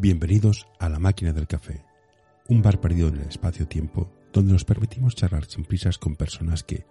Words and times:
Bienvenidos 0.00 0.68
a 0.78 0.88
La 0.88 1.00
Máquina 1.00 1.32
del 1.32 1.48
Café, 1.48 1.82
un 2.46 2.62
bar 2.62 2.80
perdido 2.80 3.08
en 3.08 3.16
el 3.16 3.28
espacio-tiempo 3.28 4.08
donde 4.32 4.52
nos 4.52 4.64
permitimos 4.64 5.16
charlar 5.16 5.46
sin 5.46 5.64
prisas 5.64 5.98
con 5.98 6.14
personas 6.14 6.62
que 6.62 6.86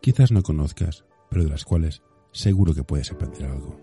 quizás 0.00 0.30
no 0.30 0.40
conozcas, 0.44 1.04
pero 1.28 1.42
de 1.42 1.50
las 1.50 1.64
cuales 1.64 2.02
seguro 2.30 2.72
que 2.72 2.84
puedes 2.84 3.10
aprender 3.10 3.46
algo. 3.46 3.80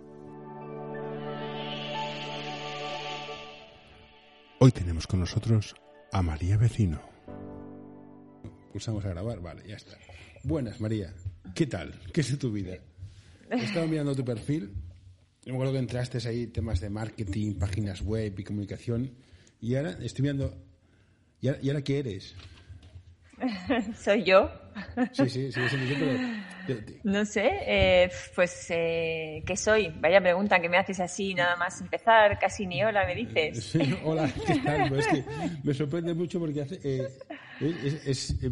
Hoy 4.62 4.72
tenemos 4.72 5.06
con 5.06 5.20
nosotros 5.20 5.76
a 6.14 6.22
María 6.22 6.56
Vecino. 6.56 7.02
Pulsamos 8.72 9.04
a 9.04 9.10
grabar, 9.10 9.42
vale, 9.42 9.68
ya 9.68 9.76
está. 9.76 9.98
Buenas, 10.46 10.80
María. 10.80 11.14
¿Qué 11.56 11.68
tal? 11.68 12.00
¿Qué 12.14 12.22
es 12.22 12.32
de 12.32 12.38
tu 12.38 12.54
vida? 12.54 12.78
He 13.50 13.66
estado 13.66 13.86
mirando 13.86 14.16
tu 14.16 14.24
perfil. 14.24 14.74
Yo 15.44 15.54
me 15.54 15.58
acuerdo 15.58 15.74
que 15.74 15.80
entraste 15.80 16.28
ahí 16.28 16.48
temas 16.48 16.80
de 16.82 16.90
marketing, 16.90 17.56
páginas 17.56 18.02
web 18.02 18.40
y 18.40 18.44
comunicación. 18.44 19.12
Y 19.60 19.76
ahora 19.76 19.98
estoy 20.02 20.24
viendo. 20.24 20.56
¿Y 21.40 21.48
ahora, 21.48 21.60
y 21.64 21.70
ahora 21.70 21.84
qué 21.84 22.00
eres? 22.00 22.36
¿Soy 23.98 24.24
yo? 24.24 24.52
Sí, 25.14 25.30
sí, 25.30 25.52
sí, 25.52 25.62
sí, 25.70 25.78
sí, 25.88 25.96
pero... 26.00 26.82
No 27.04 27.26
sé, 27.26 27.50
eh, 27.66 28.12
pues, 28.36 28.68
eh, 28.70 29.44
¿qué 29.46 29.58
soy? 29.58 29.90
Vaya 30.00 30.22
pregunta 30.22 30.62
que 30.62 30.70
me 30.70 30.78
haces 30.78 31.00
así 31.00 31.34
nada 31.34 31.56
más 31.56 31.82
empezar, 31.82 32.38
casi 32.40 32.68
ni 32.68 32.84
hola 32.84 33.06
me 33.06 33.16
dices. 33.16 33.64
Sí, 33.64 33.80
hola, 34.04 34.32
¿qué 34.46 34.60
tal? 34.60 34.94
Es 34.96 35.08
que 35.08 35.24
me 35.64 35.74
sorprende 35.74 36.14
mucho 36.14 36.40
porque 36.40 36.62
hace, 36.62 36.80
eh, 36.84 37.08
es, 37.84 38.08
es, 38.08 38.44
eh, 38.44 38.52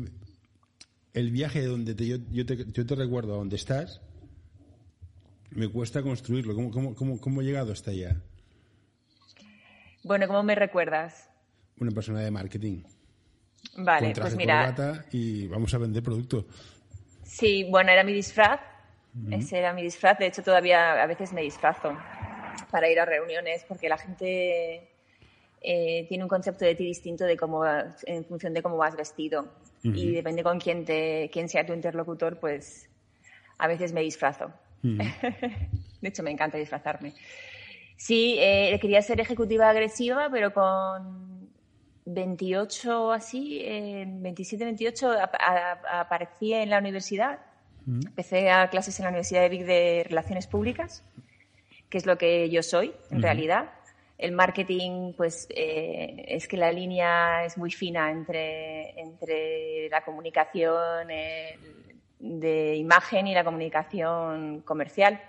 el 1.13 1.31
viaje 1.31 1.63
donde 1.63 1.93
te, 1.93 2.07
yo, 2.07 2.17
yo 2.31 2.45
te, 2.45 2.57
yo 2.57 2.85
te 2.85 2.95
recuerdo 2.95 3.35
a 3.35 3.37
donde 3.37 3.55
estás, 3.57 4.01
me 5.51 5.67
cuesta 5.67 6.01
construirlo. 6.01 6.55
¿Cómo, 6.55 6.71
cómo, 6.71 6.95
cómo, 6.95 7.19
cómo 7.19 7.41
he 7.41 7.45
llegado 7.45 7.71
hasta 7.71 7.91
allá? 7.91 8.15
Bueno, 10.03 10.27
¿cómo 10.27 10.43
me 10.43 10.55
recuerdas? 10.55 11.29
Una 11.79 11.91
persona 11.91 12.21
de 12.21 12.31
marketing. 12.31 12.83
Vale, 13.77 14.07
con 14.07 14.13
traje, 14.13 14.29
pues 14.29 14.37
mira, 14.37 15.05
y 15.11 15.47
vamos 15.47 15.73
a 15.73 15.77
vender 15.77 16.01
producto. 16.01 16.45
sí, 17.23 17.65
bueno, 17.69 17.91
era 17.91 18.03
mi 18.03 18.13
disfraz, 18.13 18.61
ese 19.31 19.59
era 19.59 19.73
mi 19.73 19.83
disfraz, 19.83 20.17
de 20.17 20.27
hecho 20.27 20.41
todavía 20.43 21.01
a 21.01 21.05
veces 21.05 21.33
me 21.33 21.41
disfrazo 21.41 21.97
para 22.71 22.89
ir 22.89 22.99
a 22.99 23.05
reuniones 23.05 23.65
porque 23.67 23.89
la 23.89 23.97
gente 23.97 24.89
eh, 25.61 26.05
tiene 26.07 26.23
un 26.23 26.29
concepto 26.29 26.63
de 26.65 26.75
ti 26.75 26.85
distinto 26.85 27.25
de 27.25 27.35
cómo 27.35 27.63
en 28.05 28.25
función 28.25 28.53
de 28.53 28.61
cómo 28.61 28.77
vas 28.77 28.95
vestido 28.95 29.51
y 29.83 30.11
depende 30.11 30.43
con 30.43 30.59
quién, 30.59 30.85
te, 30.85 31.29
quién 31.31 31.47
sea 31.47 31.65
tu 31.65 31.73
interlocutor, 31.73 32.39
pues 32.39 32.89
a 33.57 33.67
veces 33.67 33.93
me 33.93 34.01
disfrazo. 34.01 34.51
De 36.01 36.07
hecho, 36.09 36.23
me 36.23 36.31
encanta 36.31 36.57
disfrazarme. 36.57 37.13
Sí, 37.97 38.37
eh, 38.39 38.77
quería 38.81 39.01
ser 39.01 39.19
ejecutiva 39.19 39.69
agresiva, 39.69 40.29
pero 40.31 40.53
con 40.53 41.49
28 42.05 43.07
o 43.07 43.11
así, 43.11 43.59
eh, 43.61 44.05
27, 44.07 44.63
28, 44.63 45.11
ap- 45.11 45.35
a- 45.35 45.99
aparecí 46.01 46.53
en 46.53 46.69
la 46.69 46.77
universidad. 46.79 47.39
Empecé 48.05 48.49
a 48.51 48.69
clases 48.69 48.97
en 48.99 49.03
la 49.03 49.09
Universidad 49.09 49.41
de 49.41 49.49
Vic 49.49 49.65
de 49.65 50.05
Relaciones 50.07 50.47
Públicas, 50.47 51.03
que 51.89 51.97
es 51.97 52.05
lo 52.05 52.17
que 52.17 52.49
yo 52.49 52.63
soy, 52.63 52.93
en 53.11 53.17
realidad. 53.21 53.71
El 54.17 54.31
marketing, 54.33 55.13
pues, 55.13 55.47
eh, 55.49 56.25
es 56.27 56.47
que 56.47 56.57
la 56.57 56.71
línea 56.71 57.45
es 57.45 57.57
muy 57.57 57.71
fina 57.71 58.11
entre, 58.11 58.99
entre 58.99 59.89
la 59.89 60.01
comunicación 60.03 61.09
el- 61.09 61.88
de 62.19 62.75
imagen 62.75 63.27
y 63.27 63.33
la 63.33 63.43
comunicación 63.43 64.61
comercial. 64.61 65.21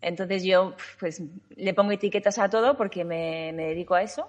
Entonces 0.00 0.42
yo, 0.44 0.74
pues, 1.00 1.22
le 1.56 1.72
pongo 1.74 1.92
etiquetas 1.92 2.38
a 2.38 2.48
todo 2.48 2.76
porque 2.76 3.04
me, 3.04 3.52
me 3.54 3.66
dedico 3.66 3.94
a 3.94 4.02
eso. 4.02 4.28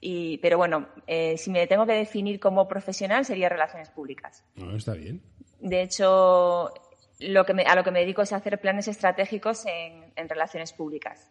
Y, 0.00 0.38
pero 0.38 0.58
bueno, 0.58 0.86
eh, 1.06 1.36
si 1.38 1.50
me 1.50 1.66
tengo 1.66 1.86
que 1.86 1.92
definir 1.94 2.38
como 2.38 2.68
profesional 2.68 3.24
sería 3.24 3.48
relaciones 3.48 3.90
públicas. 3.90 4.44
No, 4.54 4.76
está 4.76 4.92
bien. 4.94 5.20
De 5.58 5.82
hecho, 5.82 6.72
lo 7.18 7.44
que 7.44 7.54
me- 7.54 7.64
a 7.64 7.74
lo 7.74 7.82
que 7.82 7.90
me 7.90 8.00
dedico 8.00 8.22
es 8.22 8.32
a 8.32 8.36
hacer 8.36 8.60
planes 8.60 8.88
estratégicos 8.88 9.64
en, 9.66 10.12
en 10.14 10.28
relaciones 10.28 10.72
públicas, 10.72 11.30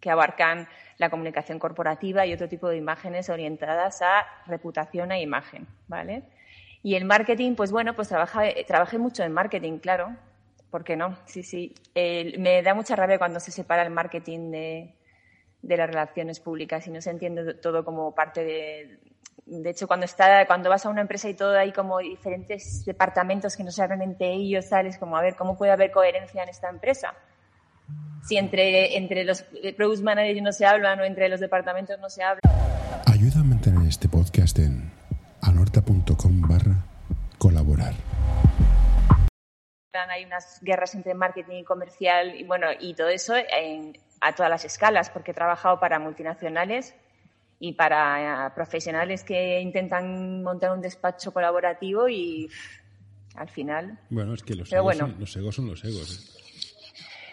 que 0.00 0.10
abarcan 0.10 0.68
la 0.98 1.08
comunicación 1.08 1.58
corporativa 1.58 2.26
y 2.26 2.32
otro 2.34 2.48
tipo 2.48 2.68
de 2.68 2.76
imágenes 2.76 3.30
orientadas 3.30 4.02
a 4.02 4.26
reputación 4.46 5.12
e 5.12 5.22
imagen, 5.22 5.66
¿vale? 5.86 6.24
Y 6.82 6.94
el 6.94 7.04
marketing, 7.04 7.54
pues 7.54 7.72
bueno, 7.72 7.94
pues 7.94 8.08
trabaja, 8.08 8.42
trabajé 8.66 8.98
mucho 8.98 9.22
en 9.22 9.32
marketing, 9.32 9.78
claro. 9.78 10.16
¿Por 10.70 10.84
qué 10.84 10.96
no? 10.96 11.16
Sí, 11.26 11.42
sí. 11.42 11.74
Eh, 11.94 12.38
me 12.38 12.62
da 12.62 12.74
mucha 12.74 12.96
rabia 12.96 13.18
cuando 13.18 13.40
se 13.40 13.50
separa 13.50 13.82
el 13.82 13.90
marketing 13.90 14.50
de, 14.50 14.94
de 15.62 15.76
las 15.76 15.88
relaciones 15.88 16.40
públicas 16.40 16.86
y 16.86 16.90
no 16.90 17.00
se 17.00 17.10
entiende 17.10 17.54
todo 17.54 17.84
como 17.84 18.14
parte 18.14 18.44
de... 18.44 18.98
De 19.46 19.70
hecho, 19.70 19.88
cuando, 19.88 20.04
está, 20.04 20.46
cuando 20.46 20.70
vas 20.70 20.86
a 20.86 20.90
una 20.90 21.00
empresa 21.00 21.28
y 21.28 21.34
todo 21.34 21.58
hay 21.58 21.72
como 21.72 21.98
diferentes 21.98 22.84
departamentos 22.84 23.56
que 23.56 23.64
no 23.64 23.72
se 23.72 23.82
hablan 23.82 24.00
entre 24.02 24.32
ellos, 24.32 24.66
sales 24.66 24.96
como, 24.96 25.16
a 25.16 25.22
ver, 25.22 25.34
¿cómo 25.34 25.58
puede 25.58 25.72
haber 25.72 25.90
coherencia 25.90 26.42
en 26.42 26.48
esta 26.48 26.68
empresa? 26.68 27.14
Si 28.22 28.36
entre, 28.36 28.96
entre 28.96 29.24
los 29.24 29.44
eh, 29.62 29.74
product 29.74 30.02
managers 30.02 30.42
no 30.42 30.52
se 30.52 30.66
hablan 30.66 31.00
o 31.00 31.04
entre 31.04 31.28
los 31.28 31.40
departamentos 31.40 31.98
no 31.98 32.08
se 32.08 32.22
hablan. 32.22 32.40
Ayuda 33.06 33.40
a 33.40 33.44
mantener 33.44 33.88
este 33.88 34.08
podcast 34.08 34.58
en 34.60 34.92
anorta.com 35.42 36.40
barra 36.42 36.84
colaborar. 37.38 37.94
hay 40.10 40.24
unas 40.24 40.60
guerras 40.62 40.94
entre 40.94 41.14
marketing 41.14 41.56
y 41.56 41.64
comercial 41.64 42.34
y 42.34 42.44
bueno 42.44 42.66
y 42.78 42.94
todo 42.94 43.08
eso 43.08 43.34
en- 43.36 43.98
a 44.20 44.34
todas 44.34 44.50
las 44.50 44.64
escalas 44.64 45.10
porque 45.10 45.30
he 45.30 45.34
trabajado 45.34 45.80
para 45.80 45.98
multinacionales 45.98 46.94
y 47.58 47.72
para 47.72 48.46
eh, 48.46 48.50
profesionales 48.54 49.24
que 49.24 49.60
intentan 49.60 50.42
montar 50.42 50.72
un 50.72 50.80
despacho 50.80 51.32
colaborativo 51.32 52.08
y 52.08 52.48
al 53.34 53.48
final 53.48 53.98
Bueno, 54.10 54.34
es 54.34 54.42
que 54.42 54.54
los 54.54 54.72
egos, 54.72 54.84
bueno. 54.84 55.06
son, 55.06 55.20
los 55.20 55.36
egos 55.36 55.54
son 55.54 55.66
los 55.68 55.84
egos. 55.84 56.12
¿eh? 56.12 56.40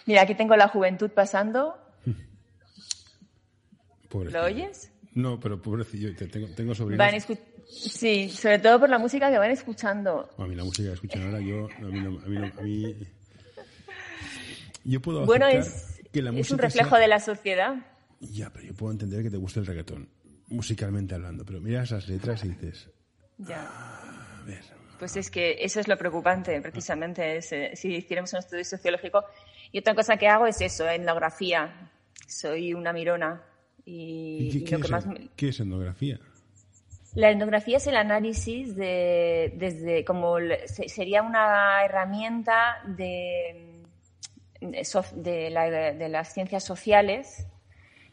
mira 0.06 0.22
aquí 0.24 0.36
tengo 0.36 0.56
la 0.56 0.68
juventud 0.68 1.10
pasando. 1.12 1.78
¿lo 4.12 4.44
oyes? 4.44 4.92
No, 5.18 5.40
pero 5.40 5.60
pobrecillo, 5.60 6.16
te- 6.16 6.28
tengo, 6.28 6.48
tengo 6.56 6.74
van 6.96 7.16
sí 7.66 8.30
sobre 8.30 8.60
todo 8.60 8.80
por 8.80 8.90
la 8.90 9.00
música 9.00 9.32
que 9.32 9.38
van 9.40 9.50
escuchando 9.50 10.30
A 10.38 10.46
mí 10.46 10.54
la 10.56 10.64
música 10.64 10.90
que 10.90 10.94
escuchan 10.94 11.24
ahora, 11.26 11.40
yo, 11.42 11.68
a 11.80 11.86
mí 11.86 12.00
no, 12.00 12.10
a 12.20 12.28
mí 12.28 12.38
no, 12.38 12.46
a 12.56 12.62
mí... 12.62 12.96
Yo 14.84 15.02
puedo 15.02 15.26
bueno 15.26 15.48
es, 15.48 16.00
que 16.14 16.22
la 16.22 16.30
es 16.30 16.36
música 16.36 16.54
un 16.56 16.60
reflejo 16.60 16.90
sea- 16.92 17.00
de 17.00 17.08
la 17.08 17.20
sociedad 17.20 17.76
Ya, 18.20 18.52
pero 18.52 18.66
yo 18.66 18.74
puedo 18.76 18.92
entender 18.92 19.24
que 19.24 19.30
te 19.32 19.38
guste 19.38 19.60
el 19.60 19.66
reggaetón, 19.66 20.08
musicalmente 20.50 21.16
hablando, 21.16 21.44
pero 21.46 21.60
miras 21.62 21.90
las 21.92 22.08
letras 22.08 22.44
y 22.46 22.50
dices, 22.50 22.90
ya 23.40 23.64
a 23.64 24.44
ver, 24.46 24.64
Pues 25.00 25.18
es 25.18 25.30
que 25.32 25.58
eso 25.60 25.80
es 25.80 25.88
lo 25.88 25.98
preocupante, 25.98 26.62
precisamente. 26.62 27.38
es, 27.38 27.52
eh, 27.52 27.72
si 27.76 27.96
hiciéramos 27.96 28.32
un 28.34 28.40
estudio 28.40 28.64
sociológico. 28.64 29.24
Y 29.72 29.80
otra 29.80 29.94
cosa 29.96 30.16
que 30.18 30.28
hago 30.28 30.48
es 30.48 30.62
eso, 30.62 30.88
etnografía. 30.88 31.92
Soy 32.28 32.74
una 32.74 32.94
mirona. 32.94 33.42
¿Y 33.90 34.50
qué, 34.52 34.58
y 34.58 34.64
qué 34.64 34.78
lo 34.78 34.86
es, 34.86 34.92
más 34.92 35.06
me- 35.08 35.30
qué 35.36 35.50
es 35.50 35.60
etnografía? 35.60 36.20
La 37.16 37.32
etnografía 37.32 37.78
es 37.78 37.88
el 37.88 37.96
análisis 37.96 38.76
de, 38.76 39.54
desde, 39.56 40.04
como 40.06 40.36
sería 40.68 41.24
una 41.24 41.84
herramienta 41.84 42.82
de, 42.86 43.82
de, 44.62 44.80
soc- 44.82 45.14
de 45.14 45.50
la- 45.50 45.94
de 45.94 46.10
las 46.10 46.34
ciencias 46.34 46.64
sociales, 46.64 47.48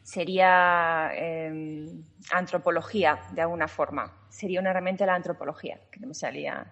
sería 0.03 1.11
eh, 1.15 1.87
antropología, 2.33 3.19
de 3.33 3.43
alguna 3.43 3.69
forma. 3.69 4.17
Sería 4.31 4.61
una 4.61 4.71
herramienta 4.71 5.05
de 5.05 5.11
la 5.11 5.17
antropología, 5.17 5.81
que 5.91 6.01
no 6.01 6.07
me 6.09 6.15
salía. 6.15 6.67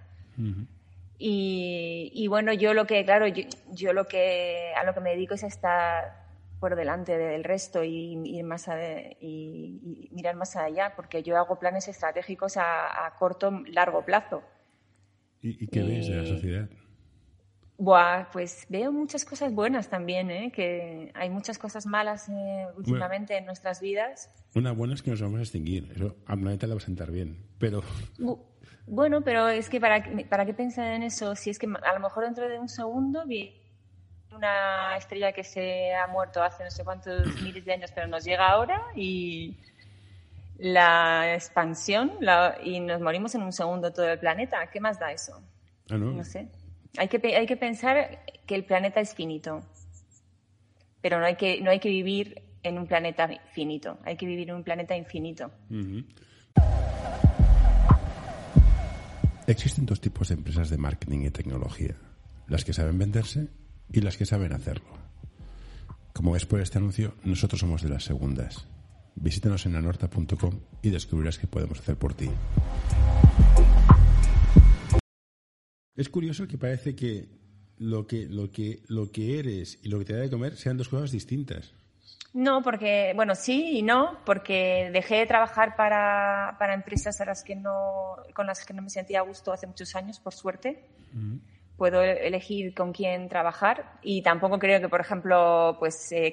Y, 1.19 2.11
y 2.15 2.27
bueno, 2.29 2.53
yo 2.53 2.73
lo 2.75 2.87
que, 2.87 3.05
claro, 3.05 3.27
yo, 3.27 3.45
yo 3.71 3.93
lo 3.93 4.07
que, 4.07 4.73
a 4.77 4.85
lo 4.85 4.95
que 4.95 5.01
me 5.01 5.11
dedico 5.11 5.35
es 5.35 5.45
a 5.45 5.49
estar 5.49 6.22
por 6.63 6.77
delante 6.77 7.19
del 7.19 7.43
resto 7.43 7.83
y, 7.83 8.17
ir 8.25 8.45
más 8.45 8.69
ade- 8.69 9.17
y, 9.21 9.81
y 10.09 10.15
mirar 10.15 10.37
más 10.37 10.55
allá, 10.55 10.93
porque 10.95 11.25
yo 11.25 11.37
hago 11.37 11.59
planes 11.59 11.89
estratégicos 11.89 12.57
a, 12.57 13.05
a 13.05 13.17
corto, 13.17 13.51
largo 13.67 14.05
plazo. 14.05 14.45
¿Y, 15.41 15.65
y 15.65 15.67
qué 15.67 15.83
ves 15.83 16.07
de 16.07 16.15
la 16.19 16.23
Y- 16.23 16.29
sociedad? 16.29 16.69
Buah, 17.79 18.31
pues 18.33 18.65
veo 18.69 18.93
muchas 18.93 19.25
cosas 19.25 19.53
buenas 19.53 19.89
también, 19.89 20.31
¿eh? 20.31 20.53
que 20.53 21.11
hay 21.15 21.31
muchas 21.31 21.59
cosas 21.59 21.85
malas 21.85 22.29
eh, 22.29 22.67
últimamente 22.77 23.37
en 23.37 23.45
nuestras 23.45 23.81
vidas. 23.81 24.31
Una 24.55 24.71
buena 24.71 24.95
es 24.95 25.03
que 25.03 25.11
nos 25.11 25.21
vamos 25.21 25.41
a 25.41 25.43
extinguir, 25.43 25.91
eso 25.97 26.15
al 26.27 26.39
planeta 26.39 26.69
le 26.69 26.75
va 26.75 26.79
a 26.79 26.85
sentar 26.85 27.11
bien, 27.11 27.45
pero 27.59 27.83
Bu- 28.19 28.39
Bueno, 28.87 29.23
pero 29.23 29.49
es 29.49 29.69
que 29.69 29.81
para, 29.81 30.05
para 30.29 30.47
qué 30.47 30.55
pensar 30.55 30.93
en 30.95 31.03
eso, 31.03 31.35
si 31.35 31.51
es 31.51 31.59
que 31.59 31.67
a 31.67 31.93
lo 31.95 31.99
mejor 32.01 32.23
dentro 32.25 32.49
de 32.49 32.57
un 32.61 32.69
segundo 32.69 33.27
vi 33.27 33.53
una 34.35 34.97
estrella 34.97 35.33
que 35.33 35.45
se 35.45 35.95
ha 35.95 36.07
muerto 36.07 36.43
hace 36.43 36.65
no 36.65 36.71
sé 36.71 36.85
cuántos 36.85 37.27
miles 37.43 37.65
de 37.65 37.73
años, 37.73 37.91
pero 37.95 38.07
nos 38.07 38.25
llega 38.25 38.49
ahora 38.49 38.81
y 38.95 39.57
la 40.59 41.35
expansión 41.35 42.13
la- 42.21 42.57
y 42.63 42.81
nos 42.81 43.01
morimos 43.01 43.35
en 43.35 43.43
un 43.43 43.53
segundo 43.53 43.93
todo 43.93 44.09
el 44.09 44.19
planeta. 44.19 44.67
¿Qué 44.71 44.81
más 44.81 44.99
da 44.99 45.13
eso? 45.13 45.43
Ah, 45.91 45.97
no. 45.97 46.13
No 46.13 46.25
sé. 46.25 46.49
Hay 46.99 47.09
que, 47.09 47.37
hay 47.37 47.47
que 47.47 47.57
pensar 47.57 48.21
que 48.47 48.55
el 48.55 48.65
planeta 48.65 49.01
es 49.01 49.15
finito, 49.15 49.63
pero 51.01 51.19
no 51.19 51.25
hay 51.27 51.37
que, 51.37 51.61
no 51.63 51.71
hay 51.71 51.81
que 51.81 51.89
vivir 51.89 52.43
en 52.63 52.79
un 52.79 52.87
planeta 52.87 53.29
finito. 53.53 53.99
Hay 54.05 54.17
que 54.17 54.27
vivir 54.27 54.51
en 54.51 54.57
un 54.57 54.63
planeta 54.63 54.95
infinito. 54.97 55.51
Existen 59.47 59.85
dos 59.87 60.01
tipos 60.01 60.29
de 60.29 60.35
empresas 60.35 60.71
de 60.71 60.77
marketing 60.79 61.23
y 61.23 61.31
tecnología. 61.31 61.95
Las 62.47 62.65
que 62.65 62.73
saben 62.73 62.99
venderse 62.99 63.49
y 63.93 64.01
las 64.01 64.17
que 64.17 64.27
saben 64.27 64.53
hacerlo. 64.53 64.87
Como 66.13 66.33
ves 66.33 66.47
por 66.47 66.61
este 66.61 66.79
anuncio, 66.79 67.15
nosotros 67.25 67.61
somos 67.61 67.83
de 67.83 67.89
las 67.89 68.05
segundas. 68.05 68.67
Visítanos 69.15 69.67
en 69.67 69.77
anorta.com 69.77 70.61
y 70.83 70.91
descubrirás 70.91 71.39
qué 71.39 71.47
podemos 71.47 71.79
hacer 71.79 71.97
por 71.97 72.15
ti. 72.15 72.31
Es 75.95 76.09
curioso 76.09 76.49
que 76.49 76.59
parece 76.59 76.95
que 76.95 77.29
lo 77.79 78.07
que, 78.07 78.27
lo 78.27 78.51
que, 78.51 78.83
lo 78.89 79.11
que 79.11 79.39
eres 79.39 79.79
y 79.83 79.89
lo 79.89 79.99
que 79.99 80.07
te 80.07 80.15
da 80.15 80.21
de 80.21 80.31
comer 80.31 80.57
sean 80.57 80.77
dos 80.77 80.89
cosas 80.89 81.11
distintas. 81.11 81.75
No, 82.35 82.63
porque, 82.63 83.13
bueno, 83.15 83.35
sí 83.35 83.79
y 83.79 83.83
no, 83.83 84.19
porque 84.25 84.91
dejé 84.93 85.17
de 85.17 85.27
trabajar 85.27 85.77
para, 85.77 86.57
para 86.59 86.73
empresas 86.73 87.21
a 87.21 87.27
las 87.27 87.43
que 87.43 87.55
no, 87.55 88.17
con 88.35 88.47
las 88.47 88.65
que 88.65 88.73
no 88.73 88.81
me 88.81 88.89
sentía 88.89 89.19
a 89.19 89.23
gusto 89.23 89.53
hace 89.53 89.67
muchos 89.67 89.95
años, 89.95 90.19
por 90.19 90.33
suerte. 90.33 90.83
Puedo 91.83 92.01
elegir 92.01 92.75
con 92.75 92.93
quién 92.93 93.29
trabajar 93.29 93.99
y 94.03 94.23
tampoco 94.23 94.57
creo 94.57 94.81
que, 94.81 94.89
por 94.89 95.01
ejemplo, 95.01 95.75
pues 95.81 96.13
eh, 96.13 96.33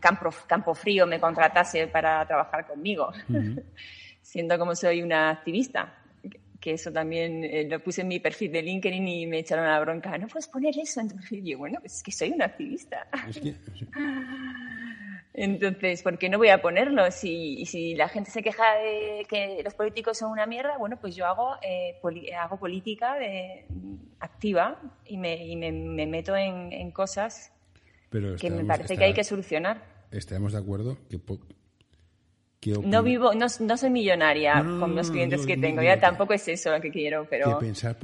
Campo, 0.00 0.30
Campo 0.48 0.74
Frío 0.74 1.06
me 1.06 1.20
contratase 1.20 1.86
para 1.86 2.26
trabajar 2.26 2.66
conmigo, 2.66 3.12
siendo 4.20 4.58
como 4.58 4.74
soy 4.74 5.00
una 5.00 5.30
activista 5.30 5.94
que 6.60 6.72
eso 6.72 6.90
también 6.90 7.44
eh, 7.44 7.68
lo 7.70 7.78
puse 7.78 8.00
en 8.00 8.08
mi 8.08 8.18
perfil 8.18 8.50
de 8.50 8.62
LinkedIn 8.62 9.06
y 9.06 9.26
me 9.28 9.38
echaron 9.40 9.64
la 9.64 9.78
bronca. 9.78 10.18
No 10.18 10.26
puedes 10.26 10.48
poner 10.48 10.76
eso 10.76 11.00
en 11.00 11.10
tu 11.10 11.14
perfil. 11.14 11.46
Y 11.46 11.52
yo, 11.52 11.58
bueno, 11.58 11.78
pues 11.78 11.96
es 11.96 12.02
que 12.02 12.10
soy 12.10 12.30
una 12.30 12.46
activista. 12.46 13.06
Entonces, 15.36 16.00
¿por 16.04 16.16
qué 16.16 16.28
no 16.28 16.38
voy 16.38 16.48
a 16.48 16.62
ponerlo? 16.62 17.10
Si, 17.10 17.66
si 17.66 17.96
la 17.96 18.08
gente 18.08 18.30
se 18.30 18.40
queja 18.40 18.74
de 18.74 19.26
que 19.28 19.62
los 19.64 19.74
políticos 19.74 20.16
son 20.16 20.30
una 20.30 20.46
mierda, 20.46 20.78
bueno, 20.78 20.96
pues 21.00 21.16
yo 21.16 21.26
hago, 21.26 21.56
eh, 21.60 21.98
hago 22.38 22.56
política 22.56 23.16
de, 23.16 23.66
activa 24.20 24.80
y 25.04 25.16
me, 25.16 25.44
y 25.44 25.56
me, 25.56 26.06
meto 26.06 26.36
en, 26.36 26.72
en 26.72 26.92
cosas 26.92 27.52
que 28.38 28.48
me 28.48 28.64
parece 28.64 28.96
que 28.96 29.04
hay 29.04 29.12
que 29.12 29.24
solucionar. 29.24 29.82
Estamos 30.12 30.52
de 30.52 30.60
acuerdo 30.60 30.96
que 31.08 31.18
no 32.84 33.02
vivo, 33.02 33.34
no, 33.34 33.46
no 33.60 33.76
soy 33.76 33.90
millonaria 33.90 34.64
con 34.78 34.94
los 34.94 35.10
clientes 35.10 35.44
que 35.44 35.56
tengo, 35.56 35.82
ya 35.82 35.98
tampoco 35.98 36.32
es 36.32 36.46
eso 36.46 36.70
lo 36.70 36.80
que 36.80 36.90
quiero, 36.90 37.26
pero, 37.28 37.58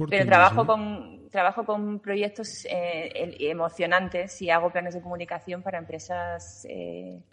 pero 0.09 0.25
trabajo, 0.25 0.67
con, 0.67 1.20
trabajo 1.31 1.65
con 1.65 1.99
proyectos 1.99 2.65
eh, 2.69 3.35
emocionantes 3.39 4.41
y 4.41 4.49
hago 4.49 4.71
planes 4.71 4.93
de 4.93 5.01
comunicación 5.01 5.63
para 5.63 5.79
empresas 5.79 6.65
eh, 6.69 7.23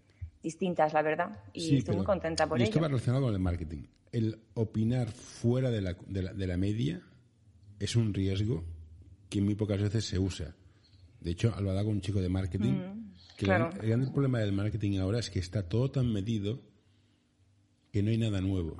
distintas, 0.43 0.93
la 0.93 1.03
verdad, 1.03 1.43
y 1.53 1.79
estoy 1.79 1.97
muy 1.97 2.07
contenta 2.07 2.47
por 2.47 2.59
ello. 2.59 2.65
Esto 2.65 2.81
va 2.81 2.89
relacionado 2.89 3.25
con 3.25 3.35
el 3.35 3.41
marketing. 3.41 3.83
El 4.13 4.39
opinar 4.55 5.09
fuera 5.09 5.71
de 5.71 5.83
la, 5.83 5.97
de 6.07 6.47
la, 6.47 6.57
media 6.57 7.03
es 7.79 7.97
un 7.97 8.15
riesgo 8.15 8.65
que 9.29 9.43
muy 9.43 9.55
pocas 9.55 9.83
veces 9.83 10.07
se 10.07 10.19
usa. 10.19 10.55
De 11.21 11.33
hecho, 11.33 11.53
hablaba 11.55 11.83
con 11.83 11.95
un 11.95 12.01
chico 12.01 12.21
de 12.21 12.29
marketing 12.29 12.73
mm, 12.73 13.13
que 13.37 13.47
el 13.47 13.89
gran 13.89 14.13
problema 14.13 14.39
del 14.39 14.53
marketing 14.53 14.99
ahora 14.99 15.19
es 15.19 15.29
que 15.29 15.41
está 15.41 15.69
todo 15.69 15.91
tan 15.91 16.11
medido 16.11 16.61
que 17.93 18.03
no 18.03 18.11
hay 18.11 18.19
nada 18.19 18.41
nuevo. 18.41 18.77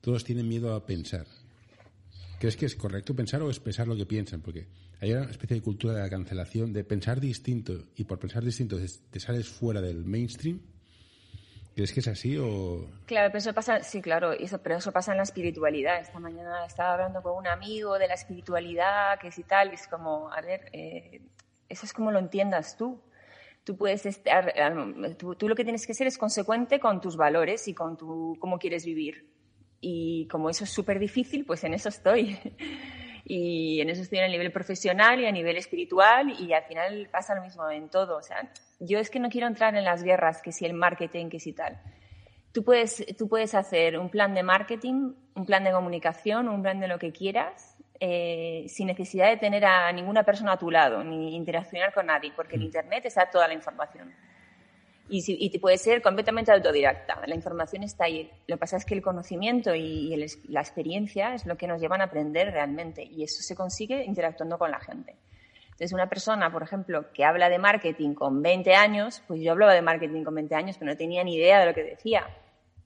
Todos 0.00 0.24
tienen 0.24 0.48
miedo 0.48 0.74
a 0.74 0.86
pensar. 0.86 1.26
¿Crees 2.38 2.56
que 2.56 2.66
es 2.66 2.76
correcto 2.76 3.14
pensar 3.14 3.42
o 3.42 3.48
expresar 3.48 3.88
lo 3.88 3.96
que 3.96 4.06
piensan? 4.06 4.40
Porque 4.40 4.68
hay 5.00 5.12
una 5.12 5.24
especie 5.30 5.56
de 5.56 5.62
cultura 5.62 5.94
de 5.94 6.00
la 6.00 6.08
cancelación, 6.08 6.72
de 6.72 6.84
pensar 6.84 7.20
distinto, 7.20 7.72
y 7.96 8.04
por 8.04 8.18
pensar 8.18 8.44
distinto 8.44 8.76
te 9.10 9.20
sales 9.20 9.48
fuera 9.48 9.80
del 9.80 10.04
mainstream. 10.04 10.60
¿Crees 11.74 11.92
que 11.92 12.00
es 12.00 12.08
así 12.08 12.36
o...? 12.36 12.90
Claro, 13.06 13.28
pero 13.28 13.38
eso 13.38 13.54
pasa, 13.54 13.82
sí, 13.82 14.00
claro, 14.02 14.32
pero 14.62 14.76
eso 14.76 14.92
pasa 14.92 15.12
en 15.12 15.18
la 15.18 15.22
espiritualidad. 15.22 16.00
Esta 16.00 16.18
mañana 16.18 16.64
estaba 16.66 16.94
hablando 16.94 17.22
con 17.22 17.36
un 17.36 17.46
amigo 17.46 17.98
de 17.98 18.08
la 18.08 18.14
espiritualidad, 18.14 19.18
que 19.20 19.28
es 19.28 19.38
y 19.38 19.44
tal, 19.44 19.70
y 19.70 19.74
es 19.74 19.86
como, 19.86 20.32
a 20.32 20.40
ver, 20.40 20.68
eh, 20.72 21.22
eso 21.68 21.86
es 21.86 21.92
como 21.92 22.10
lo 22.10 22.18
entiendas 22.18 22.76
tú 22.76 23.00
tú 23.68 23.76
puedes 23.76 24.06
estar, 24.06 24.54
tú, 25.18 25.46
lo 25.46 25.54
que 25.54 25.62
tienes 25.62 25.86
que 25.86 25.92
ser 25.92 26.06
es 26.06 26.16
consecuente 26.16 26.80
con 26.80 27.02
tus 27.02 27.18
valores 27.18 27.68
y 27.68 27.74
con 27.74 27.98
tu, 27.98 28.34
cómo 28.40 28.58
quieres 28.58 28.86
vivir. 28.86 29.28
Y 29.80 30.26
como 30.28 30.50
eso 30.50 30.64
es 30.64 30.70
súper 30.70 30.98
difícil, 30.98 31.44
pues 31.44 31.64
en 31.64 31.74
eso 31.74 31.88
estoy. 31.88 32.38
Y 33.30 33.82
en 33.82 33.90
eso 33.90 34.00
estoy 34.00 34.20
a 34.20 34.28
nivel 34.28 34.50
profesional 34.50 35.20
y 35.20 35.26
a 35.26 35.32
nivel 35.32 35.58
espiritual 35.58 36.34
y 36.40 36.54
al 36.54 36.64
final 36.64 37.10
pasa 37.12 37.34
lo 37.34 37.42
mismo 37.42 37.68
en 37.68 37.90
todo. 37.90 38.16
O 38.16 38.22
sea, 38.22 38.50
yo 38.80 38.98
es 38.98 39.10
que 39.10 39.20
no 39.20 39.28
quiero 39.28 39.46
entrar 39.46 39.76
en 39.76 39.84
las 39.84 40.02
guerras, 40.02 40.40
que 40.40 40.50
si 40.50 40.64
el 40.64 40.72
marketing, 40.72 41.28
que 41.28 41.38
si 41.38 41.52
tal. 41.52 41.78
Tú 42.52 42.64
puedes, 42.64 43.04
tú 43.18 43.28
puedes 43.28 43.54
hacer 43.54 43.98
un 43.98 44.08
plan 44.08 44.32
de 44.32 44.42
marketing, 44.42 45.12
un 45.34 45.44
plan 45.44 45.62
de 45.62 45.72
comunicación, 45.72 46.48
un 46.48 46.62
plan 46.62 46.80
de 46.80 46.88
lo 46.88 46.98
que 46.98 47.12
quieras 47.12 47.76
eh, 48.00 48.64
sin 48.68 48.86
necesidad 48.86 49.28
de 49.28 49.36
tener 49.38 49.64
a 49.64 49.90
ninguna 49.90 50.22
persona 50.22 50.52
a 50.52 50.56
tu 50.56 50.70
lado, 50.70 51.02
ni 51.02 51.34
interaccionar 51.34 51.92
con 51.92 52.06
nadie, 52.06 52.32
porque 52.34 52.54
en 52.54 52.62
mm. 52.62 52.64
Internet 52.64 53.06
está 53.06 53.28
toda 53.28 53.48
la 53.48 53.54
información. 53.54 54.14
Y, 55.08 55.58
puede 55.58 55.78
ser 55.78 56.02
completamente 56.02 56.52
autodidacta. 56.52 57.22
La 57.26 57.34
información 57.34 57.82
está 57.82 58.04
ahí. 58.04 58.30
Lo 58.46 58.56
que 58.56 58.60
pasa 58.60 58.76
es 58.76 58.84
que 58.84 58.94
el 58.94 59.02
conocimiento 59.02 59.74
y, 59.74 60.14
la 60.48 60.60
experiencia 60.60 61.34
es 61.34 61.46
lo 61.46 61.56
que 61.56 61.66
nos 61.66 61.80
llevan 61.80 62.00
a 62.00 62.04
aprender 62.04 62.52
realmente. 62.52 63.02
Y 63.02 63.22
eso 63.22 63.42
se 63.42 63.54
consigue 63.54 64.04
interactuando 64.04 64.58
con 64.58 64.70
la 64.70 64.80
gente. 64.80 65.16
Entonces, 65.66 65.92
una 65.92 66.08
persona, 66.08 66.52
por 66.52 66.62
ejemplo, 66.62 67.12
que 67.12 67.24
habla 67.24 67.48
de 67.48 67.58
marketing 67.58 68.14
con 68.14 68.42
20 68.42 68.74
años, 68.74 69.22
pues 69.28 69.40
yo 69.40 69.52
hablaba 69.52 69.72
de 69.72 69.82
marketing 69.82 70.24
con 70.24 70.34
20 70.34 70.54
años, 70.54 70.76
pero 70.78 70.90
no 70.90 70.96
tenía 70.96 71.22
ni 71.22 71.36
idea 71.36 71.60
de 71.60 71.66
lo 71.66 71.74
que 71.74 71.84
decía 71.84 72.26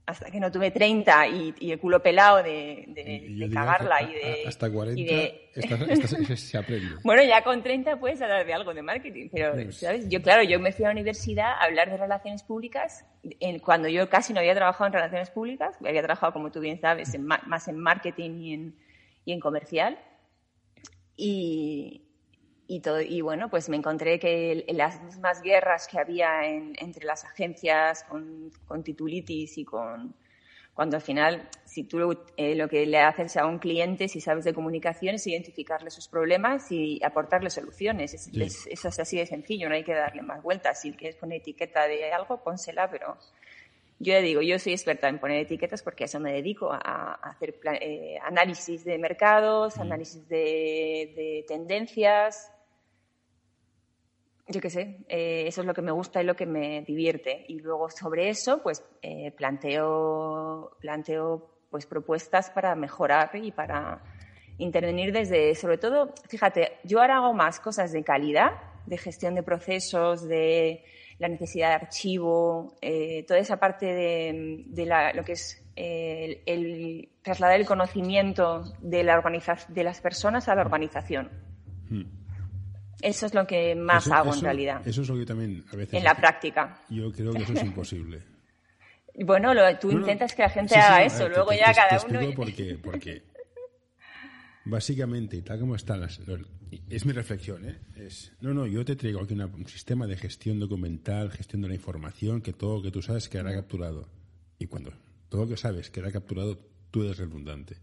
hasta 0.04 0.30
que 0.30 0.40
no 0.40 0.50
tuve 0.50 0.70
30 0.70 1.28
y, 1.28 1.70
el 1.70 1.78
culo 1.78 2.02
pelado 2.02 2.42
de, 2.42 2.84
de, 2.88 3.50
cagarla 3.52 4.02
y 4.02 4.14
de... 4.14 4.44
Hasta 4.46 4.70
40 4.70 6.36
se 6.36 6.58
aprende. 6.58 6.96
bueno, 7.04 7.22
ya 7.22 7.42
con 7.44 7.62
30 7.62 8.00
puedes 8.00 8.20
hablar 8.20 8.44
de 8.44 8.52
algo 8.52 8.74
de 8.74 8.82
marketing, 8.82 9.28
pero, 9.32 9.52
pues 9.52 9.78
¿sabes? 9.78 10.08
Yo, 10.08 10.20
claro, 10.20 10.42
yo 10.42 10.58
me 10.58 10.72
fui 10.72 10.84
a 10.84 10.88
la 10.88 10.92
universidad 10.92 11.52
a 11.52 11.64
hablar 11.64 11.90
de 11.90 11.96
relaciones 11.96 12.42
públicas 12.42 13.04
cuando 13.62 13.88
yo 13.88 14.08
casi 14.08 14.32
no 14.32 14.40
había 14.40 14.54
trabajado 14.54 14.86
en 14.86 14.92
relaciones 14.94 15.30
públicas, 15.30 15.76
había 15.84 16.02
trabajado, 16.02 16.32
como 16.32 16.50
tú 16.50 16.60
bien 16.60 16.80
sabes, 16.80 17.16
más 17.18 17.68
en 17.68 17.78
marketing 17.78 18.30
y 18.40 18.54
en, 18.54 18.76
y 19.24 19.32
en 19.32 19.40
comercial. 19.40 19.98
Y, 21.16 22.11
y, 22.66 22.80
todo, 22.80 23.00
y 23.00 23.20
bueno, 23.20 23.50
pues 23.50 23.68
me 23.68 23.76
encontré 23.76 24.18
que 24.18 24.64
las 24.68 25.02
mismas 25.02 25.42
guerras 25.42 25.88
que 25.88 25.98
había 25.98 26.46
entre 26.46 27.04
las 27.04 27.24
agencias 27.24 28.04
con, 28.04 28.50
con, 28.66 28.82
titulitis 28.82 29.58
y 29.58 29.64
con... 29.64 30.14
Cuando 30.74 30.96
al 30.96 31.02
final, 31.02 31.50
si 31.66 31.84
tú 31.84 32.16
eh, 32.38 32.54
lo 32.54 32.66
que 32.66 32.86
le 32.86 32.98
haces 32.98 33.36
a 33.36 33.44
un 33.44 33.58
cliente, 33.58 34.08
si 34.08 34.22
sabes 34.22 34.44
de 34.44 34.54
comunicación, 34.54 35.16
es 35.16 35.26
identificarle 35.26 35.90
sus 35.90 36.08
problemas 36.08 36.72
y 36.72 36.98
aportarle 37.04 37.50
soluciones. 37.50 38.14
Es, 38.14 38.66
eso 38.66 38.88
es 38.88 38.98
así 38.98 39.18
de 39.18 39.26
sencillo, 39.26 39.68
no 39.68 39.74
hay 39.74 39.84
que 39.84 39.92
darle 39.92 40.22
más 40.22 40.42
vueltas. 40.42 40.80
Si 40.80 40.92
quieres 40.92 41.16
poner 41.16 41.40
etiqueta 41.40 41.86
de 41.86 42.10
algo, 42.10 42.42
pónsela, 42.42 42.90
pero 42.90 43.18
yo 44.02 44.14
le 44.14 44.22
digo, 44.22 44.42
yo 44.42 44.58
soy 44.58 44.72
experta 44.72 45.08
en 45.08 45.20
poner 45.20 45.38
etiquetas 45.38 45.82
porque 45.82 46.04
a 46.04 46.06
eso 46.06 46.18
me 46.18 46.32
dedico, 46.32 46.70
a, 46.72 47.14
hacer 47.14 47.54
eh, 47.80 48.18
análisis 48.22 48.84
de 48.84 48.98
mercados, 48.98 49.78
análisis 49.78 50.28
de, 50.28 51.12
de 51.16 51.44
tendencias, 51.46 52.52
yo 54.48 54.60
qué 54.60 54.70
sé, 54.70 54.98
eh, 55.08 55.44
eso 55.46 55.60
es 55.60 55.66
lo 55.66 55.74
que 55.74 55.82
me 55.82 55.92
gusta 55.92 56.20
y 56.20 56.26
lo 56.26 56.34
que 56.34 56.46
me 56.46 56.82
divierte. 56.82 57.44
Y 57.48 57.60
luego 57.60 57.88
sobre 57.90 58.28
eso, 58.28 58.62
pues 58.62 58.84
eh, 59.00 59.30
planteo, 59.32 60.76
planteo 60.80 61.48
pues 61.70 61.86
propuestas 61.86 62.50
para 62.50 62.74
mejorar 62.74 63.30
y 63.34 63.52
para 63.52 64.02
intervenir 64.58 65.12
desde, 65.12 65.54
sobre 65.54 65.78
todo, 65.78 66.12
fíjate, 66.28 66.78
yo 66.84 67.00
ahora 67.00 67.16
hago 67.16 67.32
más 67.32 67.60
cosas 67.60 67.92
de 67.92 68.04
calidad, 68.04 68.52
de 68.86 68.98
gestión 68.98 69.34
de 69.34 69.42
procesos, 69.42 70.28
de 70.28 70.84
la 71.22 71.28
necesidad 71.28 71.68
de 71.68 71.74
archivo, 71.74 72.76
eh, 72.82 73.24
toda 73.26 73.38
esa 73.38 73.56
parte 73.56 73.86
de, 73.86 74.64
de 74.66 75.12
lo 75.14 75.24
que 75.24 75.32
es 75.32 75.64
el, 75.76 77.08
trasladar 77.22 77.60
el 77.60 77.66
conocimiento 77.66 78.64
de, 78.80 79.04
la 79.04 79.22
de 79.68 79.84
las 79.84 80.00
personas 80.00 80.48
a 80.48 80.56
la 80.56 80.62
organización. 80.62 81.30
Hmm. 81.88 82.02
Eso 83.00 83.26
es 83.26 83.34
lo 83.34 83.46
que 83.46 83.74
más 83.76 84.10
hago 84.10 84.34
en 84.34 84.40
realidad. 84.40 84.82
Eso 84.86 85.02
es 85.02 85.08
lo 85.08 85.16
que 85.16 85.24
también 85.24 85.64
a 85.72 85.76
veces. 85.76 85.94
En 85.94 86.04
la 86.04 86.14
práctica. 86.14 86.76
Yo 86.88 87.10
creo 87.12 87.32
que 87.32 87.42
eso 87.42 87.52
es 87.52 87.62
imposible. 87.62 88.20
bueno, 89.24 89.52
tú 89.78 89.92
intentas 89.92 90.34
que 90.34 90.42
la 90.42 90.50
gente 90.50 90.74
haga 90.74 91.04
eso, 91.04 91.28
luego 91.28 91.52
ya 91.52 91.72
cada 91.72 92.04
uno. 92.04 92.20
Porque, 92.34 92.78
porque 92.82 93.22
básicamente, 94.64 95.40
tal 95.42 95.60
como 95.60 95.76
están 95.76 96.00
las. 96.00 96.20
Es 96.88 97.04
mi 97.04 97.12
reflexión, 97.12 97.68
¿eh? 97.68 97.78
Es, 97.96 98.32
no, 98.40 98.54
no, 98.54 98.66
yo 98.66 98.84
te 98.84 98.96
traigo 98.96 99.20
aquí 99.20 99.34
un 99.34 99.66
sistema 99.66 100.06
de 100.06 100.16
gestión 100.16 100.58
documental, 100.58 101.30
gestión 101.30 101.62
de 101.62 101.68
la 101.68 101.74
información, 101.74 102.40
que 102.40 102.52
todo 102.52 102.76
lo 102.76 102.82
que 102.82 102.90
tú 102.90 103.02
sabes 103.02 103.28
quedará 103.28 103.54
capturado. 103.54 104.08
Y 104.58 104.66
cuando 104.66 104.92
todo 105.28 105.42
lo 105.42 105.48
que 105.48 105.56
sabes 105.56 105.90
queda 105.90 106.12
capturado, 106.12 106.58
tú 106.90 107.02
eres 107.04 107.18
redundante. 107.18 107.76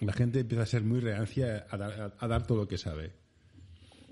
La 0.00 0.12
gente 0.12 0.40
empieza 0.40 0.64
a 0.64 0.66
ser 0.66 0.82
muy 0.82 1.00
reacia 1.00 1.66
a 1.70 2.28
dar 2.28 2.46
todo 2.46 2.58
lo 2.58 2.68
que 2.68 2.78
sabe. 2.78 3.23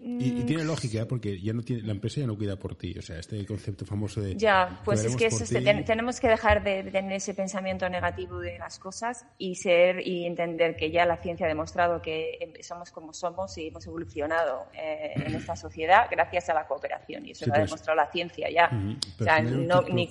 Y, 0.04 0.40
y 0.40 0.42
tiene 0.42 0.64
lógica, 0.64 0.98
¿eh? 1.02 1.06
porque 1.06 1.40
ya 1.40 1.52
no 1.52 1.62
tiene, 1.62 1.82
la 1.82 1.92
empresa 1.92 2.20
ya 2.20 2.26
no 2.26 2.36
cuida 2.36 2.56
por 2.56 2.74
ti. 2.74 2.92
O 2.98 3.02
sea, 3.02 3.18
este 3.20 3.46
concepto 3.46 3.86
famoso 3.86 4.20
de. 4.20 4.34
Ya, 4.34 4.80
pues 4.84 5.04
es 5.04 5.14
"Cuidaremos 5.14 5.38
que 5.38 5.44
es- 5.44 5.48
ti". 5.50 5.64
ten- 5.64 5.84
tenemos 5.84 6.18
que 6.18 6.28
dejar 6.28 6.64
de, 6.64 6.82
de 6.82 6.90
tener 6.90 7.12
ese 7.12 7.34
pensamiento 7.34 7.88
negativo 7.88 8.40
de 8.40 8.58
las 8.58 8.80
cosas 8.80 9.24
y 9.38 9.54
ser 9.54 10.04
y 10.06 10.26
entender 10.26 10.74
que 10.74 10.90
ya 10.90 11.06
la 11.06 11.18
ciencia 11.18 11.46
ha 11.46 11.48
demostrado 11.48 12.02
que 12.02 12.36
em- 12.40 12.52
somos 12.62 12.90
como 12.90 13.12
somos 13.12 13.56
y 13.58 13.68
hemos 13.68 13.86
evolucionado 13.86 14.66
eh, 14.74 15.12
en 15.14 15.34
esta 15.36 15.54
sociedad 15.56 16.06
gracias 16.10 16.48
a 16.48 16.54
la 16.54 16.66
cooperación. 16.66 17.24
Y 17.24 17.30
eso 17.30 17.44
Sí, 17.44 17.50
lo 17.50 17.56
ha 17.56 17.60
demostrado 17.60 17.96
la 17.96 18.10
ciencia 18.10 18.50
ya. 18.50 18.70
Ujú. 18.76 18.90
O 18.92 18.96
Pero 19.18 19.24
sea, 19.30 19.40
no- 19.42 19.82
ni- 19.82 20.10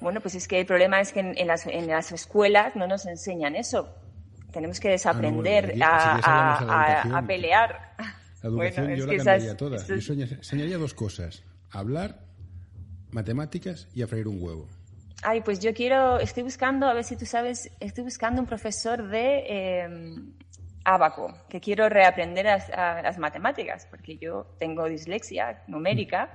bueno, 0.00 0.20
pues 0.20 0.34
es 0.34 0.46
que 0.46 0.60
el 0.60 0.66
problema 0.66 1.00
es 1.00 1.12
que 1.14 1.20
en, 1.20 1.38
en 1.38 1.46
las, 1.46 1.66
en 1.66 1.86
las 1.86 2.12
escuelas 2.12 2.76
no 2.76 2.86
nos 2.86 3.06
enseñan 3.06 3.56
eso. 3.56 3.88
Tenemos 4.52 4.80
que 4.80 4.88
desaprender 4.90 5.66
bueno, 5.68 5.84
a, 5.86 6.16
hablamos 6.16 6.20
de 6.20 6.26
la 6.26 6.32
a- 6.32 6.58
a- 6.58 6.86
educación. 6.92 7.14
a 7.14 7.26
pelear. 7.26 7.92
La 8.46 8.52
educación 8.52 8.86
Bueno, 8.86 8.98
yo 8.98 9.06
la 9.06 9.12
esas- 9.14 9.24
cambiaría 9.26 9.56
toda. 9.56 9.76
esto 9.76 9.94
Yo 9.96 10.12
enseñaría 10.24 10.78
dos 10.78 10.94
cosas. 10.94 11.42
Hablar, 11.70 12.20
matemáticas 13.10 13.88
y 13.94 14.02
a 14.02 14.06
freír 14.06 14.28
un 14.28 14.42
huevo. 14.42 14.68
Ay, 15.22 15.40
pues 15.40 15.60
yo 15.60 15.72
quiero, 15.74 16.18
estoy 16.20 16.42
buscando, 16.42 16.86
a 16.86 16.94
ver 16.94 17.04
si 17.04 17.16
tú 17.16 17.26
sabes, 17.26 17.70
estoy 17.80 18.04
buscando 18.04 18.40
un 18.40 18.46
profesor 18.46 19.08
de 19.08 19.44
eh, 19.48 19.88
abaco, 20.84 21.34
que 21.48 21.60
quiero 21.60 21.88
reaprender 21.88 22.44
las, 22.44 22.68
a 22.70 23.02
las 23.02 23.18
matemáticas, 23.18 23.86
porque 23.90 24.18
yo 24.18 24.54
tengo 24.58 24.84
dislexia 24.88 25.62
numérica 25.66 26.30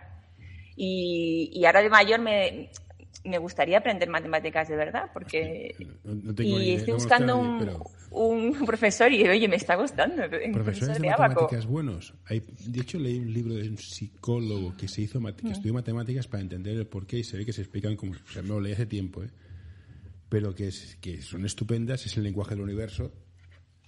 y, 0.75 1.51
y 1.53 1.65
ahora 1.65 1.81
de 1.81 1.89
mayor 1.89 2.19
me, 2.19 2.71
me 3.23 3.37
gustaría 3.37 3.77
aprender 3.77 4.09
matemáticas 4.09 4.67
de 4.67 4.75
verdad, 4.75 5.09
porque... 5.13 5.75
No, 6.03 6.33
tengo 6.33 6.59
Y 6.59 6.63
idea, 6.63 6.77
estoy 6.77 6.93
no 6.93 6.97
buscando 6.97 7.43
nadie, 7.43 7.77
un, 8.11 8.57
un 8.57 8.65
profesor 8.65 9.11
y, 9.11 9.27
oye, 9.27 9.47
me 9.47 9.57
está 9.57 9.75
gustando. 9.75 10.23
Profesor 10.23 10.51
profesores 10.53 11.01
de 11.01 11.09
matemáticas 11.09 11.65
buenos. 11.65 12.13
Hay, 12.25 12.41
de 12.65 12.81
hecho, 12.81 12.99
leí 12.99 13.19
un 13.19 13.33
libro 13.33 13.53
de 13.53 13.69
un 13.69 13.77
psicólogo 13.77 14.75
que 14.75 14.87
se 14.87 15.01
hizo 15.01 15.21
que 15.21 15.49
estudió 15.49 15.73
matemáticas 15.73 16.27
para 16.27 16.41
entender 16.41 16.75
el 16.77 16.87
porqué 16.87 17.19
y 17.19 17.23
se 17.23 17.37
ve 17.37 17.45
que 17.45 17.53
se 17.53 17.61
explican 17.61 17.95
como... 17.95 18.13
O 18.13 18.31
sea, 18.31 18.41
me 18.41 18.49
lo 18.49 18.59
leí 18.59 18.73
hace 18.73 18.85
tiempo, 18.85 19.23
¿eh? 19.23 19.29
Pero 20.29 20.55
que, 20.55 20.69
es, 20.69 20.97
que 21.01 21.21
son 21.21 21.45
estupendas, 21.45 22.05
es 22.05 22.15
el 22.17 22.23
lenguaje 22.23 22.55
del 22.55 22.63
universo, 22.63 23.11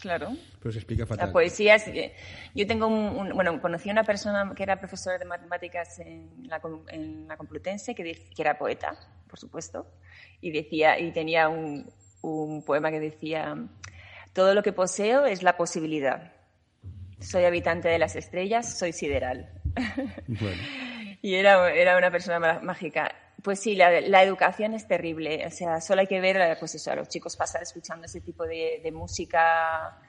Claro. 0.03 0.33
pero 0.59 0.71
se 0.73 0.79
explica 0.79 1.05
fatal. 1.05 1.27
La 1.27 1.31
poesía 1.31 1.75
es... 1.75 1.87
eh, 1.87 2.13
Yo 2.53 2.67
tengo 2.67 2.87
un, 2.87 3.15
un- 3.15 3.29
Bueno, 3.33 3.61
conocí 3.61 3.87
a 3.87 3.93
una 3.93 4.03
persona 4.03 4.51
que 4.53 4.61
era 4.63 4.77
profesora 4.77 5.17
de 5.17 5.23
matemáticas 5.23 5.97
en 5.99 6.29
la, 6.49 6.61
en 6.89 7.25
la 7.27 7.37
Complutense, 7.37 7.95
que, 7.95 8.03
que 8.03 8.41
era 8.41 8.57
poeta, 8.57 8.97
por 9.29 9.39
supuesto, 9.39 9.87
y, 10.41 10.51
decía, 10.51 10.99
y 10.99 11.11
tenía 11.13 11.47
un, 11.47 11.89
un 12.21 12.65
poema 12.65 12.91
que 12.91 12.99
decía, 12.99 13.55
todo 14.33 14.53
lo 14.53 14.61
que 14.61 14.73
poseo 14.73 15.25
es 15.25 15.41
la 15.41 15.55
posibilidad. 15.55 16.33
Soy 17.21 17.45
habitante 17.45 17.87
de 17.87 17.97
las 17.99 18.17
estrellas, 18.17 18.77
soy 18.77 18.91
sideral. 18.91 19.49
Bueno, 20.27 20.61
Y 21.21 21.35
era, 21.35 21.71
era 21.71 21.97
una 21.97 22.11
persona 22.11 22.59
mágica. 22.61 23.15
Pues 23.43 23.59
sí, 23.59 23.75
la, 23.75 24.23
educación 24.23 24.73
es 24.73 24.87
terrible. 24.87 25.45
O 25.45 25.51
sea, 25.51 25.81
solo 25.81 25.99
hay 25.99 26.07
que 26.07 26.21
ver 26.21 26.37
eh, 26.37 26.55
pues 26.57 26.75
eso, 26.75 26.91
a 26.91 26.95
los 26.95 27.09
chicos 27.09 27.35
pasar 27.35 27.61
escuchando 27.61 28.05
ese 28.05 28.21
tipo 28.21 28.45
de, 28.45 28.89
música. 28.93 29.99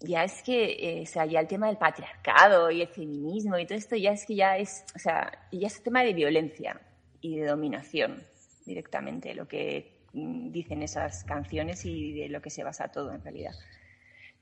Ya 0.00 0.22
es 0.22 0.44
que, 0.44 1.00
eh, 1.00 1.02
o 1.02 1.06
sea, 1.06 1.26
ya 1.26 1.40
el 1.40 1.48
tema 1.48 1.66
del 1.66 1.78
patriarcado 1.78 2.70
y 2.70 2.82
el 2.82 2.88
feminismo 2.88 3.58
y 3.58 3.66
todo 3.66 3.76
esto 3.76 3.96
ya 3.96 4.12
es 4.12 4.24
que 4.24 4.36
ya 4.36 4.56
es, 4.56 4.84
o 4.94 5.00
sea, 5.00 5.48
ya 5.50 5.66
es 5.66 5.82
tema 5.82 6.04
de 6.04 6.14
violencia 6.14 6.80
y 7.20 7.38
de 7.38 7.46
dominación 7.46 8.24
directamente, 8.64 9.34
lo 9.34 9.48
que 9.48 9.98
mm, 10.12 10.52
dicen 10.52 10.82
esas 10.82 11.24
canciones 11.24 11.84
y 11.84 12.12
de 12.12 12.28
lo 12.28 12.40
que 12.40 12.50
se 12.50 12.62
basa 12.62 12.86
todo 12.86 13.12
en 13.12 13.24
realidad. 13.24 13.54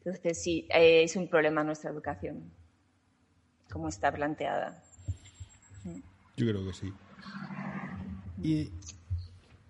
Entonces 0.04 0.42
sí, 0.42 0.68
eh, 0.68 1.04
es 1.04 1.16
un 1.16 1.28
problema 1.28 1.64
nuestra 1.64 1.90
educación, 1.90 2.52
como 3.70 3.88
está 3.88 4.12
planteada. 4.12 4.84
yo 6.36 6.46
creo 6.46 6.66
que 6.66 6.74
sí. 6.74 6.92
Y 8.42 8.70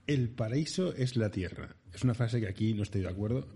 el 0.07 0.29
paraíso 0.31 0.95
es 0.95 1.17
la 1.17 1.31
tierra. 1.31 1.75
Es 1.95 2.05
una 2.05 2.15
frase 2.15 2.41
que 2.41 2.49
aquí 2.49 2.75
no 2.75 2.83
estoy 2.83 3.03
de 3.03 3.09
acuerdo. 3.09 3.47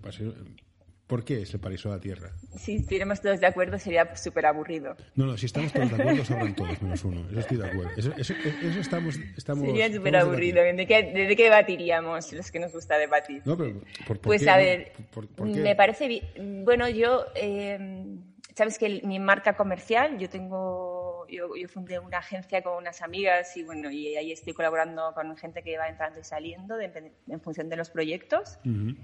¿Por 1.06 1.24
qué 1.24 1.42
es 1.42 1.52
el 1.52 1.58
paraíso 1.58 1.88
la 1.90 1.98
tierra? 1.98 2.30
Si 2.56 2.76
estuviéramos 2.76 3.20
todos 3.20 3.40
de 3.40 3.46
acuerdo 3.46 3.78
sería 3.80 4.14
súper 4.14 4.46
aburrido. 4.46 4.96
No, 5.16 5.26
no, 5.26 5.36
si 5.36 5.46
estamos 5.46 5.72
todos 5.72 5.90
de 5.90 5.96
acuerdo, 5.96 6.24
sobran 6.24 6.54
todos 6.54 6.80
menos 6.80 7.04
uno. 7.04 7.28
Eso 7.30 7.40
estoy 7.40 7.56
de 7.56 7.66
acuerdo. 7.66 7.90
Eso, 7.96 8.12
eso, 8.16 8.32
eso 8.62 8.80
estamos, 8.80 9.18
estamos. 9.36 9.66
Sería 9.66 9.92
súper 9.92 10.14
aburrido. 10.14 10.62
¿De 10.62 10.86
qué, 10.86 11.02
¿De 11.02 11.34
qué 11.34 11.42
debatiríamos 11.44 12.32
los 12.32 12.50
que 12.52 12.60
nos 12.60 12.72
gusta 12.72 12.96
debatir? 12.96 13.42
No, 13.44 13.56
pero 13.56 13.80
¿por, 14.06 14.18
por 14.18 14.20
Pues 14.20 14.42
qué? 14.42 14.50
a 14.50 14.56
ver, 14.56 14.92
¿Por- 15.12 15.26
por 15.26 15.50
qué? 15.52 15.58
me 15.60 15.74
parece 15.74 16.22
bueno, 16.64 16.88
yo, 16.88 17.26
eh, 17.34 18.06
sabes 18.54 18.78
que 18.78 19.02
mi 19.04 19.18
marca 19.18 19.56
comercial, 19.56 20.16
yo 20.16 20.28
tengo, 20.30 20.89
yo, 21.30 21.54
yo 21.56 21.68
fundé 21.68 21.98
una 21.98 22.18
agencia 22.18 22.62
con 22.62 22.76
unas 22.76 23.00
amigas 23.02 23.56
y 23.56 23.62
bueno, 23.62 23.90
y 23.90 24.16
ahí 24.16 24.32
estoy 24.32 24.52
colaborando 24.52 25.12
con 25.14 25.36
gente 25.36 25.62
que 25.62 25.78
va 25.78 25.88
entrando 25.88 26.20
y 26.20 26.24
saliendo 26.24 26.76
de- 26.76 27.12
en 27.28 27.40
función 27.40 27.68
de 27.68 27.76
los 27.76 27.90
proyectos 27.90 28.58
Ujú. 28.64 28.94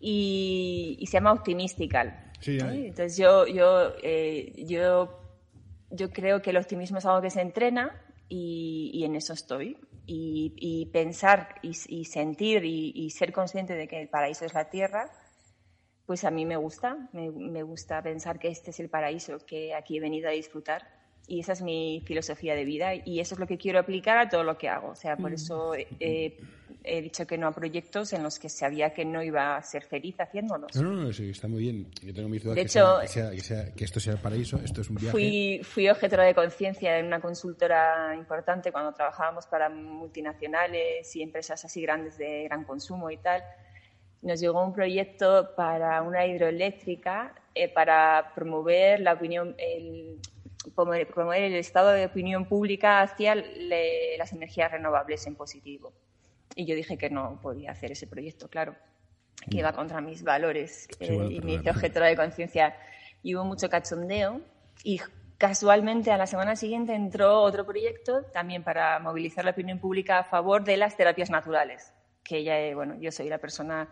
y, 0.00 0.96
y 0.98 1.06
se 1.06 1.12
llama 1.14 1.32
Optimistical. 1.32 2.32
Sí, 2.40 2.58
hay. 2.60 2.86
Entonces 2.86 3.16
yo, 3.16 3.46
yo, 3.46 3.92
eh, 4.02 4.52
yo, 4.66 5.20
yo 5.90 6.10
creo 6.10 6.40
que 6.42 6.50
el 6.50 6.56
optimismo 6.56 6.98
es 6.98 7.06
algo 7.06 7.20
que 7.22 7.30
se 7.30 7.40
entrena 7.40 8.00
y, 8.28 8.90
y 8.94 9.04
en 9.04 9.16
eso 9.16 9.32
estoy. 9.32 9.76
Y, 10.10 10.54
y 10.56 10.86
pensar 10.86 11.56
y, 11.60 11.74
sentir 12.04 12.64
y, 12.64 12.92
y 12.94 13.10
ser 13.10 13.30
consciente 13.30 13.74
de 13.74 13.86
que 13.86 14.00
el 14.00 14.08
paraíso 14.08 14.46
es 14.46 14.54
la 14.54 14.70
tierra, 14.70 15.10
pues 16.06 16.24
a 16.24 16.30
mí 16.30 16.46
me 16.46 16.56
gusta. 16.56 17.10
Me, 17.12 17.30
me 17.30 17.62
gusta 17.62 18.00
pensar 18.02 18.38
que 18.38 18.48
este 18.48 18.70
es 18.70 18.80
el 18.80 18.88
paraíso 18.88 19.44
que 19.44 19.74
aquí 19.74 19.98
he 19.98 20.00
venido 20.00 20.28
a 20.28 20.32
disfrutar. 20.32 20.97
Y 21.30 21.40
esa 21.40 21.52
es 21.52 21.60
mi 21.60 22.02
filosofía 22.06 22.54
de 22.54 22.64
vida 22.64 22.94
y 22.94 23.20
eso 23.20 23.34
es 23.34 23.38
lo 23.38 23.46
que 23.46 23.58
quiero 23.58 23.78
aplicar 23.78 24.16
a 24.16 24.28
todo 24.30 24.42
lo 24.44 24.56
que 24.56 24.68
hago. 24.70 24.88
O 24.88 24.94
sea, 24.94 25.14
por 25.16 25.30
eso 25.34 25.74
eh, 25.74 26.40
he 26.82 27.02
dicho 27.02 27.26
que 27.26 27.36
no 27.36 27.46
a 27.48 27.52
proyectos 27.52 28.14
en 28.14 28.22
los 28.22 28.38
que 28.38 28.48
sabía 28.48 28.94
que 28.94 29.04
no 29.04 29.22
iba 29.22 29.54
a 29.56 29.62
ser 29.62 29.84
feliz 29.84 30.16
haciéndolos. 30.18 30.74
No, 30.76 30.82
no, 30.90 31.02
no, 31.02 31.12
sí, 31.12 31.28
está 31.28 31.46
muy 31.46 31.60
bien. 31.60 31.90
Yo 32.02 32.14
tengo 32.14 32.30
mis 32.30 32.42
dudas 32.42 32.56
De 32.56 32.62
que, 32.62 32.66
hecho, 32.68 32.96
sea, 32.96 33.00
que, 33.02 33.08
sea- 33.08 33.30
que 33.30 33.40
sea- 33.40 33.74
que 33.74 33.84
esto 33.84 34.00
sea 34.00 34.14
el 34.14 34.20
paraíso, 34.20 34.58
esto 34.64 34.80
es 34.80 34.88
un 34.88 34.96
viaje. 34.96 35.10
Fui, 35.10 35.60
fui 35.64 35.88
objetora 35.90 36.24
de 36.24 36.34
conciencia 36.34 36.98
en 36.98 37.04
una 37.06 37.20
consultora 37.20 38.14
importante 38.16 38.72
cuando 38.72 38.94
trabajábamos 38.94 39.46
para 39.46 39.68
multinacionales 39.68 41.14
y 41.14 41.22
empresas 41.22 41.62
así 41.64 41.82
grandes 41.82 42.16
de 42.18 42.44
gran 42.44 42.64
consumo 42.64 43.10
y 43.10 43.18
tal. 43.18 43.42
Nos 44.22 44.40
llegó 44.40 44.64
un 44.64 44.72
proyecto 44.72 45.50
para 45.56 46.02
una 46.02 46.26
hidroeléctrica 46.26 47.34
eh, 47.54 47.68
para 47.68 48.32
promover 48.34 49.00
la 49.00 49.12
opinión, 49.12 49.54
el, 49.58 50.18
promover 50.70 51.06
promover 51.08 51.42
el 51.42 51.54
estado 51.54 51.90
de 51.90 52.06
opinión 52.06 52.44
pública 52.46 53.00
hacia 53.02 53.34
le- 53.34 54.16
las 54.18 54.32
energías 54.32 54.70
renovables 54.70 55.26
en 55.26 55.34
positivo. 55.36 55.92
Y 56.54 56.66
yo 56.66 56.74
dije 56.74 56.96
que 56.98 57.10
no 57.10 57.38
podía 57.40 57.70
hacer 57.72 57.92
ese 57.92 58.06
proyecto, 58.06 58.48
claro, 58.48 58.74
que 59.50 59.58
iba 59.58 59.72
contra 59.72 60.00
mis 60.00 60.22
valores. 60.22 60.88
Sí, 60.98 61.04
eh, 61.04 61.28
y 61.30 61.40
bueno. 61.40 61.70
objetora 61.70 62.06
de 62.06 62.16
conciencia. 62.16 62.76
Y 63.22 63.34
hubo 63.34 63.44
mucho 63.44 63.68
cachondeo. 63.68 64.40
Y 64.84 65.00
casualmente 65.38 66.10
a 66.10 66.16
la 66.16 66.26
semana 66.26 66.56
siguiente 66.56 66.94
entró 66.94 67.42
otro 67.42 67.64
proyecto 67.64 68.22
también 68.32 68.62
para 68.64 68.98
movilizar 68.98 69.44
la 69.44 69.52
opinión 69.52 69.78
pública 69.78 70.18
a 70.20 70.24
favor 70.24 70.64
de 70.64 70.76
las 70.76 70.96
terapias 70.96 71.30
naturales. 71.30 71.92
Que 72.24 72.42
ya, 72.42 72.58
eh, 72.58 72.74
bueno, 72.74 72.96
yo 73.00 73.12
soy 73.12 73.28
la 73.28 73.38
persona 73.38 73.88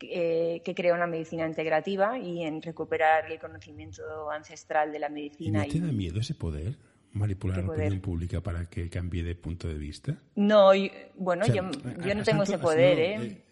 eh, 0.00 0.60
que 0.64 0.74
crea 0.74 0.94
una 0.94 1.06
medicina 1.06 1.46
integrativa 1.46 2.18
y 2.18 2.42
en 2.42 2.60
recuperar 2.62 3.30
el 3.30 3.38
conocimiento 3.38 4.30
ancestral 4.30 4.92
de 4.92 4.98
la 4.98 5.08
¿Y 5.08 5.12
medicina. 5.12 5.64
no 5.64 5.72
te 5.72 5.80
da 5.80 5.92
miedo 5.92 6.20
ese 6.20 6.34
poder? 6.34 6.76
Manipular 7.12 7.60
¿Qué 7.60 7.66
la 7.66 7.72
opinión 7.72 8.00
pública 8.00 8.40
para 8.42 8.68
que 8.68 8.90
cambie 8.90 9.22
de 9.22 9.34
punto 9.34 9.68
de 9.68 9.74
vista. 9.74 10.14
No, 10.34 10.74
y- 10.74 10.92
bueno, 11.14 11.44
O 11.44 11.46
sea, 11.46 11.54
yo, 11.54 11.70
yo 12.06 12.14
no 12.14 12.22
tengo 12.22 12.42
ese 12.42 12.58
poder, 12.58 13.18
no, 13.18 13.24
¿eh? 13.24 13.26
eh, 13.28 13.42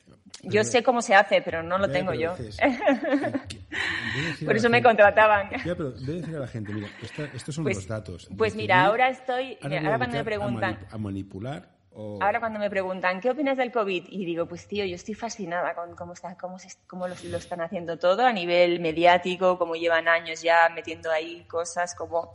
Yo 0.42 0.50
pero- 0.50 0.64
sé 0.64 0.82
cómo 0.82 1.00
se 1.00 1.14
hace, 1.14 1.40
pero 1.40 1.62
no 1.62 1.78
lo 1.78 1.88
tengo 1.88 2.12
yo. 2.12 2.36
dices, 2.36 2.58
Por 4.44 4.56
eso 4.56 4.68
me 4.68 4.82
contrataban. 4.82 5.48
Ya, 5.64 5.74
pero 5.74 5.90
debe 5.92 6.20
decir 6.20 6.36
a 6.36 6.40
la 6.40 6.46
gente, 6.46 6.72
mira, 6.72 6.88
esta- 7.02 7.24
estos 7.34 7.54
son 7.54 7.64
Pues- 7.64 7.76
los 7.78 7.86
datos. 7.88 8.28
pues 8.36 8.54
mira, 8.54 8.84
ahora 8.84 9.08
estoy- 9.08 9.56
mira, 9.62 9.68
voy 9.68 9.76
a 9.76 9.80
ahora 9.80 9.96
cuando 9.98 10.06
me 10.18 10.18
dedicar 10.18 10.20
a 10.20 10.24
preguntan- 10.24 10.78
manip- 10.80 10.86
A, 10.94 10.98
manipular 10.98 11.73
o... 11.94 12.18
Ahora 12.22 12.40
cuando 12.40 12.58
me 12.58 12.68
preguntan, 12.68 13.20
¿qué 13.20 13.30
opinas 13.30 13.56
del 13.56 13.72
COVID? 13.72 14.06
Y 14.08 14.24
digo, 14.24 14.46
pues 14.46 14.66
tío, 14.66 14.84
yo 14.84 14.94
estoy 14.94 15.14
fascinada 15.14 15.74
con 15.74 15.94
cómo, 15.94 16.12
está, 16.12 16.36
cómo, 16.36 16.58
se, 16.58 16.68
cómo 16.86 17.06
lo, 17.08 17.14
lo 17.24 17.38
están 17.38 17.60
haciendo 17.60 17.98
todo 17.98 18.26
a 18.26 18.32
nivel 18.32 18.80
mediático, 18.80 19.58
cómo 19.58 19.74
llevan 19.76 20.08
años 20.08 20.42
ya 20.42 20.68
metiendo 20.74 21.10
ahí 21.10 21.44
cosas, 21.46 21.94
cómo, 21.94 22.32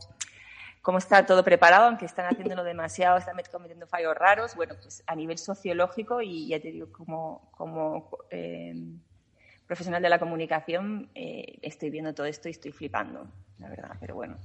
cómo 0.82 0.98
está 0.98 1.26
todo 1.26 1.44
preparado, 1.44 1.86
aunque 1.86 2.06
están 2.06 2.26
haciéndolo 2.26 2.64
demasiado, 2.64 3.18
están 3.18 3.36
met- 3.36 3.50
cometiendo 3.50 3.86
fallos 3.86 4.14
raros. 4.16 4.54
Bueno, 4.56 4.74
pues 4.82 5.02
a 5.06 5.14
nivel 5.14 5.38
sociológico 5.38 6.20
y 6.22 6.48
ya 6.48 6.60
te 6.60 6.70
digo, 6.70 6.90
como, 6.90 7.50
como 7.52 8.10
eh, 8.30 8.74
profesional 9.66 10.02
de 10.02 10.08
la 10.08 10.18
comunicación, 10.18 11.10
eh, 11.14 11.58
estoy 11.62 11.90
viendo 11.90 12.14
todo 12.14 12.26
esto 12.26 12.48
y 12.48 12.52
estoy 12.52 12.72
flipando, 12.72 13.26
la 13.58 13.68
verdad, 13.68 13.96
pero 14.00 14.14
bueno. 14.14 14.38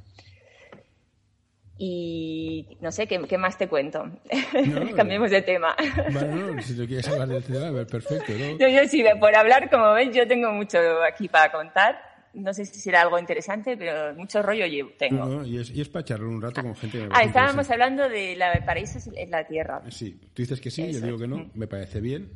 Y 1.78 2.78
no 2.80 2.92
sé, 2.92 3.06
¿qué, 3.06 3.20
qué 3.28 3.38
más 3.38 3.58
te 3.58 3.68
cuento? 3.68 4.06
No, 4.68 4.96
Cambiemos 4.96 5.30
de 5.32 5.42
tema. 5.42 5.76
Bueno, 6.12 6.54
no, 6.54 6.62
si 6.62 6.76
tú 6.76 6.86
quieres 6.88 7.08
hablar 7.10 7.28
del 7.28 7.44
tema, 7.44 7.86
perfecto, 7.86 8.32
¿no? 8.34 8.58
Yo, 8.58 8.68
yo 8.70 8.88
sí, 8.88 9.04
por 9.20 9.36
hablar, 9.36 9.70
como 9.70 9.92
ves, 9.94 10.16
yo 10.16 10.26
tengo 10.28 10.52
mucho 10.54 10.78
aquí 11.04 11.28
para 11.28 11.52
contar. 11.52 12.00
no 12.34 12.54
sé 12.54 12.66
si 12.66 12.80
será 12.80 13.02
algo 13.02 13.20
interesante, 13.20 13.76
pero 13.76 14.14
mucho 14.16 14.42
rollo 14.42 14.66
llevo, 14.66 14.92
tengo. 14.98 15.26
No, 15.26 15.46
y, 15.46 15.58
es, 15.60 15.70
y 15.72 15.82
es 15.82 15.90
para 15.90 16.06
charlar 16.06 16.28
un 16.28 16.42
rato 16.42 16.62
con 16.62 16.76
gente. 16.76 16.98
que 17.00 17.04
me 17.08 17.10
Ah, 17.14 17.24
estábamos 17.24 17.70
hablando 17.70 18.08
de 18.08 18.36
la, 18.38 18.54
el 18.54 18.64
paraíso 18.64 18.98
es 19.14 19.30
la 19.30 19.46
tierra. 19.46 19.82
Sí, 19.90 20.18
tú 20.34 20.42
dices 20.44 20.62
que 20.62 20.72
sí, 20.72 20.84
yo 20.84 20.90
Eso 20.98 21.06
digo 21.06 21.16
es. 21.18 21.22
que 21.24 21.28
no, 21.28 21.50
me 21.56 21.68
parece 21.68 22.00
bien. 22.00 22.32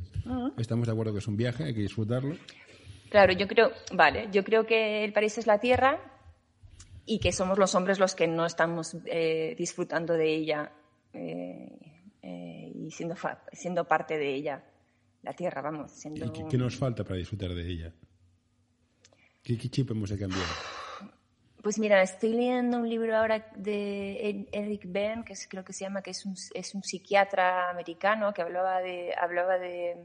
Estamos 0.58 0.86
de 0.88 0.92
acuerdo 0.92 1.14
que 1.14 1.20
es 1.20 1.28
un 1.28 1.38
viaje, 1.38 1.64
hay 1.64 1.74
que 1.74 1.82
disfrutarlo. 1.82 2.36
Claro, 3.10 3.32
yo 3.34 3.48
creo, 3.48 3.72
vale, 3.94 4.28
yo 4.32 4.44
creo 4.44 4.66
que 4.68 5.04
el 5.06 5.14
paraíso 5.14 5.40
es 5.40 5.48
la 5.48 5.60
tierra 5.60 5.98
y 7.06 7.20
que 7.20 7.32
somos 7.32 7.58
los 7.58 7.74
hombres 7.76 8.00
los 8.00 8.16
que 8.16 8.28
no 8.28 8.46
estamos 8.46 8.96
eh, 9.06 9.56
disfrutando 9.58 10.14
de 10.14 10.34
ella 10.34 10.72
eh, 11.14 11.78
eh, 12.22 12.72
y 12.76 12.92
siendo, 12.92 13.16
fa- 13.16 13.44
siendo 13.52 13.86
parte 13.86 14.18
de 14.18 14.34
ella. 14.34 14.64
La 15.24 15.34
tierra, 15.34 15.62
vamos, 15.62 15.92
siendo... 15.92 16.26
¿Y 16.26 16.30
qué, 16.32 16.46
qué 16.50 16.58
nos 16.58 16.78
falta 16.78 17.04
para 17.04 17.18
disfrutar 17.18 17.54
de 17.54 17.68
ella? 17.68 17.94
¿Qué, 19.44 19.58
qué 19.58 19.70
chip 19.70 19.92
hemos 19.92 20.10
de 20.10 20.18
cambiar? 20.18 20.46
Pues 21.62 21.78
mira, 21.78 22.02
estoy 22.02 22.30
leyendo 22.34 22.78
un 22.78 22.88
libro 22.88 23.18
ahora 23.18 23.52
de 23.56 24.12
E- 24.30 24.48
Eric 24.54 24.84
Ben, 24.86 25.24
que 25.26 25.34
es- 25.34 25.48
creo 25.50 25.66
que 25.66 25.74
se 25.74 25.84
llama, 25.84 26.02
que 26.02 26.12
es 26.12 26.26
un, 26.26 26.36
es 26.54 26.74
un 26.74 26.84
psiquiatra 26.84 27.70
americano 27.70 28.34
que 28.34 28.42
hablaba 28.42 28.80
de, 28.82 29.14
hablaba 29.20 29.58
de, 29.58 29.98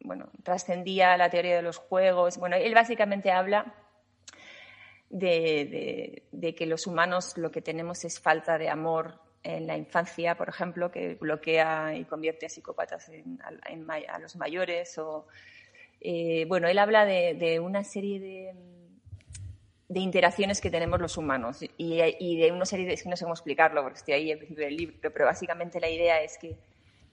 bueno, 0.00 0.28
trascendía 0.42 1.16
la 1.16 1.30
teoría 1.30 1.56
de 1.56 1.62
los 1.62 1.78
juegos. 1.78 2.36
Bueno, 2.36 2.56
él 2.56 2.74
básicamente 2.74 3.30
habla 3.30 3.72
de, 5.10 6.22
de- 6.32 6.54
que 6.54 6.66
los 6.66 6.86
humanos 6.86 7.36
lo 7.36 7.50
que 7.50 7.62
tenemos 7.62 8.04
es 8.04 8.20
falta 8.20 8.58
de 8.58 8.68
amor 8.68 9.20
en 9.42 9.66
la 9.66 9.76
infancia, 9.76 10.36
por 10.36 10.48
ejemplo, 10.48 10.90
que 10.90 11.14
bloquea 11.16 11.94
y 11.94 12.04
convierte 12.04 12.46
a 12.46 12.48
psicópatas 12.48 13.08
en, 13.10 13.38
a- 13.42 13.50
los 14.18 14.36
mayores. 14.36 14.96
O, 14.98 15.26
eh, 16.00 16.44
bueno, 16.48 16.68
él 16.68 16.78
habla 16.78 17.04
de, 17.04 17.34
una 17.60 17.84
serie 17.84 18.18
de, 18.20 18.54
de 19.88 20.00
interacciones 20.00 20.60
que 20.60 20.70
tenemos 20.70 21.00
los 21.00 21.16
humanos 21.16 21.62
y, 21.62 21.68
y 21.78 22.36
de 22.38 22.52
una 22.52 22.64
serie 22.64 22.86
de, 22.86 22.94
es 22.94 23.02
que 23.02 23.08
no 23.10 23.16
sé 23.16 23.24
cómo 23.24 23.34
explicarlo 23.34 23.82
porque 23.82 23.98
estoy 23.98 24.14
ahí 24.14 24.32
al 24.32 24.38
principio 24.38 24.64
del 24.64 24.76
libro, 24.76 24.96
pero 25.12 25.26
básicamente 25.26 25.78
la 25.80 25.88
idea 25.90 26.22
es 26.22 26.38
que 26.38 26.56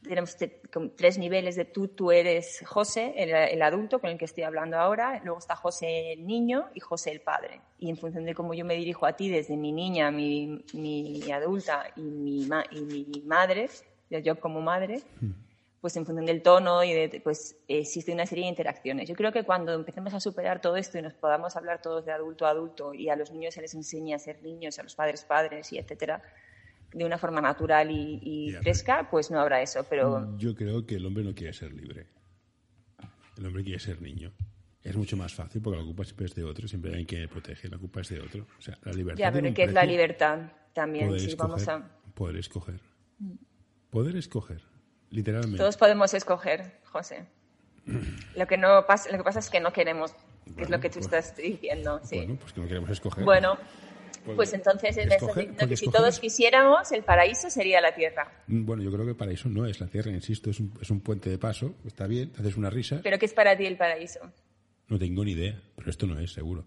tenemos 0.03 0.35
te- 0.35 0.61
como 0.73 0.89
tres 0.91 1.17
niveles 1.17 1.55
de 1.55 1.65
tú, 1.65 1.87
tú 1.89 2.11
eres 2.11 2.63
José, 2.65 3.13
el, 3.17 3.29
el 3.29 3.61
adulto 3.61 3.99
con 3.99 4.09
el 4.09 4.17
que 4.17 4.25
estoy 4.25 4.43
hablando 4.43 4.77
ahora, 4.77 5.21
luego 5.23 5.39
está 5.39 5.55
José 5.55 6.13
el 6.13 6.25
niño 6.25 6.69
y 6.73 6.79
José 6.79 7.11
el 7.11 7.21
padre. 7.21 7.61
Y 7.79 7.89
en 7.89 7.97
función 7.97 8.25
de 8.25 8.33
cómo 8.33 8.53
yo 8.53 8.65
me 8.65 8.75
dirijo 8.75 9.05
a 9.05 9.13
ti 9.13 9.29
desde 9.29 9.57
mi 9.57 9.71
niña, 9.71 10.11
mi, 10.11 10.63
mi 10.73 11.31
adulta 11.31 11.85
y 11.95 12.01
mi, 12.01 12.49
y 12.71 12.81
mi 12.81 13.21
madre, 13.25 13.69
yo 14.09 14.39
como 14.39 14.59
madre, 14.61 15.01
pues 15.79 15.95
en 15.97 16.05
función 16.05 16.25
del 16.27 16.41
tono 16.43 16.83
y 16.83 16.93
de, 16.93 17.21
pues 17.23 17.55
existe 17.67 18.11
una 18.11 18.25
serie 18.25 18.43
de 18.43 18.49
interacciones. 18.49 19.07
Yo 19.09 19.15
creo 19.15 19.31
que 19.31 19.43
cuando 19.43 19.73
empecemos 19.73 20.13
a 20.13 20.19
superar 20.19 20.61
todo 20.61 20.77
esto 20.77 20.99
y 20.99 21.01
nos 21.01 21.13
podamos 21.15 21.55
hablar 21.55 21.81
todos 21.81 22.05
de 22.05 22.11
adulto 22.11 22.45
a 22.45 22.49
adulto 22.51 22.93
y 22.93 23.09
a 23.09 23.15
los 23.15 23.31
niños 23.31 23.53
se 23.55 23.61
les 23.61 23.73
enseña 23.73 24.17
a 24.17 24.19
ser 24.19 24.43
niños, 24.43 24.77
a 24.77 24.83
los 24.83 24.95
padres 24.95 25.23
padres 25.25 25.71
y 25.73 25.79
etcétera, 25.79 26.21
de 26.93 27.05
una 27.05 27.17
forma 27.17 27.39
natural 27.41 27.89
y, 27.91 28.19
y 28.21 28.51
Ya, 28.53 28.61
fresca, 28.61 29.07
pues 29.09 29.31
no 29.31 29.39
habrá 29.39 29.61
eso. 29.61 29.85
Pero 29.89 30.37
Yo 30.37 30.55
creo 30.55 30.85
que 30.85 30.95
el 30.95 31.05
hombre 31.05 31.23
no 31.23 31.33
quiere 31.33 31.53
ser 31.53 31.73
libre. 31.73 32.07
El 33.37 33.45
hombre 33.45 33.63
quiere 33.63 33.79
ser 33.79 34.01
niño. 34.01 34.31
Es 34.83 34.95
mucho 34.97 35.15
más 35.15 35.33
fácil 35.33 35.61
porque 35.61 35.79
la 35.79 35.85
culpa 35.85 36.03
siempre 36.03 36.25
es 36.25 36.35
de 36.35 36.43
otro, 36.43 36.67
siempre 36.67 36.95
hay 36.95 37.05
que 37.05 37.27
proteger, 37.27 37.71
la 37.71 37.77
culpa 37.77 38.01
es 38.01 38.09
de 38.09 38.19
otro. 38.19 38.45
O 38.57 38.61
sea, 38.61 38.77
la 38.83 38.91
libertad. 38.93 39.19
ya, 39.19 39.31
pero 39.31 39.53
¿qué 39.53 39.63
es 39.65 39.73
la 39.73 39.83
libertad 39.85 40.39
también? 40.73 41.07
Poder 41.07 41.21
Si 41.21 41.27
escoger. 41.27 41.49
vamos 41.49 41.67
a... 41.67 41.87
Poder 42.15 42.35
escoger. 42.37 42.81
Poder 43.91 44.15
escoger, 44.15 44.61
literalmente. 45.11 45.57
Todos 45.57 45.77
podemos 45.77 46.13
escoger, 46.13 46.79
José. 46.85 47.27
Lo 48.35 48.47
que 48.47 48.57
no 48.57 48.85
pasa, 48.87 49.11
lo 49.11 49.17
que 49.17 49.23
pasa 49.23 49.39
es 49.39 49.49
que 49.49 49.59
no 49.59 49.71
queremos, 49.73 50.13
que 50.55 50.63
es 50.63 50.69
lo 50.69 50.79
que 50.79 50.89
tú 50.89 50.95
pues- 50.99 51.05
estás 51.05 51.35
diciendo. 51.35 51.99
Sí. 52.03 52.17
Bueno, 52.17 52.35
pues 52.39 52.53
que 52.53 52.61
no 52.61 52.67
queremos 52.67 52.89
escoger. 52.89 53.23
Bueno, 53.23 53.57
Pues 54.23 54.35
pues 54.35 54.53
entonces 54.53 54.95
me 54.95 55.03
estás 55.03 55.17
escoger, 55.21 55.35
diciendo 55.35 55.57
porque 55.59 55.69
que 55.71 55.77
si 55.77 55.85
todos 55.89 56.09
es- 56.09 56.19
quisiéramos, 56.19 56.91
el 56.91 57.03
paraíso 57.03 57.49
sería 57.49 57.81
la 57.81 57.93
tierra. 57.95 58.31
Mm, 58.47 58.65
Bueno, 58.65 58.83
yo 58.83 58.91
creo 58.91 59.03
que 59.05 59.11
el 59.11 59.17
paraíso 59.17 59.49
no 59.49 59.65
es 59.65 59.79
la 59.79 59.87
tierra, 59.87 60.11
insisto, 60.11 60.49
es 60.51 60.59
un, 60.59 60.73
es 60.81 60.89
un 60.91 61.01
puente 61.01 61.29
de 61.29 61.37
paso, 61.37 61.75
está 61.85 62.05
bien, 62.07 62.31
haces 62.37 62.55
una 62.57 62.69
risa. 62.69 62.99
¿Pero 63.03 63.17
qué 63.17 63.25
es 63.25 63.33
para 63.33 63.57
ti 63.57 63.65
el 63.65 63.77
paraíso? 63.77 64.19
No 64.87 64.99
tengo 64.99 65.23
ni 65.25 65.31
idea, 65.31 65.59
pero 65.75 65.89
esto 65.89 66.05
no 66.05 66.19
es, 66.19 66.31
seguro. 66.33 66.65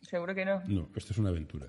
Seguro 0.00 0.34
que 0.34 0.44
no. 0.44 0.62
No, 0.66 0.88
esto 0.96 1.12
es 1.12 1.18
una 1.18 1.28
aventura. 1.28 1.66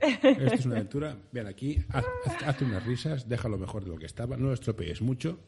Esto 0.00 0.54
es 0.54 0.64
una 0.66 0.76
aventura. 0.76 1.16
Ven 1.32 1.46
aquí, 1.48 1.76
haz, 1.90 2.04
haz- 2.24 2.42
hazte 2.46 2.64
unas 2.64 2.84
risas, 2.86 3.28
déjalo 3.28 3.58
mejor 3.58 3.82
de 3.84 3.90
lo 3.90 3.98
que 3.98 4.06
estaba, 4.06 4.36
no 4.36 4.46
lo 4.46 4.52
estropees 4.54 5.02
mucho, 5.02 5.40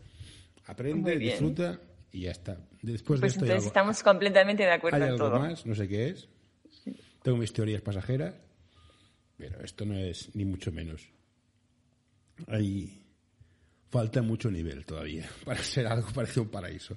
aprende, 0.66 1.16
disfruta 1.18 1.80
y 2.12 2.22
ya 2.22 2.32
está. 2.32 2.58
Después 2.82 3.20
Pues 3.20 3.20
de 3.20 3.26
esto 3.28 3.44
hay 3.44 3.50
entonces 3.50 3.54
algo, 3.58 3.66
estamos 3.68 4.02
completamente 4.02 4.64
de 4.64 4.72
acuerdo 4.72 4.96
hay 4.96 5.02
en 5.04 5.08
algo 5.10 5.28
todo. 5.30 5.38
más, 5.38 5.64
no 5.66 5.74
sé 5.76 5.86
qué 5.86 6.08
es. 6.08 6.28
Tengo 7.22 7.38
mis 7.38 7.52
teorías 7.52 7.80
pasajeras, 7.82 8.34
pero 9.40 9.64
esto 9.64 9.84
no 9.86 9.96
es 9.96 10.34
ni 10.36 10.44
mucho 10.44 10.70
menos. 10.70 11.08
Hay 12.46 13.02
falta 13.90 14.22
mucho 14.22 14.50
nivel 14.50 14.84
todavía 14.84 15.28
para 15.44 15.62
ser 15.62 15.86
algo 15.86 16.08
parecido 16.12 16.42
a 16.42 16.44
un 16.44 16.50
paraíso. 16.50 16.96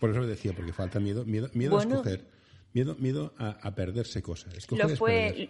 Por 0.00 0.10
eso 0.10 0.20
lo 0.20 0.26
decía, 0.26 0.52
porque 0.52 0.72
falta 0.72 1.00
miedo, 1.00 1.24
miedo, 1.24 1.48
miedo 1.54 1.76
Bueno. 1.76 1.94
a 1.94 1.96
escoger, 1.96 2.24
miedo, 2.72 2.96
miedo 2.96 3.32
a, 3.38 3.58
a 3.62 3.74
perderse 3.74 4.22
cosas. 4.22 4.54
Escoger 4.54 4.90
Lo 4.90 4.96
fue, 4.96 5.48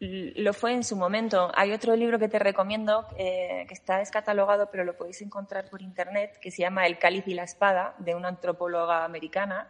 lo 0.00 0.52
fue 0.52 0.74
en 0.74 0.84
su 0.84 0.94
momento. 0.96 1.50
Hay 1.54 1.72
otro 1.72 1.96
libro 1.96 2.18
que 2.18 2.28
te 2.28 2.38
recomiendo 2.38 3.06
eh, 3.16 3.64
que 3.66 3.74
está 3.74 3.98
descatalogado, 3.98 4.70
pero 4.70 4.84
lo 4.84 4.96
podéis 4.96 5.22
encontrar 5.22 5.68
por 5.68 5.82
internet, 5.82 6.38
que 6.40 6.50
se 6.50 6.62
llama 6.62 6.86
El 6.86 6.98
cáliz 6.98 7.26
y 7.26 7.34
la 7.34 7.44
espada, 7.44 7.96
de 7.98 8.14
una 8.14 8.28
antropóloga 8.28 9.04
americana, 9.04 9.68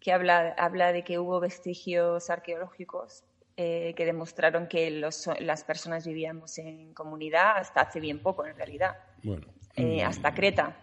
que 0.00 0.12
habla, 0.12 0.54
habla 0.58 0.92
de 0.92 1.04
que 1.04 1.18
hubo 1.18 1.40
vestigios 1.40 2.28
arqueológicos 2.28 3.24
eh, 3.56 3.92
que 3.96 4.04
demostraron 4.06 4.66
que 4.66 4.90
los- 4.90 5.28
las 5.40 5.64
personas 5.64 6.06
vivíamos 6.06 6.56
en 6.58 6.94
comunidad 6.94 7.58
hasta 7.58 7.82
hace 7.82 8.00
bien 8.00 8.18
poco, 8.20 8.46
en 8.46 8.56
realidad. 8.56 8.96
Bueno, 9.22 9.46
Eh, 9.76 10.02
hasta 10.02 10.34
Creta, 10.34 10.76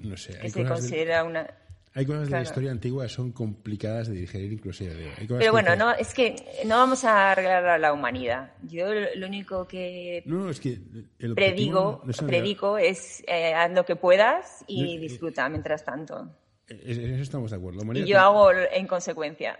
no 0.00 0.16
sé. 0.16 0.32
que 0.32 0.38
Hay 0.42 0.50
se 0.50 0.62
cosas, 0.62 0.82
de, 0.82 0.88
considera 0.88 1.24
una... 1.24 1.46
hay 1.94 2.06
cosas 2.06 2.20
de 2.22 2.24
la 2.26 2.28
claro. 2.38 2.42
historia 2.44 2.70
antigua 2.70 3.04
que 3.04 3.08
son 3.10 3.32
complicadas 3.32 4.08
de 4.08 4.14
digerir 4.14 4.60
cosas 4.60 4.88
Pero 5.18 5.38
que 5.40 5.50
bueno, 5.50 5.70
dices, 5.72 5.78
no, 5.78 5.92
es 5.92 6.14
que 6.14 6.36
no 6.66 6.76
vamos 6.76 7.04
a 7.04 7.32
arreglar 7.32 7.66
a 7.66 7.78
la 7.78 7.92
humanidad. 7.92 8.52
Yo 8.62 8.86
lo 9.14 9.26
único 9.26 9.66
que 9.66 10.22
No, 10.26 10.48
es 10.50 10.60
que 10.60 10.78
el 11.18 11.34
predigo, 11.34 12.00
no 12.04 12.10
es 12.10 12.18
predico 12.22 12.78
es 12.78 13.22
eh, 13.26 13.54
haz 13.54 13.70
lo 13.72 13.84
que 13.84 13.96
puedas 13.96 14.64
y 14.66 14.82
No, 14.82 14.88
eh, 14.92 14.98
disfruta 14.98 15.48
mientras 15.48 15.84
tanto. 15.84 16.28
En 16.68 16.80
en 17.00 17.12
eso 17.14 17.22
estamos 17.22 17.50
de 17.50 17.56
acuerdo. 17.58 17.84
La 17.84 17.98
Y 17.98 18.06
yo 18.06 18.18
hago 18.18 18.50
en 18.52 18.86
consecuencia. 18.86 19.56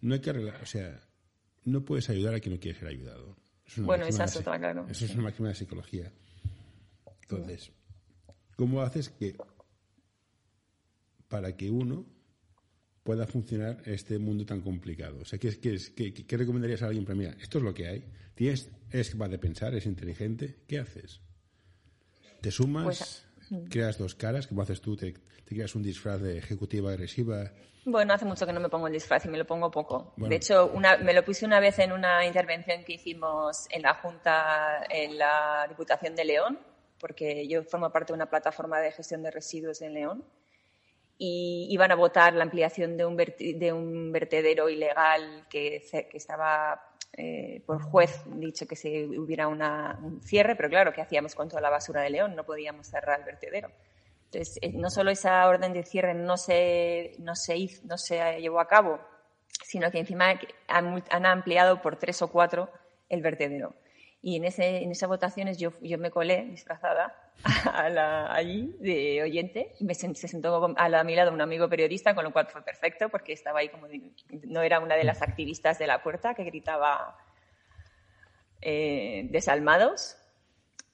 No 0.00 0.14
hay 0.14 0.20
que 0.20 0.30
arreglar, 0.30 0.62
o 0.62 0.66
sea, 0.66 1.00
no 1.68 1.84
puedes 1.84 2.08
ayudar 2.10 2.34
a 2.34 2.40
quien 2.40 2.54
no 2.54 2.60
quiere 2.60 2.78
ser 2.78 2.88
ayudado. 2.88 3.36
Es 3.66 3.78
Bueno, 3.82 4.06
esa 4.06 4.24
es 4.24 4.36
otra, 4.36 4.58
claro. 4.58 4.86
Eso 4.88 5.04
es 5.04 5.14
una 5.14 5.24
máxima 5.24 5.48
de 5.48 5.54
psicología. 5.54 6.12
Entonces, 7.22 7.70
¿cómo 8.56 8.80
haces 8.82 9.10
que 9.10 9.36
para 11.28 11.56
que 11.56 11.70
uno 11.70 12.06
pueda 13.02 13.26
funcionar 13.26 13.82
este 13.86 14.18
mundo 14.18 14.44
tan 14.46 14.60
complicado? 14.60 15.20
O 15.20 15.24
sea, 15.24 15.38
¿qué, 15.38 15.58
qué, 15.60 15.74
es- 15.74 15.90
qué- 15.90 16.12
qué 16.12 16.36
recomendarías 16.36 16.82
a 16.82 16.86
alguien? 16.86 17.04
Para 17.04 17.16
mira, 17.16 17.36
esto 17.40 17.58
es 17.58 17.64
lo 17.64 17.74
que 17.74 17.86
hay. 17.88 18.04
Tienes, 18.34 18.70
eres 18.90 19.10
capaz 19.10 19.28
de 19.28 19.38
pensar, 19.38 19.74
es 19.74 19.86
inteligente. 19.86 20.62
¿Qué 20.66 20.78
haces? 20.78 21.20
¿Te 22.40 22.50
sumas? 22.50 22.84
Pues, 22.84 23.24
¿Creas 23.70 23.98
dos 23.98 24.14
caras? 24.14 24.46
¿Cómo 24.46 24.62
haces 24.62 24.80
tú? 24.80 24.96
¿Te, 24.96 25.12
te 25.12 25.54
creas 25.54 25.74
un 25.74 25.82
disfraz 25.82 26.20
de 26.20 26.38
ejecutiva 26.38 26.90
agresiva? 26.90 27.50
Bueno, 27.84 28.12
hace 28.12 28.26
mucho 28.26 28.46
que 28.46 28.52
no 28.52 28.60
me 28.60 28.68
pongo 28.68 28.86
el 28.86 28.92
disfraz 28.92 29.24
y 29.24 29.28
me 29.28 29.38
lo 29.38 29.46
pongo 29.46 29.70
poco. 29.70 30.12
Bueno. 30.16 30.30
De 30.30 30.36
hecho, 30.36 30.70
una, 30.74 30.98
me 30.98 31.14
lo 31.14 31.24
puse 31.24 31.46
una 31.46 31.58
vez 31.58 31.78
en 31.78 31.92
una 31.92 32.26
intervención 32.26 32.84
que 32.84 32.94
hicimos 32.94 33.66
en 33.70 33.82
la 33.82 33.94
Junta, 33.94 34.84
en 34.90 35.16
la 35.16 35.66
Diputación 35.68 36.14
de 36.14 36.24
León, 36.24 36.58
porque 37.00 37.48
yo 37.48 37.62
formo 37.64 37.90
parte 37.90 38.12
de 38.12 38.16
una 38.16 38.26
plataforma 38.26 38.78
de 38.80 38.92
gestión 38.92 39.22
de 39.22 39.30
residuos 39.30 39.80
en 39.80 39.94
León. 39.94 40.24
Y 41.18 41.66
iban 41.70 41.90
a 41.90 41.96
votar 41.96 42.32
la 42.34 42.44
ampliación 42.44 42.96
de 42.96 43.04
un, 43.04 43.16
de 43.16 43.72
un 43.72 44.12
vertedero 44.12 44.68
ilegal 44.68 45.46
que, 45.50 45.82
que 46.10 46.16
estaba 46.16 46.80
eh, 47.16 47.62
por 47.66 47.82
juez 47.82 48.22
dicho 48.26 48.66
que 48.68 48.76
se 48.76 49.06
hubiera 49.18 49.48
una- 49.48 49.98
un 50.02 50.22
cierre, 50.22 50.54
pero 50.54 50.68
claro, 50.68 50.92
¿qué 50.92 51.00
hacíamos 51.00 51.34
con 51.34 51.48
toda 51.48 51.60
la 51.60 51.70
basura 51.70 52.02
de 52.02 52.10
León? 52.10 52.36
No 52.36 52.44
podíamos 52.44 52.86
cerrar 52.86 53.18
el 53.18 53.24
vertedero. 53.26 53.70
Entonces, 54.26 54.58
eh, 54.62 54.70
no 54.74 54.90
solo 54.90 55.10
esa 55.10 55.48
orden 55.48 55.72
de 55.72 55.82
cierre 55.82 56.14
no 56.14 56.36
se, 56.36 57.14
no 57.18 57.34
se, 57.34 57.56
hizo- 57.56 57.82
no 57.86 57.98
se 57.98 58.40
llevó 58.40 58.60
a 58.60 58.68
cabo, 58.68 59.00
sino 59.64 59.90
que 59.90 59.98
encima 59.98 60.38
han, 60.68 61.02
han 61.10 61.26
ampliado 61.26 61.82
por 61.82 61.96
tres 61.96 62.22
o 62.22 62.28
cuatro 62.30 62.70
el 63.08 63.22
vertedero. 63.22 63.74
Y 64.20 64.36
en, 64.36 64.44
ese, 64.44 64.82
en 64.82 64.90
esas 64.90 65.08
votaciones 65.08 65.58
yo, 65.58 65.72
yo 65.80 65.96
me 65.98 66.10
colé 66.10 66.44
disfrazada 66.46 67.14
a 67.72 67.88
la- 67.88 68.32
allí 68.34 68.74
de 68.80 69.22
oyente. 69.22 69.74
y 69.78 69.84
Me, 69.84 69.94
se 69.94 70.12
sentó 70.14 70.74
a, 70.76 70.88
la- 70.88 71.00
a 71.00 71.04
mi 71.04 71.14
lado 71.14 71.32
un 71.32 71.40
amigo 71.40 71.68
periodista, 71.68 72.14
con 72.14 72.24
lo 72.24 72.32
cual 72.32 72.46
fue 72.48 72.62
perfecto 72.62 73.08
porque 73.08 73.32
estaba 73.32 73.60
ahí 73.60 73.68
como... 73.68 73.86
de- 73.86 74.10
no 74.44 74.62
era 74.62 74.80
una 74.80 74.96
de 74.96 75.04
las 75.04 75.22
activistas 75.22 75.78
de 75.78 75.86
la 75.86 76.02
puerta 76.02 76.34
que 76.34 76.44
gritaba 76.44 77.16
eh, 78.60 79.28
desalmados. 79.30 80.16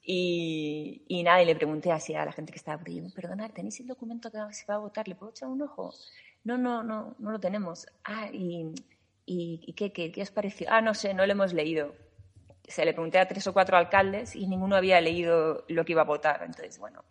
Y, 0.07 1.01
y 1.07 1.23
nada, 1.23 1.41
y 1.41 1.45
le 1.47 1.55
pregunté 1.55 1.91
así 1.91 2.13
a 2.13 2.25
la 2.25 2.31
gente 2.31 2.51
que 2.51 2.59
estaba 2.59 2.77
por 2.77 2.87
ahí, 2.89 3.01
perdonad, 3.15 3.49
¿tenéis 3.49 3.79
el 3.79 3.87
documento 3.87 4.29
que 4.31 4.37
se 4.51 4.65
va 4.67 4.75
a 4.75 4.77
votar? 4.77 5.07
¿Le 5.07 5.15
puedo 5.15 5.31
echar 5.31 5.49
un 5.49 5.63
ojo? 5.63 5.95
No, 6.43 6.59
no, 6.59 6.83
no, 6.83 7.15
no 7.17 7.31
lo 7.31 7.39
tenemos. 7.39 7.87
Ah, 8.03 8.29
y, 8.31 8.67
¿y, 9.25 9.73
qué, 9.73 9.91
qué, 9.91 10.11
qué 10.11 10.21
os 10.21 10.29
pareció? 10.29 10.67
Ah, 10.69 10.81
no 10.81 10.93
sé, 10.93 11.15
no 11.15 11.25
lo 11.25 11.31
hemos 11.31 11.53
leído 11.53 11.95
se 12.67 12.85
le 12.85 12.93
pregunté 12.93 13.19
a 13.19 13.27
tres 13.27 13.45
o 13.47 13.53
cuatro 13.53 13.77
alcaldes 13.77 14.35
y 14.35 14.47
ninguno 14.47 14.75
había 14.75 14.99
leído 15.01 15.65
lo 15.67 15.85
que 15.85 15.93
iba 15.93 16.01
a 16.01 16.05
votar. 16.05 16.41
Entonces, 16.43 16.79
bueno. 16.79 17.03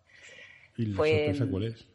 ¿Y 0.76 0.86
la 0.86 0.96
sorpresa 0.96 1.46
cuál 1.50 1.62
es? 1.64 1.88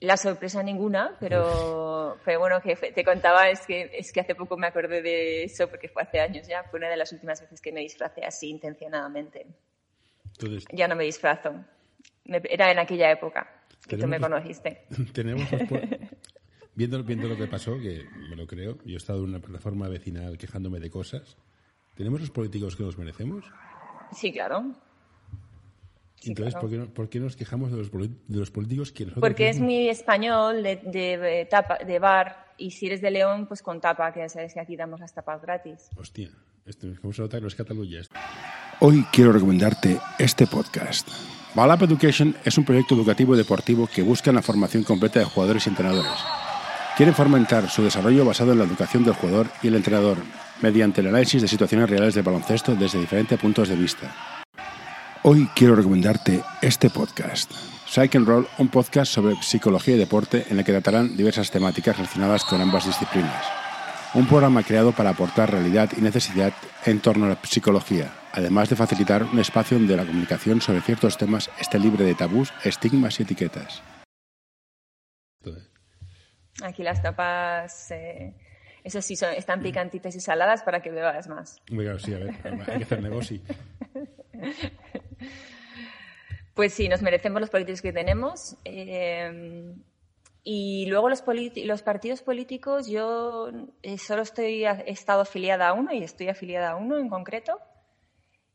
La 0.00 0.16
sorpresa 0.16 0.62
ninguna, 0.62 1.16
pero, 1.20 2.18
pero 2.24 2.40
bueno, 2.40 2.60
que 2.62 2.74
te 2.74 3.04
contaba 3.04 3.50
es 3.50 3.66
que, 3.66 3.90
es 3.92 4.12
que 4.12 4.20
hace 4.20 4.34
poco 4.34 4.56
me 4.56 4.66
acordé 4.66 5.02
de 5.02 5.44
eso 5.44 5.68
porque 5.68 5.88
fue 5.88 6.02
hace 6.02 6.20
años 6.20 6.48
ya, 6.48 6.64
fue 6.64 6.78
una 6.78 6.88
de 6.88 6.96
las 6.96 7.12
últimas 7.12 7.38
veces 7.40 7.60
que 7.60 7.70
me 7.70 7.80
disfracé 7.80 8.24
así 8.24 8.48
intencionadamente. 8.48 9.46
Entonces, 10.24 10.64
ya 10.72 10.88
no 10.88 10.96
me 10.96 11.04
disfrazo. 11.04 11.54
era 12.24 12.72
en 12.72 12.78
aquella 12.78 13.10
época 13.10 13.62
que 13.86 13.98
tú 13.98 14.06
me 14.06 14.18
conociste. 14.18 14.86
Tenemos 15.12 15.46
viendo, 16.74 17.04
viendo 17.04 17.28
lo 17.28 17.36
que 17.36 17.46
pasó, 17.46 17.78
que 17.78 18.06
me 18.30 18.36
lo 18.36 18.46
creo, 18.46 18.78
yo 18.86 18.94
he 18.94 18.96
estado 18.96 19.18
en 19.18 19.30
una 19.30 19.40
plataforma 19.40 19.86
vecinal 19.88 20.38
quejándome 20.38 20.80
de 20.80 20.88
cosas 20.88 21.36
¿Tenemos 22.00 22.22
los 22.22 22.30
políticos 22.30 22.76
que 22.76 22.82
nos 22.82 22.96
merecemos? 22.96 23.44
Sí, 24.10 24.32
claro. 24.32 24.72
Entonces, 26.22 26.54
¿por, 26.94 27.10
qué, 27.10 27.20
nos 27.20 27.36
quejamos 27.36 27.70
de 27.70 27.76
los, 27.76 27.90
de 27.92 28.38
los 28.38 28.50
políticos 28.50 28.90
que 28.90 29.04
nosotros 29.04 29.20
Porque 29.20 29.50
es 29.50 29.60
muy 29.60 29.86
español 29.90 30.62
de, 30.62 30.76
de, 30.76 31.46
tapa, 31.50 31.76
de 31.76 31.98
bar 31.98 32.54
y 32.56 32.70
si 32.70 32.86
eres 32.86 33.02
de 33.02 33.10
León, 33.10 33.46
pues 33.46 33.60
con 33.60 33.82
tapa, 33.82 34.14
que 34.14 34.20
ya 34.20 34.30
sabes 34.30 34.54
que 34.54 34.60
aquí 34.60 34.76
damos 34.76 35.00
las 35.00 35.12
tapas 35.12 35.42
gratis. 35.42 35.90
Hostia, 35.94 36.30
esto, 36.64 36.86
¿cómo 37.02 37.12
se 37.12 37.20
nota 37.20 37.36
que 37.36 37.42
no 37.42 37.48
es 37.48 37.54
Cataluña? 37.54 38.00
Hoy 38.80 39.04
quiero 39.12 39.32
recomendarte 39.32 39.98
este 40.18 40.46
podcast. 40.46 41.06
Balap 41.54 41.82
Education 41.82 42.34
es 42.46 42.56
un 42.56 42.64
proyecto 42.64 42.94
educativo 42.94 43.34
y 43.34 43.36
deportivo 43.36 43.86
que 43.94 44.00
busca 44.00 44.32
la 44.32 44.40
formación 44.40 44.84
completa 44.84 45.18
de 45.18 45.26
jugadores 45.26 45.66
y 45.66 45.68
entrenadores. 45.68 46.39
Quieren 46.96 47.14
fomentar 47.14 47.68
su 47.70 47.82
desarrollo 47.82 48.24
basado 48.24 48.52
en 48.52 48.58
la 48.58 48.64
educación 48.64 49.04
del 49.04 49.14
jugador 49.14 49.46
y 49.62 49.68
el 49.68 49.76
entrenador, 49.76 50.18
mediante 50.60 51.00
el 51.00 51.06
análisis 51.06 51.40
de 51.40 51.48
situaciones 51.48 51.88
reales 51.88 52.14
de 52.14 52.22
baloncesto 52.22 52.74
desde 52.74 53.00
diferentes 53.00 53.38
puntos 53.38 53.68
de 53.68 53.76
vista. 53.76 54.14
Hoy 55.22 55.48
quiero 55.54 55.76
recomendarte 55.76 56.42
este 56.60 56.90
podcast. 56.90 57.52
Psych 57.86 58.16
and 58.16 58.26
Roll, 58.26 58.46
un 58.58 58.68
podcast 58.68 59.12
sobre 59.12 59.36
psicología 59.42 59.94
y 59.94 59.98
deporte 59.98 60.46
en 60.48 60.58
el 60.58 60.64
que 60.64 60.72
tratarán 60.72 61.16
diversas 61.16 61.50
temáticas 61.50 61.96
relacionadas 61.96 62.44
con 62.44 62.60
ambas 62.60 62.86
disciplinas. 62.86 63.44
Un 64.14 64.26
programa 64.26 64.62
creado 64.62 64.92
para 64.92 65.10
aportar 65.10 65.50
realidad 65.50 65.90
y 65.96 66.00
necesidad 66.00 66.52
en 66.84 67.00
torno 67.00 67.26
a 67.26 67.28
la 67.30 67.38
psicología, 67.42 68.12
además 68.32 68.68
de 68.68 68.76
facilitar 68.76 69.24
un 69.24 69.38
espacio 69.38 69.78
donde 69.78 69.96
la 69.96 70.04
comunicación 70.04 70.60
sobre 70.60 70.80
ciertos 70.80 71.16
temas 71.16 71.50
esté 71.58 71.78
libre 71.78 72.04
de 72.04 72.14
tabús, 72.14 72.52
estigmas 72.64 73.18
y 73.20 73.22
etiquetas. 73.22 73.82
Aquí 76.62 76.82
las 76.82 77.02
tapas 77.02 77.90
eh, 77.90 78.34
eso 78.84 79.02
sí, 79.02 79.16
son, 79.16 79.32
están 79.34 79.62
picantitas 79.62 80.14
y 80.14 80.20
saladas 80.20 80.62
para 80.62 80.80
que 80.80 80.90
bebas 80.90 81.28
más. 81.28 81.60
Claro, 81.66 81.98
sí, 81.98 82.14
a 82.14 82.18
ver, 82.18 82.34
hay 82.68 82.78
que 82.78 82.84
hacer 82.84 83.02
negocio. 83.02 83.40
Pues 86.52 86.74
sí, 86.74 86.88
nos 86.88 87.00
merecemos 87.00 87.40
los 87.40 87.48
políticos 87.48 87.80
que 87.80 87.92
tenemos. 87.92 88.56
Eh, 88.66 89.72
y 90.42 90.84
luego 90.86 91.08
los, 91.08 91.24
los, 91.64 91.82
partidos 91.82 92.22
políticos, 92.22 92.86
yo 92.86 93.50
eh, 93.82 93.96
solo 93.96 94.22
estoy, 94.22 94.64
he 94.64 94.90
estado 94.90 95.22
afiliada 95.22 95.68
a 95.68 95.72
uno 95.72 95.92
y 95.92 96.02
estoy 96.02 96.28
afiliada 96.28 96.72
a 96.72 96.76
uno 96.76 96.98
en 96.98 97.08
concreto. 97.08 97.58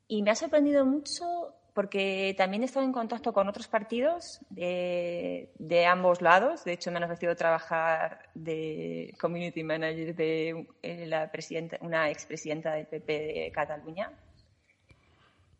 Y 0.07 0.21
me 0.21 0.29
ha 0.29 0.35
sorprendido 0.35 0.85
mucho 0.85 1.55
porque 1.75 2.33
también 2.37 2.63
he 2.63 2.67
estado 2.67 2.85
en 2.85 2.93
contacto 2.93 3.33
con 3.33 3.49
otros 3.49 3.67
partidos 3.67 4.39
de, 4.49 5.85
ambos 5.85 6.21
lados. 6.21 6.63
De 6.63 6.71
hecho, 6.71 6.89
me 6.89 6.97
han 6.97 7.03
ofrecido 7.03 7.35
trabajar 7.35 8.29
de 8.33 9.13
community 9.19 9.61
manager 9.61 10.15
de 10.15 10.67
eh, 10.81 11.05
la 11.05 11.29
presidenta, 11.29 11.77
una 11.81 12.09
expresidenta 12.09 12.73
del 12.75 12.87
PP 12.87 13.13
de 13.13 13.51
Cataluña, 13.53 14.09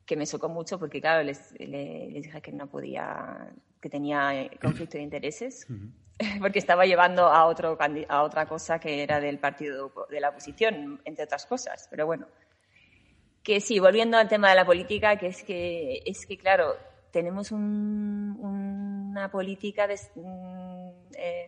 que 0.06 0.16
me 0.16 0.26
socó 0.26 0.48
mucho 0.48 0.80
porque, 0.80 1.02
claro, 1.02 1.22
les, 1.22 1.54
dije 1.54 2.42
que 2.42 2.54
no 2.54 2.68
podía, 2.68 3.54
que 3.82 3.90
tenía 3.90 4.50
conflicto 4.62 4.98
de 4.98 5.04
intereses. 5.04 5.68
Porque 6.40 6.60
estaba 6.60 6.86
llevando 6.86 7.28
a, 7.28 7.46
otro, 7.46 7.78
a 8.08 8.24
otra 8.24 8.46
cosa 8.46 8.80
que 8.80 9.04
era 9.04 9.20
del 9.20 9.38
partido 9.38 9.92
de 10.10 10.22
la 10.22 10.30
oposición, 10.30 11.02
entre 11.04 11.26
otras 11.26 11.46
cosas. 11.46 11.90
Pero 11.92 12.06
bueno, 12.06 12.26
que 13.46 13.62
sí, 13.62 13.80
volviendo 13.80 14.18
al 14.18 14.28
tema 14.28 14.50
de 14.50 14.56
la 14.56 14.66
política, 14.66 15.18
que 15.18 15.28
es 15.28 15.44
que, 15.44 16.02
es 16.04 16.26
que 16.26 16.36
claro, 16.36 16.76
tenemos 17.12 17.52
una 17.52 19.30
política 19.32 19.88
mm, 19.88 20.90
eh, 21.16 21.48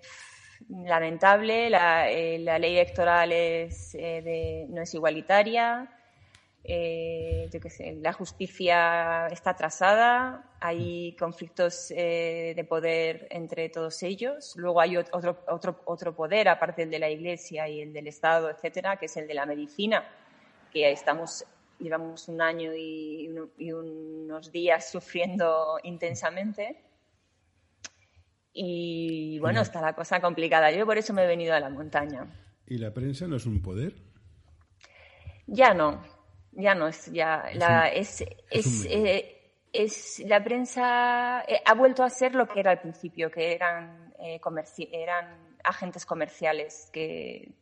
lamentable, 0.70 1.72
la, 1.72 2.10
eh, 2.12 2.38
la, 2.38 2.60
ley 2.60 2.78
electoral 2.78 3.32
es, 3.32 3.96
eh, 3.96 4.68
no 4.70 4.84
es 4.84 4.94
igualitaria, 4.94 5.92
la 6.64 8.14
justicia 8.14 9.28
está 9.28 9.52
atrasada, 9.52 10.52
hay 10.60 11.16
conflictos 11.16 11.88
de 11.88 12.66
poder 12.68 13.28
entre 13.32 13.70
todos 13.70 14.04
ellos, 14.04 14.54
luego 14.58 14.82
hay 14.82 14.98
otro, 14.98 15.46
otro, 15.48 15.82
otro 15.86 16.14
poder, 16.14 16.50
aparte 16.50 16.82
del 16.82 16.92
de 16.92 17.00
la 17.00 17.10
Iglesia 17.10 17.70
y 17.70 17.82
el 17.82 17.94
del 17.94 18.08
Estado, 18.08 18.50
etcétera, 18.50 18.98
que 18.98 19.06
es 19.06 19.16
el 19.16 19.28
de 19.28 19.34
la 19.34 19.46
medicina, 19.46 20.04
que 20.72 20.92
estamos 20.92 21.46
llevamos 21.80 22.28
un 22.28 22.42
año 22.42 22.72
y, 22.76 23.30
unos 23.72 24.52
días 24.52 24.90
sufriendo 24.92 25.80
intensamente. 25.84 26.84
Y 28.54 29.38
bueno, 29.40 29.62
está 29.62 29.82
la 29.82 29.94
cosa 29.94 30.20
complicada. 30.20 30.72
Yo 30.72 30.86
por 30.86 30.98
eso 30.98 31.13
me 31.13 31.24
he 31.24 31.28
venido 31.28 31.54
a 31.54 31.60
la 31.60 31.70
montaña. 31.70 32.28
¿Y 32.66 32.78
la 32.78 32.94
prensa 32.94 33.28
no 33.28 33.36
es 33.36 33.46
un 33.46 33.62
poder? 33.62 33.94
Ya 35.46 35.74
no, 35.74 36.04
ya 36.52 36.76
no 36.76 36.88
es, 36.88 37.06
ya 37.12 37.46
la, 37.54 37.88
es, 37.88 38.22
es, 38.50 38.86
es, 39.72 40.20
eh, 40.20 40.26
la 40.28 40.44
prensa 40.44 41.44
eh, 41.48 41.62
ha 41.63 41.74
vuelto 41.74 42.04
a 42.04 42.10
ser 42.10 42.36
lo 42.36 42.48
que 42.48 42.60
era 42.60 42.72
al 42.72 42.82
principio, 42.82 43.32
que 43.32 43.54
eran, 43.54 44.13
eh, 44.20 44.42
eran 44.92 45.56
agentes 45.63 46.06
comerciales 46.06 46.90
que, 46.92 47.54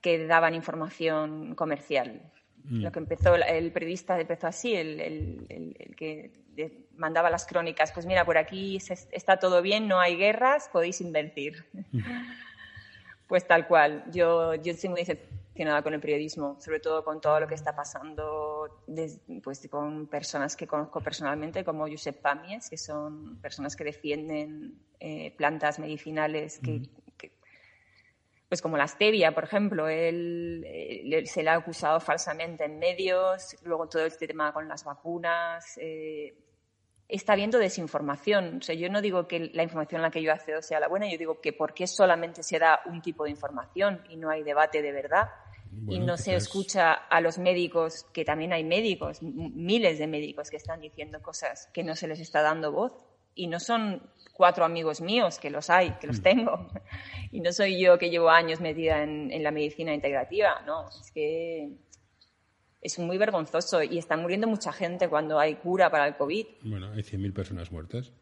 que 0.00 0.26
daban 0.26 0.54
información 0.54 1.54
comercial. 1.54 2.20
Mm. 2.64 2.82
Lo 2.82 2.92
que 2.92 2.98
empezó, 2.98 3.34
el 3.34 3.72
periodista 3.72 4.20
empezó 4.20 4.46
así, 4.46 4.74
el, 4.74 5.00
el, 5.00 5.94
que 5.96 6.32
mandaba 6.96 7.30
las 7.30 7.46
crónicas, 7.46 7.92
pues 7.92 8.06
mira, 8.06 8.24
por 8.24 8.36
aquí 8.36 8.78
está 9.10 9.38
todo 9.38 9.62
bien, 9.62 9.88
no 9.88 9.98
hay 9.98 10.16
guerras, 10.16 10.68
podéis 10.72 11.00
invertir. 11.00 11.64
Mm. 11.92 11.98
pues 13.26 13.46
tal 13.46 13.66
cual, 13.66 14.04
yo, 14.10 14.54
yo 14.56 14.72
estoy 14.72 14.90
muy 14.90 15.00
decepcionada 15.00 15.82
con 15.82 15.94
el 15.94 16.00
periodismo, 16.00 16.56
sobre 16.60 16.80
todo 16.80 17.04
con 17.04 17.20
todo 17.20 17.40
lo 17.40 17.46
que 17.46 17.54
está 17.54 17.74
pasando 17.74 18.82
pues, 19.42 19.68
con 19.68 20.06
personas 20.06 20.56
que 20.56 20.66
conozco 20.66 21.00
personalmente, 21.00 21.64
como 21.64 21.88
Josep 21.88 22.20
Pamies, 22.20 22.68
que 22.68 22.76
son 22.76 23.38
personas 23.40 23.76
que 23.76 23.84
defienden 23.84 24.74
eh, 24.98 25.34
plantas 25.36 25.78
medicinales 25.78 26.58
que, 26.58 26.80
mm 26.80 27.09
pues 28.50 28.60
como 28.62 28.76
la 28.76 28.88
stevia, 28.88 29.32
por 29.32 29.44
ejemplo, 29.44 29.88
él, 29.88 30.64
eh, 30.66 31.24
se 31.24 31.44
le 31.44 31.50
ha 31.50 31.54
acusado 31.54 32.00
falsamente 32.00 32.64
en 32.64 32.80
medios, 32.80 33.56
luego 33.62 33.88
todo 33.88 34.04
este 34.04 34.26
tema 34.26 34.52
con 34.52 34.66
las 34.66 34.82
vacunas. 34.82 35.78
Eh, 35.80 36.34
está 37.06 37.34
habiendo 37.34 37.58
desinformación. 37.58 38.56
O 38.56 38.60
sea, 38.60 38.74
yo 38.74 38.90
no 38.90 39.00
digo 39.00 39.28
que 39.28 39.52
la 39.54 39.62
información 39.62 40.00
en 40.00 40.02
la 40.02 40.10
que 40.10 40.20
yo 40.20 40.32
accedo 40.32 40.62
sea 40.62 40.80
la 40.80 40.88
buena, 40.88 41.08
yo 41.08 41.16
digo 41.16 41.40
que 41.40 41.52
por 41.52 41.74
qué 41.74 41.86
solamente 41.86 42.42
se 42.42 42.58
da 42.58 42.80
un 42.86 43.00
tipo 43.00 43.22
de 43.22 43.30
información 43.30 44.02
y 44.08 44.16
no 44.16 44.30
hay 44.30 44.42
debate 44.42 44.82
de 44.82 44.90
verdad. 44.90 45.28
y 45.86 46.00
no 46.00 46.16
se 46.16 46.34
escucha 46.34 46.92
a 46.92 47.20
los 47.20 47.38
médicos, 47.38 48.04
que 48.12 48.24
también 48.24 48.52
hay 48.52 48.64
médicos, 48.64 49.22
miles 49.22 50.00
de 50.00 50.08
médicos 50.08 50.50
que 50.50 50.56
están 50.56 50.80
diciendo 50.80 51.22
cosas 51.22 51.70
que 51.72 51.84
no 51.84 51.94
se 51.94 52.08
les 52.08 52.18
está 52.18 52.42
dando 52.42 52.72
voz 52.72 52.92
y 53.36 53.46
no 53.46 53.60
son 53.60 54.02
cuatro 54.40 54.64
amigos 54.64 55.02
míos, 55.02 55.38
que 55.38 55.50
los 55.50 55.68
hay, 55.68 55.90
que 56.00 56.06
los 56.06 56.20
mm. 56.20 56.22
tengo, 56.22 56.66
y 57.30 57.40
no 57.40 57.52
soy 57.52 57.78
yo 57.78 57.98
que 57.98 58.08
llevo 58.08 58.30
años 58.30 58.58
metida 58.58 59.02
en, 59.02 59.42
la 59.42 59.50
medicina 59.50 59.92
integrativa, 59.92 60.62
no, 60.64 60.88
es 60.88 61.10
que 61.12 61.68
es 62.80 62.98
muy 62.98 63.18
vergonzoso 63.18 63.82
y 63.82 63.98
está 63.98 64.16
muriendo 64.16 64.46
mucha 64.46 64.72
gente 64.72 65.10
cuando 65.10 65.38
hay 65.38 65.56
cura 65.56 65.90
para 65.90 66.08
el 66.08 66.16
COVID. 66.16 66.46
Bueno, 66.62 66.90
hay 66.90 67.02
100.000 67.02 67.34
personas 67.34 67.70
muertas. 67.70 68.14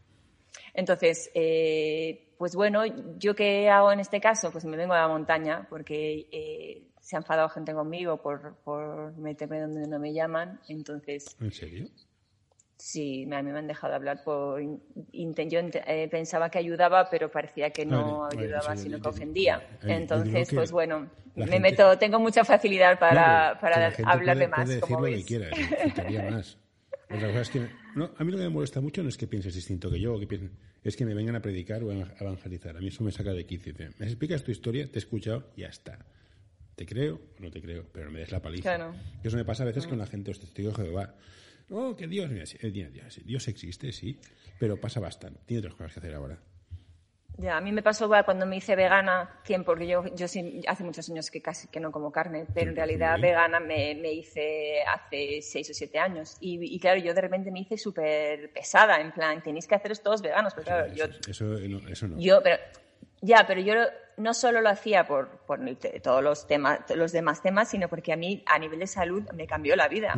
Entonces, 0.75 1.31
eh, 1.35 2.35
pues 2.37 2.57
bueno, 2.57 2.83
¿yo 3.17 3.37
qué 3.37 3.69
hago 3.69 3.93
en 3.93 4.01
este 4.01 4.21
caso? 4.21 4.51
Pues 4.51 4.65
me 4.65 4.77
vengo 4.77 4.95
a 4.95 5.03
la 5.03 5.07
montaña 5.07 5.69
porque 5.71 6.27
eh, 6.33 6.89
se 7.01 7.15
ha 7.15 7.21
enfadado 7.21 7.49
gente 7.49 7.73
conmigo 7.75 8.21
por, 8.21 8.57
por 8.65 9.17
meterme 9.19 9.61
donde 9.61 9.87
no 9.87 10.01
me 10.01 10.13
llaman. 10.13 10.59
Entonces, 10.67 11.37
¿En 11.41 11.53
serio? 11.53 11.89
Sí, 12.79 13.25
a 13.25 13.43
mí 13.43 13.51
me 13.51 13.59
han 13.59 13.67
dejado 13.67 13.95
hablar 13.95 14.23
por... 14.23 14.63
Yo 14.63 14.79
eh, 15.13 16.09
pensaba 16.09 16.49
que 16.49 16.59
ayudaba, 16.59 17.11
pero 17.11 17.29
parecía 17.29 17.71
que 17.71 17.85
no 17.85 18.27
ayudaba, 18.27 18.77
sino 18.77 19.01
que 19.01 19.09
ofendía. 19.09 19.61
Entonces, 19.83 20.49
pues 20.55 20.71
bueno, 20.71 21.11
me 21.35 21.59
meto, 21.59 21.99
tengo 21.99 22.21
mucha 22.21 22.45
facilidad 22.45 22.97
para, 22.99 23.59
para 23.61 23.93
hablar 24.05 24.39
de 24.39 24.47
más. 24.47 24.61
Puede 24.61 24.77
decir 24.77 24.97
lo 24.97 25.05
que 25.05 25.25
quiera, 25.25 26.31
más. 26.31 26.57
es 27.11 27.51
que, 27.51 27.69
no, 27.97 28.11
a 28.17 28.23
mí 28.23 28.31
lo 28.31 28.39
que 28.39 28.45
me 28.45 28.51
molesta 28.51 28.81
mucho 28.81 29.03
no 29.03 29.09
es 29.09 29.17
que 29.17 29.27
pienses 29.27 29.55
distinto 29.55 29.91
que 29.91 29.99
yo, 29.99 30.15
o 30.15 30.21
que 30.21 30.29
piensen, 30.29 30.53
es 30.85 30.97
que 30.97 31.05
me 31.05 31.15
vengan 31.15 31.35
a 31.35 31.43
predicar 31.43 31.83
o 31.83 31.91
a 31.91 31.95
evangelizar. 32.21 32.77
A 32.77 32.81
mí 32.81 32.89
eso 32.89 33.03
me 33.03 33.11
saca 33.11 33.33
de 33.33 33.45
quicio. 33.45 33.75
Me 33.99 34.07
explicas 34.07 34.45
tu 34.45 34.53
historia, 34.53 34.87
te 34.87 34.95
he 34.95 35.01
escuchado 35.01 35.51
y 35.57 35.63
ya 35.63 35.69
está. 35.69 35.99
te 36.77 36.87
creo 36.87 37.21
o 37.39 37.43
no 37.43 37.51
te 37.51 37.61
creo, 37.61 37.85
pero 37.93 38.07
no 38.07 38.13
me 38.13 38.21
des 38.21 38.31
la 38.31 38.41
paliza. 38.41 38.77
Claro. 38.77 38.95
Eso 39.25 39.37
me 39.37 39.45
pasa 39.45 39.65
a 39.65 39.67
veces 39.67 39.89
con 39.89 39.99
la 39.99 40.07
gente, 40.07 40.31
os 40.31 40.39
testigo 40.39 40.71
de 40.71 40.77
Jehová. 40.77 41.15
Oh, 41.71 41.95
que 41.95 42.07
Dios, 42.07 42.31
mira, 42.31 42.45
Dios, 42.71 43.21
Dios 43.25 43.49
existe, 43.49 43.93
sí, 43.93 44.19
pero 44.59 44.81
pasa 44.81 45.01
bastante. 45.01 45.41
Tiene 45.45 45.61
otras 45.61 45.75
cosas 45.75 45.95
que 45.95 46.01
hacer 46.01 46.15
ahora. 46.15 46.39
Ya, 47.37 47.57
a 47.57 47.61
mí 47.61 47.71
me 47.71 47.83
pasó 47.85 48.11
cuando 48.25 48.47
me 48.47 48.57
hice 48.57 48.75
vegana, 48.75 49.41
porque 49.65 49.87
yo, 49.87 50.05
yo 50.17 50.27
hace 50.27 50.85
muchos 50.85 51.09
años 51.09 51.31
que 51.31 51.41
casi 51.41 51.69
que 51.69 51.79
no 51.79 51.93
como 51.93 52.11
carne, 52.11 52.47
pero 52.53 52.71
en 52.71 52.77
realidad 52.77 53.21
vegana 53.21 53.61
me, 53.61 53.95
me, 53.95 54.13
hice 54.13 54.83
hace 54.83 55.41
seis 55.41 55.71
o 55.71 55.75
siete 55.75 56.01
años. 56.01 56.37
Y, 56.41 56.59
y 56.75 56.81
claro, 56.81 56.99
yo 56.99 57.15
de 57.15 57.21
repente 57.21 57.53
me 57.53 57.61
hice 57.61 57.79
súper 57.79 58.53
pesada, 58.53 59.01
en 59.01 59.13
plan, 59.13 59.41
tenéis 59.41 59.69
que 59.69 59.77
haceros 59.77 60.03
todos 60.03 60.21
veganos, 60.21 60.53
pero 60.55 60.65
claro, 60.65 60.93
yo... 60.93 61.05
Eso, 61.29 61.57
eso 61.59 62.09
no. 62.09 62.19
Yo, 62.19 62.43
pero 62.43 62.57
ya, 63.21 63.45
pero 63.47 63.61
yo 63.61 63.75
no 64.19 64.35
solo 64.35 64.61
lo 64.61 64.69
hacía 64.69 65.07
por, 65.07 65.29
por 65.47 65.61
todos 66.03 66.23
los 66.23 66.47
temas, 66.47 66.81
los 66.95 67.13
demás 67.13 67.43
temas, 67.43 67.71
sino 67.71 67.89
porque 67.89 68.13
a 68.13 68.17
mí 68.17 68.43
a 68.47 68.59
nivel 68.59 68.79
de 68.81 68.87
salud 68.87 69.23
me 69.35 69.47
cambió 69.47 69.77
la 69.77 69.89
vida. 69.89 70.15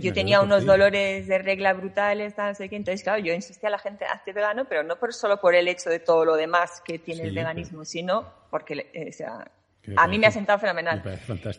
yo, 0.00 0.12
tenía 0.12 0.40
unos 0.40 0.64
dolores 0.64 1.26
de 1.26 1.38
regla 1.38 1.72
brutales, 1.72 2.34
tal, 2.34 2.54
sé 2.54 2.68
qué. 2.68 2.76
Entonces, 2.76 3.02
claro, 3.02 3.18
yo 3.18 3.32
insistía 3.32 3.68
a 3.68 3.72
la 3.72 3.78
gente 3.78 4.04
hazte 4.04 4.32
vegano, 4.32 4.66
pero 4.66 4.82
no 4.82 4.96
por, 4.96 5.12
solo 5.12 5.40
por 5.40 5.54
el 5.54 5.68
hecho 5.68 5.90
de 5.90 5.98
todo 5.98 6.24
lo 6.24 6.36
demás 6.36 6.82
que 6.84 6.98
tiene 6.98 7.24
el 7.24 7.34
veganismo, 7.34 7.84
sino 7.84 8.24
porque, 8.50 8.90
eh, 8.92 9.08
o 9.08 9.12
sea, 9.12 9.50
a 9.96 10.06
mí 10.06 10.18
me 10.18 10.26
ha 10.26 10.30
sentado 10.30 10.58
fenomenal. 10.58 11.02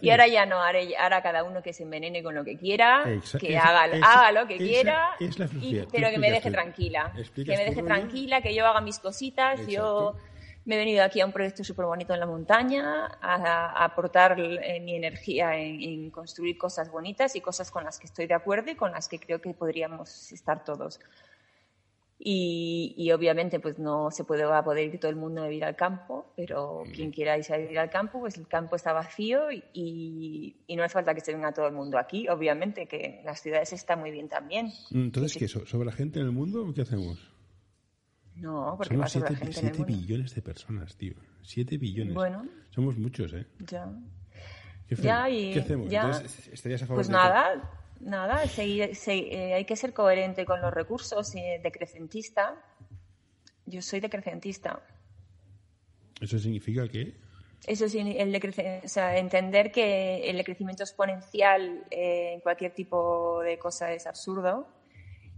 Y 0.01 0.09
ahora 0.09 0.27
ya 0.27 0.45
no, 0.45 0.57
ahora, 0.61 1.21
cada 1.21 1.43
uno 1.43 1.61
que 1.61 1.73
se 1.73 1.83
envenene 1.83 2.23
con 2.23 2.33
lo 2.33 2.43
que 2.43 2.57
quiera, 2.57 3.03
que 3.39 3.57
haga, 3.57 3.83
haga, 3.83 4.31
lo 4.31 4.47
que 4.47 4.57
quiera, 4.57 5.09
pero 5.91 6.09
que 6.09 6.17
me 6.17 6.31
deje 6.31 6.51
tranquila. 6.51 7.11
Que 7.35 7.57
me 7.57 7.65
deje 7.65 7.83
tranquila, 7.83 8.41
que 8.41 8.53
yo 8.53 8.65
haga 8.65 8.81
mis 8.81 8.99
cositas, 8.99 9.65
yo 9.67 10.15
me 10.65 10.75
he 10.75 10.77
venido 10.79 11.03
aquí 11.03 11.21
a 11.21 11.25
un 11.25 11.31
proyecto 11.31 11.63
súper 11.63 11.85
bonito 11.85 12.13
en 12.13 12.19
la 12.19 12.25
montaña, 12.25 13.07
a, 13.21 13.83
aportar 13.83 14.39
eh, 14.39 14.79
mi 14.81 14.95
energía 14.95 15.55
en, 15.57 16.09
construir 16.09 16.57
cosas 16.57 16.91
bonitas 16.91 17.35
y 17.35 17.41
cosas 17.41 17.69
con 17.69 17.83
las 17.83 17.99
que 17.99 18.07
estoy 18.07 18.25
de 18.25 18.33
acuerdo 18.33 18.71
y 18.71 18.75
con 18.75 18.91
las 18.91 19.07
que 19.07 19.19
creo 19.19 19.39
que 19.39 19.53
podríamos 19.53 20.31
estar 20.31 20.63
todos. 20.63 20.99
Y, 22.17 23.11
obviamente 23.11 23.59
pues 23.59 23.77
no 23.77 24.09
se 24.09 24.23
puede 24.23 24.45
va 24.45 24.59
a 24.59 24.63
poder 24.63 24.85
ir 24.85 24.99
todo 24.99 25.11
el 25.11 25.17
mundo 25.17 25.43
a 25.43 25.47
vivir 25.47 25.65
al 25.65 25.75
campo, 25.75 26.31
pero 26.35 26.83
quien 26.93 27.11
quiera 27.11 27.37
irse 27.37 27.53
a 27.53 27.57
vivir 27.57 27.77
al 27.77 27.89
campo, 27.89 28.19
pues 28.19 28.37
el 28.37 28.47
campo 28.47 28.75
está 28.77 28.93
vacío 28.93 29.51
y, 29.51 30.55
no 30.69 30.83
hace 30.83 30.93
falta 30.93 31.13
que 31.13 31.21
se 31.21 31.33
venga 31.33 31.51
todo 31.51 31.67
el 31.67 31.73
mundo 31.73 31.99
aquí, 31.99 32.27
obviamente 32.29 32.87
que 32.87 33.21
las 33.23 33.41
ciudades 33.41 33.73
están 33.73 33.99
muy 33.99 34.11
bien 34.11 34.29
también. 34.29 34.71
Entonces, 34.91 35.37
¿qué? 35.37 35.47
¿Sobre 35.47 35.85
la 35.85 35.91
gente 35.91 36.19
en 36.19 36.25
el 36.25 36.31
mundo 36.31 36.73
qué 36.73 36.81
hacemos? 36.81 37.34
No, 38.35 38.75
porque 38.77 38.95
Somos 38.95 39.11
siete, 39.11 39.35
gente 39.35 39.53
siete 39.53 39.83
billones 39.83 40.35
de 40.35 40.41
personas, 40.41 40.95
tío. 40.97 41.15
Siete 41.41 41.77
billones. 41.77 42.13
Bueno. 42.13 42.45
Somos 42.69 42.97
muchos, 42.97 43.33
¿eh? 43.33 43.45
Ya. 43.59 43.89
¿Qué, 44.87 44.95
ya, 44.95 45.29
y, 45.29 45.53
¿Qué 45.53 45.61
hacemos? 45.61 45.91
Entonces, 45.91 46.49
¿estarías 46.49 46.83
a 46.83 46.85
favor 46.85 46.97
pues 46.97 47.09
nada, 47.09 47.71
nada. 47.99 48.43
Eh, 48.57 49.53
hay 49.53 49.65
que 49.65 49.75
ser 49.75 49.93
coherente 49.93 50.45
con 50.45 50.61
los 50.61 50.73
recursos, 50.73 51.33
eh, 51.35 51.59
decrecentista. 51.63 52.55
Yo 53.65 53.81
soy 53.81 53.99
decrecentista. 53.99 54.81
¿Eso 56.21 56.37
significa 56.37 56.87
qué? 56.87 57.15
Eso 57.65 57.89
sí, 57.89 57.99
el 57.99 58.35
o 58.83 58.87
sea, 58.87 59.17
entender 59.17 59.71
que 59.71 60.29
el 60.29 60.37
decrecimiento 60.37 60.83
exponencial 60.83 61.83
eh, 61.89 62.33
en 62.33 62.41
cualquier 62.41 62.75
tipo 62.75 63.41
de 63.41 63.57
cosa 63.57 63.91
es 63.91 64.05
absurdo 64.05 64.67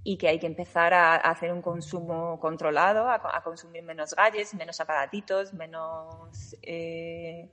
y 0.07 0.15
que 0.15 0.29
hay 0.29 0.39
que 0.39 0.47
empezar 0.47 0.93
a, 0.93 1.15
hacer 1.17 1.51
un 1.51 1.61
consumo 1.61 2.39
controlado, 2.39 3.09
a, 3.09 3.43
consumir 3.43 3.83
menos 3.83 4.15
galles, 4.15 4.53
menos 4.55 4.79
aparatitos, 4.79 5.53
menos 5.53 6.55
eh, 6.61 7.49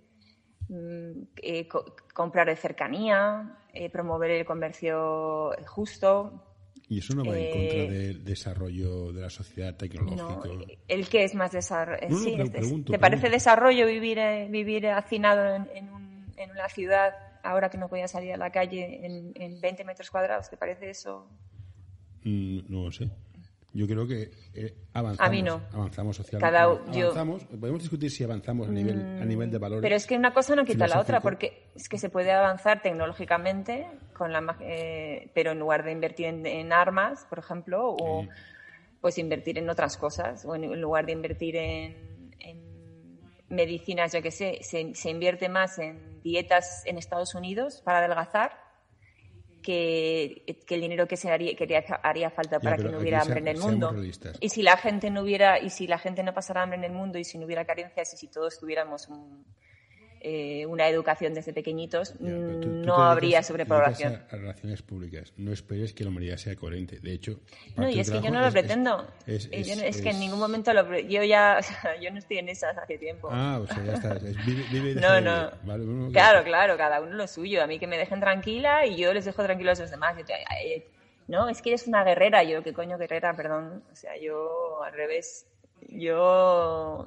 mm, 0.68 1.22
eh, 1.42 1.68
comprar 2.14 2.46
de 2.46 2.54
cercanía, 2.54 3.58
eh, 3.72 3.90
promover 3.90 4.30
el 4.30 4.44
comercio 4.44 5.50
justo. 5.66 6.44
¿Y 6.88 7.00
eso 7.00 7.16
no 7.16 7.24
va 7.24 7.36
en 7.36 7.50
contra 7.50 7.92
del 7.92 8.24
desarrollo 8.24 9.12
de 9.12 9.22
la 9.22 9.30
sociedad 9.30 9.74
tecnológica? 9.76 10.48
el 10.86 11.08
que 11.08 11.24
es 11.24 11.34
más 11.34 11.50
desarrollo. 11.50 12.16
sí, 12.16 12.36
¿Te 12.88 13.00
parece 13.00 13.30
desarrollo 13.30 13.84
vivir, 13.84 14.20
vivir 14.48 14.86
hacinado 14.90 15.56
en, 15.56 15.90
una 16.52 16.68
ciudad 16.68 17.14
ahora 17.42 17.68
que 17.68 17.78
no 17.78 17.88
podía 17.88 18.06
salir 18.06 18.32
a 18.32 18.36
la 18.36 18.50
calle 18.52 19.04
en, 19.04 19.32
en 19.34 19.60
20 19.60 19.82
metros 19.82 20.08
cuadrados? 20.08 20.48
¿Te 20.48 20.56
parece 20.56 20.90
eso? 20.90 21.28
Mm, 22.24 22.60
no 22.68 22.84
lo 22.84 22.92
sé. 22.92 23.10
Yo 23.74 23.88
creo 23.88 24.06
que 24.06 24.30
eh, 24.54 24.72
avanzamos. 24.92 25.28
A 25.28 25.32
mí 25.32 25.42
no. 25.42 25.60
Avanzamos 25.72 26.16
socialmente. 26.16 26.56
avanzamos. 26.56 27.44
Podemos 27.44 27.82
discutir 27.82 28.08
si 28.08 28.22
avanzamos 28.22 28.68
a 28.68 28.70
nivel, 28.70 29.00
a 29.20 29.24
nivel 29.24 29.50
de 29.50 29.58
valores. 29.58 29.82
Pero 29.82 29.96
es 29.96 30.06
que 30.06 30.16
una 30.16 30.32
cosa 30.32 30.54
no 30.54 30.64
quita 30.64 30.86
la 30.86 31.00
otra, 31.00 31.20
porque 31.20 31.70
es 31.74 31.88
que 31.88 31.98
se 31.98 32.08
puede 32.08 32.30
avanzar 32.30 32.82
tecnológicamente, 32.82 33.88
con 34.12 34.32
la, 34.32 34.56
eh, 34.60 35.28
pero 35.34 35.50
en 35.50 35.58
lugar 35.58 35.84
de 35.84 35.90
invertir 35.90 36.26
en, 36.26 36.72
armas, 36.72 37.26
por 37.28 37.40
ejemplo, 37.40 37.96
o 37.98 38.24
pues 39.00 39.18
invertir 39.18 39.58
en 39.58 39.68
otras 39.68 39.96
cosas, 39.96 40.44
o 40.44 40.54
en, 40.54 40.80
lugar 40.80 41.04
de 41.06 41.12
invertir 41.12 41.56
en, 41.56 42.14
medicinas, 43.48 44.12
yo 44.12 44.22
que 44.22 44.30
sé, 44.30 44.58
se, 44.62 44.94
se 44.94 45.10
invierte 45.10 45.48
más 45.48 45.78
en 45.78 46.22
dietas 46.22 46.82
en 46.86 46.96
Estados 46.96 47.34
Unidos 47.34 47.82
para 47.84 47.98
adelgazar 47.98 48.52
que, 49.64 50.44
el 50.46 50.80
dinero 50.80 51.08
que 51.08 51.16
se 51.16 51.30
haría, 51.30 51.56
que 51.56 51.64
haría 52.02 52.30
falta 52.30 52.60
para 52.60 52.76
que 52.76 52.84
no 52.84 52.98
hubiera 52.98 53.22
hambre 53.22 53.40
en 53.40 53.48
el 53.48 53.58
mundo. 53.58 53.92
Y 54.40 54.48
si 54.50 54.62
la 54.62 54.76
gente 54.76 55.10
no 55.10 55.22
hubiera, 55.22 55.58
y 55.58 55.70
si 55.70 55.86
la 55.86 55.98
gente 55.98 56.22
no 56.22 56.34
pasara 56.34 56.62
hambre 56.62 56.78
en 56.78 56.84
el 56.84 56.92
mundo 56.92 57.18
y 57.18 57.24
si 57.24 57.38
no 57.38 57.46
hubiera 57.46 57.64
carencias 57.64 58.12
y 58.12 58.16
si 58.16 58.28
todos 58.28 58.58
tuviéramos 58.58 59.08
un, 59.08 59.44
eh, 60.26 60.64
una 60.64 60.88
educación 60.88 61.34
desde 61.34 61.52
pequeñitos, 61.52 62.18
no 62.18 62.94
habría 62.94 63.42
sobrepoblación. 63.42 64.22
A, 64.30 64.36
relaciones 64.36 64.80
públicas. 64.80 65.34
No 65.36 65.52
esperes 65.52 65.92
que 65.92 66.02
la 66.02 66.08
humanidad 66.08 66.38
sea 66.38 66.56
coherente. 66.56 66.98
De 66.98 67.12
hecho, 67.12 67.40
no, 67.76 67.90
y 67.90 68.00
es 68.00 68.10
que 68.10 68.22
yo 68.22 68.30
no 68.30 68.40
lo 68.40 68.50
pretendo. 68.50 69.06
Es, 69.26 69.48
que 69.48 70.08
en 70.08 70.18
ningún 70.18 70.38
momento 70.38 70.72
lo, 70.72 70.98
yo 70.98 71.22
ya, 71.24 71.60
yo 72.02 72.10
no 72.10 72.18
estoy 72.18 72.38
en 72.38 72.48
esas 72.48 72.74
hace 72.78 72.96
tiempo. 72.96 73.28
Ah, 73.30 73.60
o 73.62 73.66
sea, 73.66 73.84
ya 73.84 73.92
está. 73.92 74.14
vive, 74.14 74.94
no, 74.98 75.20
no. 75.20 76.10
claro, 76.10 76.42
claro, 76.42 76.78
cada 76.78 77.02
uno 77.02 77.12
lo 77.12 77.26
suyo. 77.26 77.62
A 77.62 77.66
mí 77.66 77.78
que 77.78 77.86
me 77.86 77.98
dejen 77.98 78.20
tranquila 78.20 78.86
y 78.86 78.96
yo 78.96 79.12
les 79.12 79.26
dejo 79.26 79.42
tranquilos 79.42 79.78
a 79.78 79.82
los 79.82 79.90
demás. 79.90 80.16
no, 81.28 81.50
es 81.50 81.60
que 81.60 81.68
eres 81.68 81.86
una 81.86 82.02
guerrera. 82.02 82.42
Yo, 82.44 82.62
¿qué 82.62 82.72
coño 82.72 82.96
guerrera? 82.96 83.36
Perdón. 83.36 83.82
O 83.92 83.94
sea, 83.94 84.16
yo 84.18 84.82
al 84.82 84.94
revés. 84.94 85.46
Yo 85.90 87.06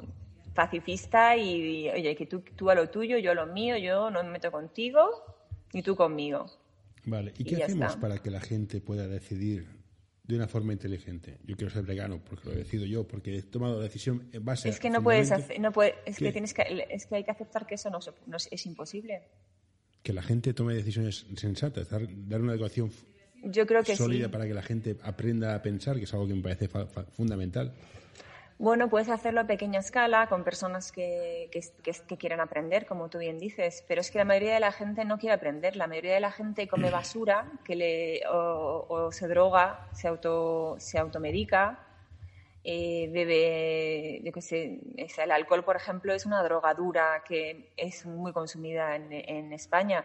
pacifista 0.57 1.37
y, 1.37 1.87
oye, 1.87 2.15
que 2.15 2.25
tú, 2.25 2.41
tú 2.55 2.71
a 2.71 2.75
lo 2.75 2.89
tuyo, 2.89 3.19
yo 3.19 3.29
a 3.31 3.35
lo 3.35 3.45
mío, 3.45 3.77
yo 3.77 4.09
no 4.09 4.23
me 4.23 4.31
meto 4.31 4.51
contigo 4.51 5.07
ni 5.71 5.83
tú 5.83 5.95
conmigo. 5.95 6.47
Vale, 7.05 7.31
¿y 7.37 7.43
qué 7.43 7.63
hacemos 7.63 7.95
para 7.97 8.17
que 8.17 8.31
la 8.31 8.41
gente 8.41 8.81
pueda 8.81 9.07
decidir 9.07 9.67
de 10.23 10.35
una 10.35 10.47
forma 10.47 10.73
inteligente? 10.73 11.37
Yo 11.45 11.55
quiero 11.55 11.71
ser 11.71 11.83
vegano 11.83 12.19
porque 12.27 12.49
lo 12.49 12.55
decido 12.55 12.85
yo, 12.85 13.07
porque 13.07 13.37
he 13.37 13.43
tomado 13.43 13.77
la 13.77 13.83
decisión 13.83 14.29
en 14.33 14.43
base 14.43 14.67
Es 14.69 14.79
que 14.79 14.89
no 14.89 15.03
puedes 15.03 15.31
hacer, 15.31 15.59
no 15.59 15.71
puede, 15.71 15.93
es 16.07 16.17
que 16.17 16.31
tienes 16.31 16.55
que, 16.55 16.87
es 16.89 17.05
que 17.05 17.15
hay 17.17 17.23
que 17.23 17.31
aceptar 17.31 17.67
que 17.67 17.75
eso 17.75 17.91
no, 17.91 17.99
es, 18.35 18.65
imposible. 18.65 19.21
Que 20.01 20.11
la 20.11 20.23
gente 20.23 20.55
tome 20.55 20.73
decisiones 20.73 21.27
sensatas, 21.35 21.87
dar, 21.91 22.01
una 22.41 22.53
educación 22.53 22.91
yo 23.43 23.67
creo 23.67 23.83
que 23.83 23.95
sólida 23.95 24.31
para 24.31 24.47
que 24.47 24.55
la 24.55 24.63
gente 24.63 24.97
aprenda 25.03 25.53
a 25.53 25.61
pensar, 25.61 25.97
que 25.97 26.05
es 26.05 26.13
algo 26.15 26.27
que 26.27 26.33
me 26.33 26.41
parece 26.41 26.67
fundamental. 27.11 27.75
Bueno, 28.59 28.89
puedes 28.89 29.09
hacerlo 29.09 29.41
a 29.41 29.43
pequeña 29.43 29.79
escala 29.79 30.25
con 30.27 30.43
personas 30.43 30.91
que, 30.91 31.51
que, 31.51 32.17
quieran 32.17 32.39
aprender, 32.39 32.87
como 32.87 33.07
tú 33.07 33.19
bien 33.19 33.37
dices, 33.37 33.85
pero 33.87 34.01
es 34.01 34.09
que 34.09 34.17
la 34.17 34.25
mayoría 34.25 34.55
de 34.55 34.59
la 34.59 34.71
gente 34.71 35.05
no 35.05 35.19
quiere 35.19 35.35
aprender. 35.35 35.75
La 35.75 35.85
mayoría 35.85 36.15
de 36.15 36.19
la 36.21 36.31
gente 36.31 36.67
come 36.67 36.89
basura 36.89 37.51
que 37.63 37.75
le, 37.75 38.21
o, 38.27 39.11
se 39.11 39.27
droga, 39.27 39.87
se, 39.93 40.07
auto, 40.07 40.75
se 40.79 40.97
automedica, 40.97 41.85
eh, 42.63 43.07
bebe, 43.13 44.21
yo 44.23 44.41
sé, 44.41 44.81
el 45.23 45.31
alcohol, 45.31 45.63
por 45.63 45.75
ejemplo, 45.75 46.13
es 46.13 46.25
una 46.25 46.41
droga 46.41 46.73
dura 46.73 47.23
que 47.27 47.71
es 47.77 48.07
muy 48.07 48.33
consumida 48.33 48.95
en, 48.95 49.53
España. 49.53 50.03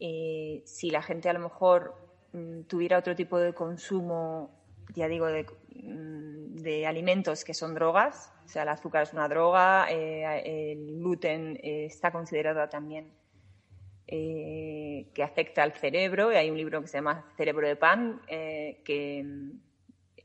Eh, 0.00 0.62
si 0.66 0.90
la 0.90 1.00
gente 1.00 1.28
a 1.28 1.32
lo 1.32 1.38
mejor 1.38 1.94
mm, 2.32 2.62
tuviera 2.62 2.98
otro 2.98 3.14
tipo 3.14 3.38
de 3.38 3.54
consumo, 3.54 4.50
ya 4.94 5.08
digo, 5.08 5.26
de 5.26 5.46
Mm, 5.84 6.62
de 6.62 6.86
alimentos 6.86 7.44
que 7.44 7.52
son 7.52 7.74
drogas, 7.74 8.32
o 8.44 8.48
sea, 8.48 8.62
el 8.62 8.68
azúcar 8.68 9.02
es 9.02 9.12
una 9.12 9.28
droga, 9.28 9.86
eh, 9.90 10.72
el 10.72 10.98
gluten 10.98 11.58
eh, 11.62 11.86
está 11.86 12.12
considerado 12.12 12.68
también 12.68 13.12
eh, 14.06 15.10
que 15.14 15.22
afecta 15.22 15.62
al 15.62 15.72
cerebro, 15.72 16.32
y 16.32 16.36
hay 16.36 16.50
un 16.50 16.56
libro 16.56 16.80
que 16.80 16.86
se 16.86 16.98
llama 16.98 17.26
Cerebro 17.36 17.66
de 17.66 17.76
Pan, 17.76 18.20
que 18.28 19.18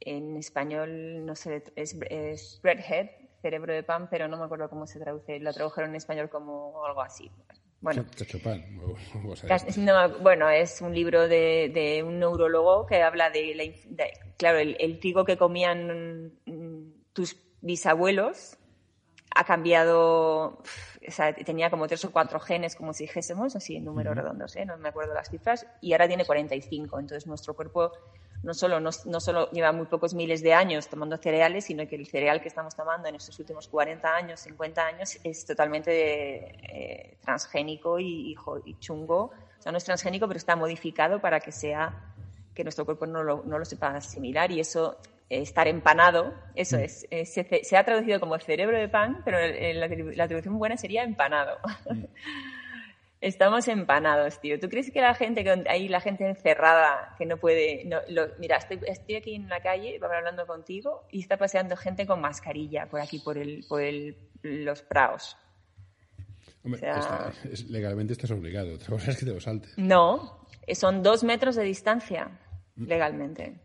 en 0.02 0.38
español 0.38 1.26
no 1.26 1.36
sé, 1.36 1.64
es, 1.76 1.98
es 2.10 2.60
breadhead, 2.62 3.10
cerebro 3.42 3.74
de 3.74 3.84
pan, 3.84 4.08
pero 4.10 4.28
no 4.28 4.38
me 4.38 4.46
acuerdo 4.46 4.70
cómo 4.70 4.86
se 4.86 5.00
traduce, 5.00 5.40
lo 5.40 5.52
tradujeron 5.54 5.92
en 5.92 5.96
español 5.96 6.30
como 6.30 6.86
algo 6.86 7.02
así. 7.02 7.32
Bueno, 7.82 8.06
bueno, 10.22 10.50
es 10.50 10.82
un 10.82 10.94
libro 10.94 11.28
de, 11.28 12.04
un 12.06 12.20
neurólogo 12.20 12.86
que 12.86 13.02
habla 13.02 13.30
de, 13.30 13.76
claro, 14.38 14.58
el, 14.60 15.00
trigo 15.00 15.24
que 15.24 15.38
comían 15.38 16.34
mm, 16.46 16.94
tus 17.14 17.38
bisabuelos 17.62 18.58
ha 19.36 19.44
cambiado, 19.46 20.62
o 21.08 21.12
sea, 21.12 21.34
tenía 21.34 21.70
como 21.70 21.88
tres 21.88 22.04
o 22.04 22.12
cuatro 22.12 22.40
genes, 22.40 22.76
como 22.76 22.94
si 22.94 23.06
dijésemos, 23.06 23.56
así 23.56 23.76
en 23.76 23.86
números 23.86 24.16
redondos, 24.16 24.56
¿eh? 24.56 24.66
no 24.66 24.76
me 24.78 24.90
acuerdo 24.90 25.14
las 25.14 25.30
cifras, 25.30 25.66
y 25.82 25.94
ahora 25.94 26.08
tiene 26.08 26.26
45. 26.26 27.00
Entonces 27.00 27.28
nuestro 27.28 27.54
cuerpo 27.54 27.94
no 28.42 28.54
solo, 28.54 28.80
no, 28.80 28.92
solo 28.92 29.50
lleva 29.52 29.72
muy 29.72 29.86
pocos 29.88 30.14
miles 30.14 30.42
de 30.42 30.54
años 30.54 30.88
tomando 30.88 31.18
cereales, 31.18 31.66
sino 31.66 31.88
que 31.88 31.96
el 31.96 32.08
cereal 32.08 32.42
que 32.42 32.48
estamos 32.48 32.76
tomando 32.76 33.10
en 33.10 33.16
estos 33.16 33.38
últimos 33.40 33.68
40 33.68 34.16
años, 34.16 34.40
50 34.40 34.86
años, 34.86 35.18
es 35.24 35.46
totalmente 35.46 35.92
eh, 35.92 37.18
transgénico 37.22 38.00
y, 38.00 38.36
y, 38.66 38.80
chungo. 38.80 39.32
O 39.60 39.62
sea, 39.62 39.72
no 39.72 39.78
es 39.78 39.84
transgénico, 39.84 40.28
pero 40.28 40.38
está 40.38 40.56
modificado 40.56 41.20
para 41.20 41.40
que 41.42 41.52
sea 41.52 42.14
que 42.56 42.64
nuestro 42.64 42.86
cuerpo 42.86 43.06
no 43.06 43.24
lo, 43.24 43.44
no 43.46 43.60
lo 43.60 43.66
sepa 43.66 43.96
asimilar 43.96 44.52
y 44.52 44.62
eso 44.62 44.98
estar 45.30 45.68
empanado, 45.68 46.34
eso 46.56 46.78
mm. 46.78 46.82
es, 46.82 47.08
eh, 47.12 47.26
se, 47.26 47.78
ha 47.78 47.84
traducido 47.84 48.20
como 48.20 48.38
cerebro 48.40 48.78
de 48.78 48.90
pan, 48.90 49.22
pero 49.24 49.38
la, 49.38 50.28
traducción 50.28 50.58
buena 50.58 50.78
sería 50.78 51.04
empanado. 51.04 51.58
Mm. 51.90 52.06
Estamos 53.22 53.68
empanados, 53.68 54.40
tío. 54.40 54.60
¿Tú 54.60 54.70
crees 54.70 54.92
que 54.92 55.02
la 55.02 55.14
gente, 55.14 55.44
que 55.44 55.64
hay 55.68 55.90
la 55.90 56.00
gente 56.00 56.26
encerrada 56.26 57.16
que 57.18 57.26
no 57.26 57.38
puede... 57.38 57.84
No, 57.86 58.00
mira, 58.40 58.58
estoy, 58.58 58.80
estoy, 58.88 59.16
aquí 59.16 59.36
en 59.36 59.50
la 59.50 59.62
calle, 59.62 60.00
hablando 60.02 60.48
contigo, 60.48 61.06
y 61.12 61.20
está 61.20 61.36
paseando 61.36 61.76
gente 61.76 62.06
con 62.06 62.22
mascarilla 62.22 62.88
por 62.88 63.02
aquí, 63.02 63.20
por, 63.20 63.38
el, 63.38 63.66
por 63.68 63.82
el, 63.82 64.16
los 64.42 64.82
praos. 64.84 65.36
Hombre, 66.64 66.82
legalmente 67.68 68.14
estás 68.14 68.32
obligado. 68.32 68.76
Otra 68.76 68.88
cosa 68.88 69.12
es 69.12 69.18
que 69.18 69.26
te 69.26 69.34
lo 69.34 69.42
saltes. 69.42 69.78
No, 69.78 70.46
son 70.74 71.04
dos 71.04 71.24
metros 71.24 71.56
de 71.56 71.64
distancia, 71.64 72.40
legalmente. 72.78 73.60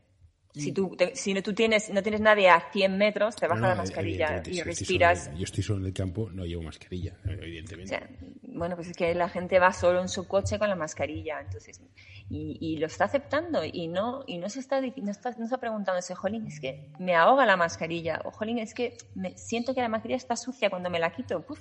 Si 0.55 0.71
tú, 0.71 0.97
si 1.15 1.35
no, 1.35 1.43
tú 1.43 1.53
tienes, 1.53 1.91
no 1.91 2.01
tienes 2.01 2.21
nadie 2.21 2.49
a 2.49 2.71
100 2.71 2.97
metros, 2.97 3.35
te 3.35 3.49
baja 3.49 3.69
la 3.69 3.75
mascarilla 3.75 4.41
y 4.47 4.63
respiras. 4.63 5.29
yo 5.37 5.43
estoy 5.43 5.65
solo 5.65 5.81
en 5.81 5.87
el 5.87 5.93
campo, 5.93 6.31
no 6.31 6.45
llevo 6.45 6.63
mascarilla, 6.63 7.17
evidentemente. 7.25 8.01
bueno, 8.43 8.77
pues 8.77 8.89
es 8.89 8.97
que 8.97 9.13
la 9.17 9.29
gente 9.29 9.59
va 9.59 9.73
solo 9.73 10.01
en 10.01 10.09
su 10.09 10.29
coche 10.29 10.61
con 10.61 10.69
la 10.69 10.77
mascarilla, 10.77 11.41
entonces, 11.41 11.83
y, 12.31 12.57
y 12.61 12.77
lo 12.77 12.87
está 12.87 13.07
aceptando 13.07 13.65
y 13.65 13.89
no, 13.89 14.23
y 14.29 14.39
no 14.39 14.49
se 14.49 14.61
está, 14.61 14.81
no 14.81 15.11
está, 15.11 15.33
no 15.33 15.45
está 15.45 15.59
preguntándose, 15.59 16.15
jolín, 16.15 16.47
es 16.47 16.61
que 16.61 16.89
me 17.01 17.17
ahoga 17.17 17.47
la 17.47 17.57
mascarilla, 17.57 18.23
o 18.25 18.31
jolín, 18.31 18.61
es 18.61 18.75
que 18.75 18.97
me 19.17 19.37
siento 19.37 19.75
que 19.75 19.81
la 19.81 19.89
mascarilla 19.89 20.19
está 20.19 20.37
sucia 20.37 20.71
cuando 20.71 20.89
me 20.89 21.01
la 21.01 21.11
quito, 21.11 21.43
Puf. 21.43 21.59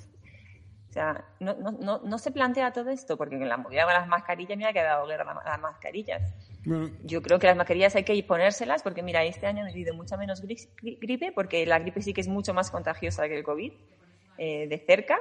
O 0.89 0.93
sea, 0.93 1.25
no, 1.39 1.56
no, 1.56 1.71
no, 1.71 2.01
no, 2.03 2.17
se 2.19 2.29
plantea 2.29 2.71
todo 2.71 2.91
esto, 2.91 3.17
porque 3.17 3.34
en 3.34 3.49
la 3.49 3.58
movida 3.58 3.86
con 3.86 3.93
las 3.93 4.08
mascarillas 4.08 4.56
me 4.56 4.67
ha 4.67 4.73
quedado 4.73 5.08
guerra 5.08 5.25
las 5.43 5.60
mascarillas. 5.60 6.21
Yo 7.04 7.21
creo 7.21 7.39
que 7.39 7.47
las 7.47 7.58
mascarillas 7.58 7.95
hay 7.95 8.04
que 8.04 8.23
ponérselas 8.23 8.84
porque, 8.84 9.04
mira, 9.04 9.23
este 9.23 9.47
año 9.47 9.65
he 9.65 9.73
vivido 9.73 9.93
mucha 9.93 10.17
menos 10.17 10.41
gripe 10.41 11.32
porque 11.34 11.65
la 11.65 11.80
gripe 11.80 12.02
sí 12.02 12.13
que 12.13 12.21
es 12.21 12.28
mucho 12.28 12.54
más 12.54 12.71
contagiosa 12.71 13.28
que 13.28 13.38
el 13.38 13.43
COVID 13.43 13.73
eh, 14.38 14.67
de 14.67 14.78
cerca 14.80 15.19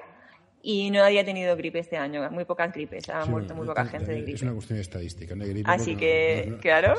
y 0.63 0.91
no 0.91 1.03
había 1.03 1.25
tenido 1.25 1.57
gripe 1.57 1.81
este 1.81 1.97
año, 1.97 2.31
muy 2.31 2.45
pocas 2.45 2.73
gripes, 2.73 3.09
ha 3.09 3.27
muerto 3.27 3.55
muy 3.55 3.67
poca 3.67 3.85
gente 3.85 4.13
de 4.13 4.23
gripe. 4.23 4.37
Es 4.37 4.43
una 4.43 4.53
cuestión 4.53 4.77
de 4.77 4.83
estadística, 4.83 5.35
no 5.35 5.45
de 5.45 5.51
gripe. 5.51 5.71
Así 5.71 5.97
que, 5.97 6.57
claro. 6.61 6.95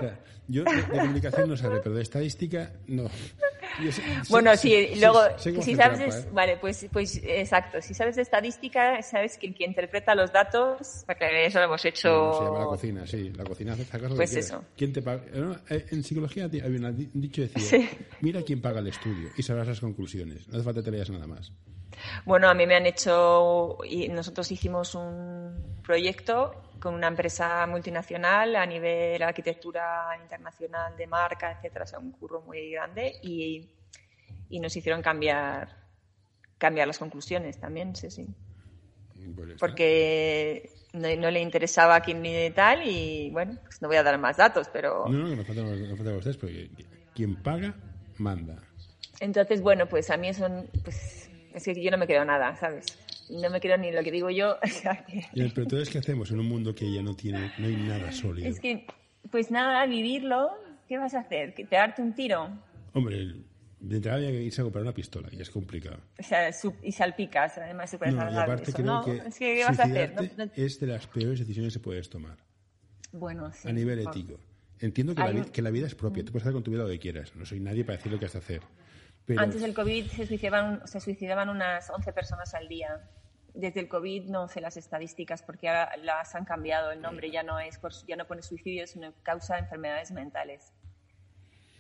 yo 0.47 0.63
de, 0.65 0.83
comunicación 0.83 1.49
no 1.49 1.55
sabré, 1.55 1.79
pero 1.81 1.95
de 1.95 2.01
estadística 2.01 2.73
no. 2.87 3.09
Bueno, 4.29 4.55
sí, 4.55 4.95
luego, 4.99 5.21
si 5.37 5.75
sabes, 5.75 6.31
vale, 6.31 6.57
pues, 6.57 6.87
pues 6.91 7.19
exacto, 7.23 7.81
si 7.81 7.93
sabes 7.93 8.15
de 8.15 8.21
estadística, 8.21 9.01
sabes 9.01 9.37
que 9.37 9.47
el 9.47 9.55
que 9.55 9.65
interpreta 9.65 10.15
los 10.15 10.31
datos, 10.31 11.03
porque 11.05 11.45
eso 11.45 11.59
lo 11.59 11.65
hemos 11.65 11.83
hecho. 11.85 12.33
se 12.33 12.45
llama 12.45 12.59
la 12.59 12.65
cocina, 12.65 13.07
sí, 13.07 13.29
la 13.31 13.43
cocina 13.43 13.73
hace 13.73 13.85
caso 13.85 14.15
Pues 14.15 14.35
eso. 14.35 14.63
¿Quién 14.75 14.93
te 14.93 15.01
paga? 15.01 15.23
Eh, 15.69 15.85
en 15.91 16.03
psicología 16.03 16.49
hay 16.51 16.59
un 16.61 17.11
dicho 17.13 17.41
decía, 17.41 17.89
mira 18.21 18.41
quién 18.41 18.61
paga 18.61 18.79
el 18.79 18.87
estudio 18.87 19.29
y 19.37 19.43
sabrás 19.43 19.67
las 19.67 19.79
conclusiones, 19.79 20.47
no 20.47 20.55
hace 20.55 20.63
falta 20.63 20.81
que 20.81 20.85
te 20.85 20.91
leas 20.91 21.09
nada 21.09 21.27
más. 21.27 21.51
Bueno, 22.25 22.49
a 22.49 22.53
mí 22.53 22.65
me 22.65 22.75
han 22.75 22.85
hecho, 22.85 23.77
y 23.85 24.07
nosotros 24.09 24.51
hicimos 24.51 24.95
un 24.95 25.77
proyecto 25.83 26.55
con 26.83 26.95
una 26.95 27.07
empresa 27.07 27.65
multinacional 27.65 28.57
a 28.57 28.65
nivel 28.65 29.23
arquitectura 29.23 30.09
internacional 30.21 30.97
de 30.97 31.07
marca, 31.07 31.53
etcétera, 31.53 31.85
o 31.85 31.87
sea, 31.87 31.99
un 31.99 32.11
curro 32.11 32.41
muy 32.41 32.71
grande 32.71 33.21
y, 33.21 33.69
y 34.49 34.59
nos 34.59 34.75
hicieron 34.75 35.01
cambiar, 35.01 35.69
cambiar 36.57 36.87
las 36.87 36.99
conclusiones 36.99 37.57
también, 37.57 37.95
sí, 37.95 38.11
sí. 38.11 38.27
Pues 39.33 39.57
Porque 39.57 40.71
no, 40.91 41.31
le 41.31 41.39
interesaba 41.39 41.95
a 41.95 42.01
quién 42.01 42.21
ni 42.21 42.51
tal 42.51 42.85
y 42.85 43.29
bueno, 43.29 43.57
pues 43.63 43.81
no 43.81 43.87
voy 43.87 43.95
a 43.95 44.03
dar 44.03 44.17
más 44.17 44.35
datos, 44.35 44.67
pero... 44.67 45.05
No, 45.07 45.19
no, 45.19 45.35
no 45.37 45.45
falta, 45.45 45.61
no 45.61 45.95
falta 45.95 46.17
ustedes, 46.17 46.35
porque 46.35 46.69
quien 47.15 47.41
paga, 47.41 47.73
manda. 48.17 48.61
Entonces, 49.21 49.61
bueno, 49.61 49.87
pues 49.87 50.09
a 50.09 50.17
mí 50.17 50.27
eso, 50.27 50.49
pues 50.83 51.29
es 51.53 51.63
que 51.63 51.81
yo 51.81 51.91
no 51.91 51.97
me 51.97 52.07
quedo 52.07 52.25
nada, 52.25 52.57
¿sabes? 52.57 52.99
No 53.33 53.49
me 53.49 53.59
quedo 53.59 53.77
ni 53.77 53.91
lo 53.91 54.03
que 54.03 54.11
digo 54.11 54.29
yo. 54.29 54.57
¿Y 55.33 55.49
pero 55.49 55.63
entonces 55.63 55.89
qué 55.89 55.97
hacemos 55.97 56.29
en 56.31 56.39
un 56.39 56.47
mundo 56.47 56.75
que 56.75 56.91
ya 56.91 57.01
no 57.01 57.15
tiene, 57.15 57.51
no 57.57 57.67
hay 57.67 57.75
nada 57.75 58.11
sólido? 58.11 58.47
Es 58.47 58.59
que, 58.59 58.85
pues 59.31 59.49
nada, 59.49 59.85
vivirlo, 59.87 60.51
¿qué 60.87 60.97
vas 60.97 61.13
a 61.15 61.21
hacer? 61.21 61.53
¿Te 61.55 61.65
darte 61.65 62.01
un 62.01 62.13
tiro? 62.13 62.49
Hombre, 62.93 63.35
de 63.79 63.95
entrada 63.95 64.17
había 64.17 64.29
que 64.29 64.43
irse 64.43 64.61
a 64.61 64.63
comprar 64.63 64.83
una 64.83 64.93
pistola 64.93 65.29
y 65.31 65.41
es 65.41 65.49
complicado. 65.49 65.97
O 66.19 66.23
sea, 66.23 66.51
y 66.83 66.91
salpicas, 66.91 67.57
además 67.57 67.95
puede 67.97 68.11
no, 68.11 68.31
y 68.31 68.35
aparte 68.35 68.71
creo 68.71 69.03
que, 69.03 69.17
es 69.27 69.39
que 69.39 69.55
¿qué 69.55 69.65
vas 69.65 69.79
a 69.79 69.83
hacer? 69.83 70.51
es 70.55 70.79
de 70.79 70.87
las 70.87 71.07
peores 71.07 71.39
decisiones 71.39 71.73
que 71.73 71.79
puedes 71.79 72.09
tomar. 72.09 72.37
Bueno, 73.11 73.51
sí. 73.51 73.67
A 73.67 73.73
nivel 73.73 73.99
ético. 73.99 74.39
Entiendo 74.79 75.15
que 75.15 75.21
la, 75.21 75.45
que 75.45 75.61
la, 75.61 75.69
vida 75.69 75.87
es 75.87 75.95
propia, 75.95 76.23
tú 76.23 76.31
puedes 76.31 76.43
hacer 76.43 76.53
con 76.53 76.63
tu 76.63 76.71
vida 76.71 76.83
lo 76.83 76.89
que 76.89 76.99
quieras, 76.99 77.35
no 77.35 77.45
soy 77.45 77.59
nadie 77.59 77.83
para 77.83 77.97
decir 77.97 78.11
lo 78.11 78.19
que 78.19 78.25
has 78.25 78.33
de 78.33 78.39
hacer. 78.39 78.61
Antes 79.37 79.61
del 79.61 79.73
COVID 79.73 80.07
se 80.07 80.25
suicidaban, 80.27 80.85
se 80.85 80.99
suicidaban 80.99 81.49
unas 81.49 81.89
11 81.89 82.11
personas 82.11 82.53
al 82.53 82.67
día. 82.67 83.01
Desde 83.53 83.81
el 83.81 83.87
COVID 83.87 84.25
no 84.25 84.47
sé 84.47 84.61
las 84.61 84.77
estadísticas 84.77 85.43
porque 85.43 85.69
ahora 85.69 85.95
las 85.97 86.33
han 86.35 86.45
cambiado. 86.45 86.91
El 86.91 87.01
nombre 87.01 87.29
ya 87.29 87.43
no 87.43 87.59
es 87.59 87.79
ya 88.07 88.15
no 88.15 88.25
pone 88.25 88.41
suicidio, 88.41 88.87
sino 88.87 89.13
causa 89.23 89.59
enfermedades 89.59 90.11
mentales. 90.11 90.73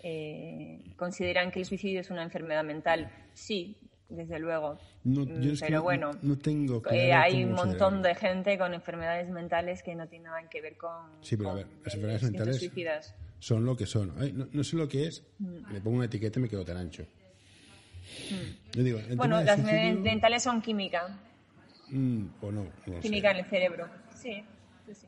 Eh, 0.03 0.83
¿Consideran 0.97 1.49
que 1.49 1.59
el 1.59 1.65
suicidio 1.65 2.01
es 2.01 2.11
una 2.11 2.23
enfermedad 2.23 2.63
mental? 2.63 3.09
Sí, 3.33 3.77
desde 4.09 4.37
luego. 4.37 4.77
No, 5.05 5.25
mm, 5.25 5.57
pero 5.59 5.81
bueno, 5.81 6.11
no, 6.21 6.37
tengo 6.37 6.81
eh, 6.91 7.13
hay 7.13 7.43
un 7.43 7.53
montón 7.53 8.01
de 8.01 8.13
gente 8.13 8.57
con 8.57 8.73
enfermedades 8.73 9.29
mentales 9.29 9.81
que 9.81 9.95
no 9.95 10.07
tienen 10.07 10.25
nada 10.25 10.47
que 10.49 10.61
ver 10.61 10.77
con. 10.77 11.07
Sí, 11.21 11.37
pero 11.37 11.51
a 11.51 11.53
ver, 11.55 11.67
las 11.83 11.95
enfermedades 11.95 12.23
mentales 12.23 13.13
son 13.39 13.65
lo 13.65 13.75
que 13.75 13.85
son. 13.85 14.13
no, 14.51 14.63
sé 14.63 14.75
lo 14.75 14.87
que 14.87 15.07
es, 15.07 15.23
mm. 15.39 15.73
le 15.73 15.81
pongo 15.81 15.97
una 15.97 16.05
etiqueta 16.05 16.39
y 16.39 16.43
me 16.43 16.49
quedo 16.49 16.63
tan 16.63 16.77
ancho. 16.77 17.05
Mm. 18.75 19.15
bueno, 19.15 19.41
las 19.41 19.59
mentales 19.59 20.43
son 20.43 20.61
química. 20.61 21.17
Mm, 21.93 22.25
o 22.41 22.51
no, 22.51 22.65
química 23.01 23.29
en 23.31 23.37
el 23.37 23.45
cerebro. 23.45 23.87
Sí. 24.15 24.43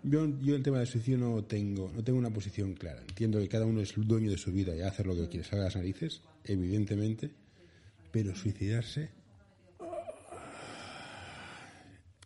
Yo, 0.03 0.27
yo 0.39 0.55
el 0.55 0.61
tema 0.61 0.77
del 0.77 0.87
suicidio 0.87 1.17
no 1.17 1.43
tengo, 1.43 1.91
no 1.93 2.03
tengo 2.03 2.19
una 2.19 2.29
posición 2.29 2.75
clara. 2.75 3.01
Entiendo 3.01 3.39
que 3.39 3.49
cada 3.49 3.65
uno 3.65 3.81
es 3.81 3.93
dueño 3.95 4.29
de 4.29 4.37
su 4.37 4.51
vida 4.51 4.75
y 4.75 4.81
hace 4.81 5.03
lo 5.03 5.15
que 5.15 5.27
quiere, 5.27 5.43
salga 5.43 5.65
las 5.65 5.75
narices, 5.75 6.21
evidentemente, 6.43 7.31
pero 8.11 8.35
suicidarse. 8.35 9.09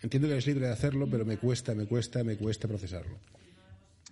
Entiendo 0.01 0.27
que 0.27 0.37
es 0.37 0.45
libre 0.45 0.67
de 0.67 0.73
hacerlo, 0.73 1.07
pero 1.09 1.25
me 1.25 1.37
cuesta, 1.37 1.73
me 1.73 1.85
cuesta, 1.85 2.23
me 2.23 2.37
cuesta 2.37 2.67
procesarlo. 2.67 3.17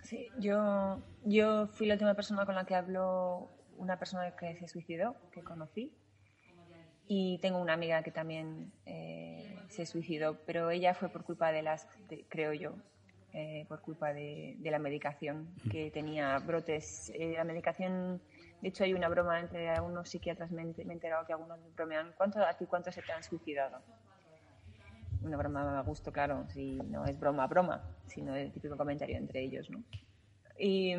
Sí, 0.02 0.28
yo, 0.40 1.02
yo 1.24 1.66
fui 1.68 1.86
la 1.86 1.94
última 1.94 2.14
persona 2.14 2.46
con 2.46 2.54
la 2.54 2.64
que 2.64 2.74
habló 2.74 3.50
una 3.76 3.98
persona 3.98 4.34
que 4.34 4.56
se 4.56 4.66
suicidó, 4.66 5.14
que 5.30 5.42
conocí, 5.42 5.92
y 7.08 7.38
tengo 7.38 7.58
una 7.58 7.72
amiga 7.72 8.02
que 8.02 8.10
también 8.10 8.70
eh, 8.84 9.58
se 9.68 9.86
suicidó, 9.86 10.38
pero 10.44 10.70
ella 10.70 10.92
fue 10.92 11.08
por 11.08 11.24
culpa 11.24 11.50
de 11.50 11.62
las, 11.62 11.88
creo 12.28 12.52
yo, 12.52 12.74
eh, 13.32 13.64
por 13.66 13.80
culpa 13.80 14.12
de, 14.12 14.58
la 14.62 14.78
medicación, 14.78 15.48
que 15.70 15.90
tenía 15.90 16.38
brotes. 16.38 17.10
Eh, 17.14 17.32
la 17.34 17.44
medicación, 17.44 18.20
de 18.60 18.68
hecho 18.68 18.84
hay 18.84 18.92
una 18.92 19.08
broma 19.08 19.40
entre 19.40 19.70
algunos 19.70 20.10
psiquiatras, 20.10 20.50
me, 20.50 20.62
he 20.62 20.92
enterado 20.92 21.26
que 21.26 21.32
algunos 21.32 21.58
bromean, 21.74 22.12
¿cuánto, 22.14 22.40
¿a 22.44 22.52
ti 22.52 22.66
cuántos 22.66 22.94
se 22.94 23.00
te 23.00 23.10
han 23.10 23.22
suicidado? 23.22 23.80
Una 25.22 25.38
broma 25.38 25.78
a 25.78 25.82
gusto, 25.82 26.12
claro, 26.12 26.46
si 26.50 26.76
no 26.76 27.06
es 27.06 27.18
broma, 27.18 27.46
broma, 27.46 27.82
sino 28.06 28.36
el 28.36 28.52
típico 28.52 28.76
comentario 28.76 29.16
entre 29.16 29.40
ellos, 29.40 29.70
¿no? 29.70 29.82
Y, 30.58 30.92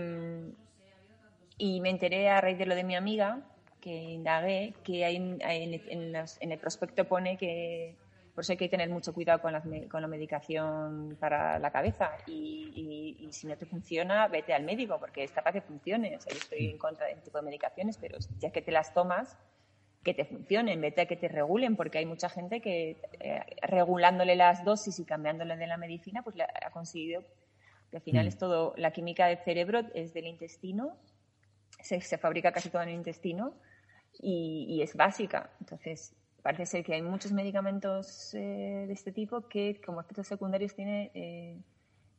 y 1.59 1.81
me 1.81 1.89
enteré 1.91 2.29
a 2.29 2.41
raíz 2.41 2.57
de 2.57 2.65
lo 2.65 2.73
de 2.73 2.83
mi 2.83 2.95
amiga, 2.95 3.43
que 3.81 3.91
indagué, 3.91 4.73
que 4.83 5.05
hay, 5.05 5.15
en, 5.15 5.39
en, 5.41 6.51
el 6.51 6.59
prospecto 6.59 7.05
pone 7.05 7.37
que 7.37 7.95
por 8.33 8.43
eso 8.43 8.53
hay 8.53 8.57
que 8.57 8.69
tener 8.69 8.89
mucho 8.89 9.13
cuidado 9.13 9.41
con 9.41 9.51
la, 9.51 9.61
con 9.89 10.01
la 10.01 10.07
medicación 10.07 11.17
para 11.19 11.59
la 11.59 11.71
cabeza 11.71 12.11
y, 12.25 13.17
y, 13.19 13.33
si 13.33 13.47
no 13.47 13.57
te 13.57 13.65
funciona, 13.65 14.27
vete 14.27 14.53
al 14.53 14.63
médico 14.63 14.97
porque 14.97 15.23
está 15.23 15.41
para 15.41 15.53
que 15.53 15.61
funcione. 15.61 16.15
O 16.15 16.21
sea, 16.21 16.31
yo 16.31 16.39
estoy 16.39 16.69
en 16.69 16.77
contra 16.77 17.05
de 17.05 17.13
este 17.13 17.25
tipo 17.25 17.37
de 17.37 17.43
medicaciones, 17.43 17.97
pero 17.97 18.17
ya 18.39 18.51
que 18.51 18.61
te 18.61 18.71
las 18.71 18.93
tomas, 18.93 19.37
que 20.03 20.13
te 20.13 20.23
funcionen, 20.23 20.79
vete 20.79 21.01
a 21.01 21.05
que 21.05 21.17
te 21.17 21.27
regulen, 21.27 21.75
porque 21.75 21.97
hay 21.97 22.05
mucha 22.05 22.29
gente 22.29 22.61
que 22.61 23.01
eh, 23.19 23.41
regulándole 23.61 24.35
las 24.37 24.63
dosis 24.63 24.97
y 24.99 25.05
cambiándole 25.05 25.57
de 25.57 25.67
la 25.67 25.75
medicina, 25.75 26.23
pues 26.23 26.37
ha 26.39 26.71
conseguido 26.71 27.23
que 27.91 27.97
al 27.97 28.03
final 28.03 28.25
mm. 28.25 28.29
es 28.29 28.37
todo, 28.37 28.73
la 28.77 28.91
química 28.91 29.27
del 29.27 29.39
cerebro 29.39 29.81
es 29.93 30.13
del 30.13 30.27
intestino, 30.27 30.95
se, 31.81 31.99
se 31.99 32.17
fabrica 32.17 32.51
casi 32.51 32.69
todo 32.69 32.83
en 32.83 32.89
el 32.89 32.95
intestino 32.95 33.53
y, 34.19 34.81
es 34.81 34.95
básica. 34.95 35.51
Entonces, 35.59 36.13
parece 36.41 36.65
ser 36.65 36.83
que 36.83 36.93
hay 36.93 37.01
muchos 37.01 37.31
medicamentos 37.31 38.33
eh, 38.33 38.85
de 38.87 38.93
este 38.93 39.11
tipo 39.11 39.47
que 39.47 39.81
como 39.85 40.01
efectos 40.01 40.27
secundarios 40.27 40.73
tienen 40.73 41.11
eh, 41.13 41.61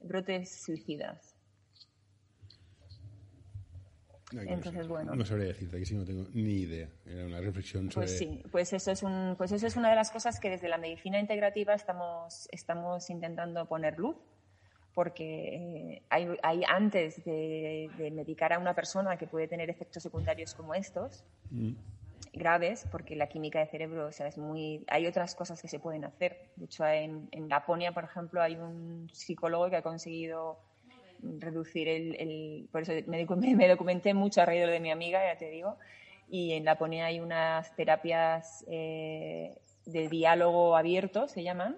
brotes 0.01 0.63
suicidas. 0.63 1.37
Entonces, 4.33 4.87
bueno. 4.87 5.15
No 5.15 5.25
sabría 5.25 5.49
decirte, 5.49 5.79
que 5.79 5.85
sí 5.85 5.95
no 5.95 6.05
tengo 6.05 6.27
ni 6.33 6.53
idea. 6.53 6.89
Era 7.05 7.27
una 7.27 7.41
reflexión 7.41 7.89
pues 7.89 7.95
sobre... 7.95 8.07
Pues 8.07 8.19
sí, 8.19 8.43
pues 8.51 8.73
eso, 8.73 8.93
es 8.93 9.03
un, 9.03 9.35
pues 9.37 9.51
eso 9.53 9.67
es 9.67 9.77
una 9.77 9.91
de 9.91 9.97
las 9.97 10.11
cosas 10.11 10.39
que 10.39 10.51
desde 10.51 10.69
la 10.69 10.79
medicina 10.79 11.19
integrativa 11.19 11.75
estamos, 11.75 12.49
estamos 12.53 13.11
intentando 13.11 13.67
poner 13.67 13.99
luz, 13.99 14.17
porque 14.95 15.55
eh, 15.55 16.03
hay, 16.11 16.29
hay 16.43 16.63
antes 16.69 17.25
de, 17.25 17.91
medicar 18.13 18.53
a 18.53 18.59
una 18.59 18.75
persona 18.75 19.17
que 19.17 19.27
puede 19.27 19.49
tener 19.49 19.71
efectos 19.71 20.03
secundarios 20.03 20.55
como 20.55 20.75
estos, 20.75 21.25
mm. 21.51 21.73
graves, 22.33 22.87
porque 22.91 23.17
la 23.17 23.29
química 23.29 23.61
de 23.61 23.67
cerebro, 23.67 24.07
o 24.07 24.13
sea, 24.13 24.27
es 24.27 24.39
muy... 24.39 24.85
Hay 24.89 25.07
otras 25.07 25.35
cosas 25.35 25.61
que 25.61 25.69
se 25.69 25.79
pueden 25.79 26.05
hacer. 26.05 26.51
De 26.57 26.65
hecho, 26.67 26.87
en, 26.87 27.29
en 27.31 27.49
Laponia, 27.49 27.93
por 27.93 28.05
ejemplo, 28.05 28.43
hay 28.43 28.57
un 28.57 29.09
psicólogo 29.13 29.71
que 29.71 29.77
ha 29.77 29.83
conseguido 29.83 30.59
reducir 31.23 31.89
el, 31.89 32.69
por 32.73 32.83
eso 32.83 32.93
me, 33.07 33.27
me, 33.57 33.69
documenté 33.69 34.15
mucho 34.15 34.43
a 34.43 34.47
raíz 34.47 34.61
de 34.61 34.67
lo 34.67 34.73
de 34.73 34.81
mi 34.81 34.91
amiga, 34.91 35.21
ya 35.25 35.39
te 35.39 35.51
digo, 35.51 35.77
y 36.29 36.53
en 36.53 36.65
Laponia 36.65 37.07
hay 37.07 37.21
unas 37.21 37.75
terapias 37.77 38.65
eh, 38.69 39.59
de 39.87 40.09
diálogo 40.09 40.77
abierto, 40.77 41.29
se 41.29 41.43
llaman, 41.43 41.77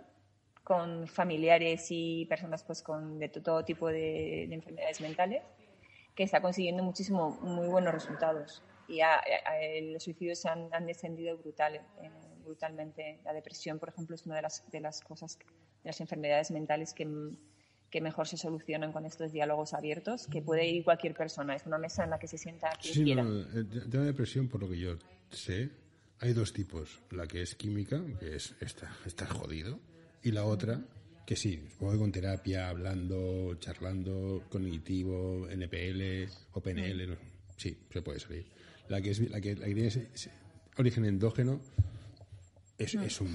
con 0.63 1.09
familiares 1.09 1.87
y 1.91 2.27
personas 2.27 2.63
pues 2.65 2.83
con 2.83 3.19
de 3.19 3.29
todo 3.29 3.65
tipo 3.65 3.89
de, 3.89 4.45
enfermedades 4.45 5.01
mentales, 5.01 5.43
que 6.15 6.23
está 6.23 6.41
consiguiendo 6.41 6.83
muchísimo, 6.83 7.39
muy 7.43 7.69
buenos 7.69 7.93
resultados. 7.93 8.63
Y 8.89 9.01
los 9.93 10.03
suicidios 10.03 10.45
han, 10.45 10.69
han 10.73 10.87
descendido 10.87 11.39
brutal, 11.39 11.77
eh, 11.77 12.11
brutalmente. 12.45 13.21
La 13.25 13.33
depresión, 13.33 13.79
por 13.79 13.89
ejemplo, 13.89 14.15
es 14.15 14.27
una 14.27 14.37
de 14.37 14.43
las, 14.43 14.71
de 14.71 14.81
las 14.81 15.01
cosas, 15.01 15.39
de 15.39 15.89
las 15.89 16.01
enfermedades 16.01 16.51
mentales 16.51 16.93
que 16.93 17.07
que 17.93 18.01
mejor 18.01 18.27
se 18.27 18.39
solucionan 18.39 18.91
con 18.91 19.05
estos 19.05 19.33
diálogos 19.33 19.75
abiertos, 19.75 20.27
que 20.27 20.41
puede 20.41 20.67
ir 20.67 20.83
cualquier 20.83 21.15
persona. 21.15 21.55
Es 21.55 21.67
una 21.67 21.77
mesa 21.77 22.03
en 22.05 22.09
la 22.09 22.19
que 22.19 22.27
se 22.27 22.39
sienta 22.39 22.71
quien 22.81 22.95
sí, 22.95 23.05
quiera. 23.05 23.21
el 23.21 23.69
tema 23.69 24.05
de 24.05 24.13
depresión, 24.13 24.49
por 24.49 24.63
lo 24.63 24.69
que 24.71 24.79
yo 24.79 24.97
sé, 25.31 25.71
hay 26.19 26.33
dos 26.33 26.55
tipos. 26.55 27.03
La 27.11 27.27
que 27.27 27.43
es 27.43 27.55
química, 27.55 28.03
que 28.19 28.35
es 28.35 28.57
estar 28.63 29.29
jodido, 29.29 29.79
y 30.23 30.33
la 30.33 30.45
otra, 30.45 30.81
que 31.27 31.37
sí, 31.37 31.69
supongo 31.73 32.01
con 32.01 32.13
terapia, 32.13 32.69
hablando, 32.69 33.55
charlando, 33.59 34.45
cognitivo, 34.49 35.49
NPL 35.49 36.31
o 36.53 36.61
PNL, 36.61 37.09
mm. 37.09 37.17
sí, 37.57 37.87
se 37.91 38.03
puede 38.03 38.21
salir. 38.21 38.47
La 38.89 39.01
que, 39.01 39.11
es, 39.11 39.31
la 39.31 39.41
que, 39.41 39.55
la 39.55 39.67
que 39.67 39.75
tiene 39.75 39.91
origen 40.77 41.05
endógeno 41.05 41.61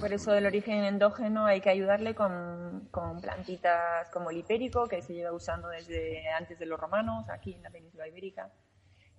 por 0.00 0.12
eso 0.12 0.32
del 0.32 0.46
origen 0.46 0.84
endógeno 0.84 1.46
hay 1.46 1.60
que 1.60 1.70
ayudarle 1.70 2.14
con, 2.14 2.88
plantitas 3.20 4.08
como 4.10 4.30
el 4.30 4.38
hipérico, 4.38 4.86
que 4.88 5.00
se 5.00 5.14
lleva 5.14 5.32
usando 5.32 5.68
desde 5.68 6.28
antes 6.30 6.58
de 6.58 6.66
los 6.66 6.78
romanos, 6.78 7.28
aquí 7.30 7.54
en 7.54 7.62
la 7.62 7.70
península 7.70 8.08
ibérica, 8.08 8.50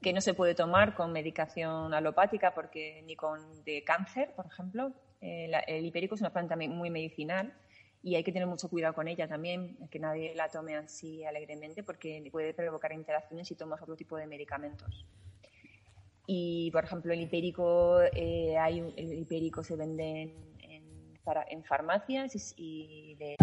que 0.01 0.13
no 0.13 0.22
se 0.22 0.34
puede 0.34 0.55
tomar 0.55 0.93
con 0.93 1.11
medicación 1.11 1.93
alopática 1.93 2.53
porque 2.53 3.01
ni 3.05 3.15
con 3.15 3.63
de 3.63 3.84
cáncer, 3.84 4.34
por 4.36 4.45
ejemplo. 4.45 4.93
Eh, 5.22 5.51
el 5.67 5.86
hipérico 5.86 6.15
es 6.15 6.22
una 6.22 6.32
planta 6.32 6.55
muy 6.55 6.89
medicinal 6.89 7.53
y 8.01 8.15
hay 8.15 8.24
que 8.24 8.32
tener 8.32 8.47
mucho 8.47 8.70
cuidado 8.70 8.93
con 8.93 9.07
ella 9.07 9.28
también, 9.28 9.78
que 9.91 9.99
nadie 9.99 10.34
la 10.36 10.47
tome 10.47 10.76
así 10.76 11.24
alegremente 11.26 11.84
porque 11.84 12.28
puede 12.32 12.53
provocar 12.53 12.93
interacciones 12.93 13.47
si 13.47 13.55
tomas 13.55 13.82
otro 13.82 13.95
tipo 13.95 14.17
de 14.17 14.28
medicamentos. 14.28 15.05
Y, 16.26 16.70
por 16.72 16.84
ejemplo, 16.84 17.11
el 17.11 17.22
hipérico, 17.22 18.01
eh, 18.13 18.55
hay 18.57 18.80
el 18.95 19.13
hipérico 19.13 19.63
se 19.63 19.76
vende 19.76 20.22
en, 20.59 21.17
en, 21.49 21.63
farmacias 21.63 22.53
y 22.55 23.15
de... 23.15 23.36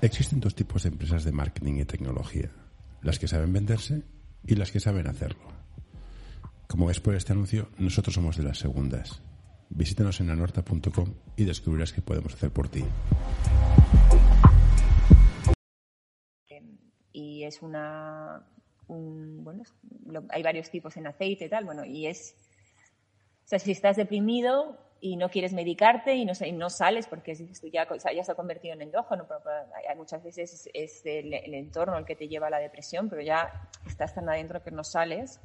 Existen 0.00 0.40
dos 0.40 0.54
tipos 0.54 0.84
de 0.84 0.88
empresas 0.88 1.22
de 1.24 1.32
marketing 1.32 1.74
y 1.74 1.84
tecnología, 1.84 2.50
las 3.02 3.18
que 3.18 3.28
saben 3.28 3.52
venderse 3.52 4.02
y 4.42 4.54
las 4.54 4.72
que 4.72 4.80
saben 4.80 5.06
hacerlo. 5.06 5.59
Como 6.70 6.86
ves 6.86 7.00
por 7.00 7.16
este 7.16 7.32
anuncio, 7.32 7.68
nosotros 7.78 8.14
somos 8.14 8.36
de 8.36 8.44
las 8.44 8.58
segundas. 8.58 9.20
Visítanos 9.70 10.20
en 10.20 10.30
anorta.com 10.30 11.14
y 11.36 11.44
descubrirás 11.44 11.92
qué 11.92 12.00
podemos 12.00 12.32
hacer 12.32 12.52
por 12.52 12.68
ti. 12.68 12.84
Y 17.10 17.42
es 17.42 17.60
una, 17.60 18.46
bueno, 18.86 19.64
hay 20.28 20.44
varios 20.44 20.70
tipos 20.70 20.96
en 20.96 21.08
aceite 21.08 21.46
y 21.46 21.48
tal, 21.48 21.64
bueno, 21.64 21.84
y 21.84 22.06
es, 22.06 22.36
o 23.44 23.48
sea, 23.48 23.58
si 23.58 23.72
estás 23.72 23.96
deprimido 23.96 24.78
y 25.00 25.16
no 25.16 25.28
quieres 25.28 25.52
medicarte 25.52 26.14
y 26.14 26.24
no, 26.24 26.34
no 26.52 26.70
sales 26.70 27.08
porque 27.08 27.34
ya, 27.72 27.88
ya 28.14 28.24
se 28.24 28.30
ha 28.30 28.36
convertido 28.36 28.74
en 28.74 28.82
endógeno, 28.82 29.26
pero, 29.26 29.40
muchas 29.96 30.22
veces 30.22 30.70
es, 30.72 31.02
el, 31.04 31.34
entorno 31.52 31.98
el 31.98 32.04
que 32.04 32.14
te 32.14 32.28
lleva 32.28 32.46
a 32.46 32.50
la 32.50 32.60
depresión, 32.60 33.08
pero 33.08 33.22
ya 33.22 33.68
estás 33.88 34.14
tan 34.14 34.28
adentro 34.28 34.62
que 34.62 34.70
no 34.70 34.84
sales. 34.84 35.40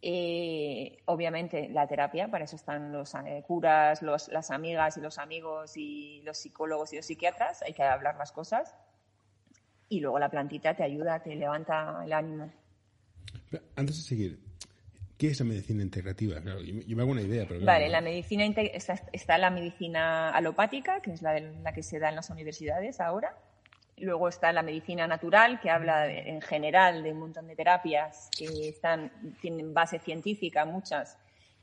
Eh, 0.00 0.98
obviamente 1.06 1.68
la 1.70 1.88
terapia, 1.88 2.28
para 2.28 2.44
eso 2.44 2.54
están 2.54 2.92
los 2.92 3.14
eh, 3.14 3.42
curas, 3.46 4.00
los, 4.00 4.28
las 4.28 4.50
amigas 4.52 4.96
y 4.96 5.00
los 5.00 5.18
amigos 5.18 5.76
y 5.76 6.22
los 6.22 6.38
psicólogos 6.38 6.92
y 6.92 6.96
los 6.96 7.06
psiquiatras, 7.06 7.62
hay 7.62 7.72
que 7.72 7.82
hablar 7.82 8.16
las 8.16 8.30
cosas 8.30 8.76
y 9.88 10.00
luego 10.00 10.18
la 10.18 10.28
plantita 10.28 10.74
te 10.74 10.84
ayuda, 10.84 11.20
te 11.20 11.34
levanta 11.34 12.02
el 12.04 12.12
ánimo. 12.12 12.52
Antes 13.74 13.96
de 13.96 14.02
seguir, 14.02 14.38
¿qué 15.16 15.28
es 15.28 15.40
la 15.40 15.46
medicina 15.46 15.82
integrativa? 15.82 16.40
yo, 16.40 16.96
me 16.96 17.02
hago 17.02 17.10
una 17.10 17.22
idea, 17.22 17.46
pero... 17.48 17.64
Vale, 17.64 17.88
la 17.88 18.00
medicina 18.00 18.44
está, 18.44 18.94
está, 19.12 19.38
la 19.38 19.50
medicina 19.50 20.30
alopática, 20.30 21.00
que 21.00 21.12
es 21.12 21.22
la, 21.22 21.40
la 21.40 21.72
que 21.72 21.82
se 21.82 21.98
da 21.98 22.10
en 22.10 22.16
las 22.16 22.30
universidades 22.30 23.00
ahora. 23.00 23.36
Luego 24.00 24.28
está 24.28 24.52
la 24.52 24.62
medicina 24.62 25.06
natural, 25.06 25.60
que 25.60 25.70
habla 25.70 26.12
en 26.12 26.40
general 26.40 27.02
de 27.02 27.12
un 27.12 27.20
montón 27.20 27.46
de 27.46 27.56
terapias 27.56 28.30
que 28.36 28.68
están, 28.68 29.10
tienen 29.40 29.74
base 29.74 29.98
científica, 29.98 30.64
muchas, 30.64 31.18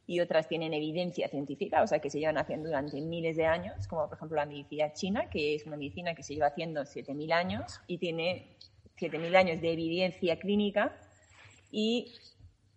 y 0.07 0.19
otras 0.19 0.47
tienen 0.47 0.73
evidencia 0.73 1.27
científica, 1.27 1.81
o 1.81 1.87
sea, 1.87 1.99
que 1.99 2.09
se 2.09 2.19
llevan 2.19 2.37
haciendo 2.37 2.69
durante 2.69 3.01
miles 3.01 3.37
de 3.37 3.45
años, 3.47 3.87
como 3.87 4.07
por 4.07 4.17
ejemplo 4.17 4.37
la 4.37 4.45
medicina 4.45 4.93
china, 4.93 5.29
que 5.29 5.55
es 5.55 5.65
una 5.65 5.77
medicina 5.77 6.13
que 6.13 6.23
se 6.23 6.35
lleva 6.35 6.47
haciendo 6.47 6.81
7.000 6.81 7.33
años 7.33 7.81
y 7.87 7.97
tiene 7.97 8.55
7.000 8.99 9.35
años 9.35 9.61
de 9.61 9.71
evidencia 9.71 10.37
clínica 10.37 10.95
y 11.71 12.13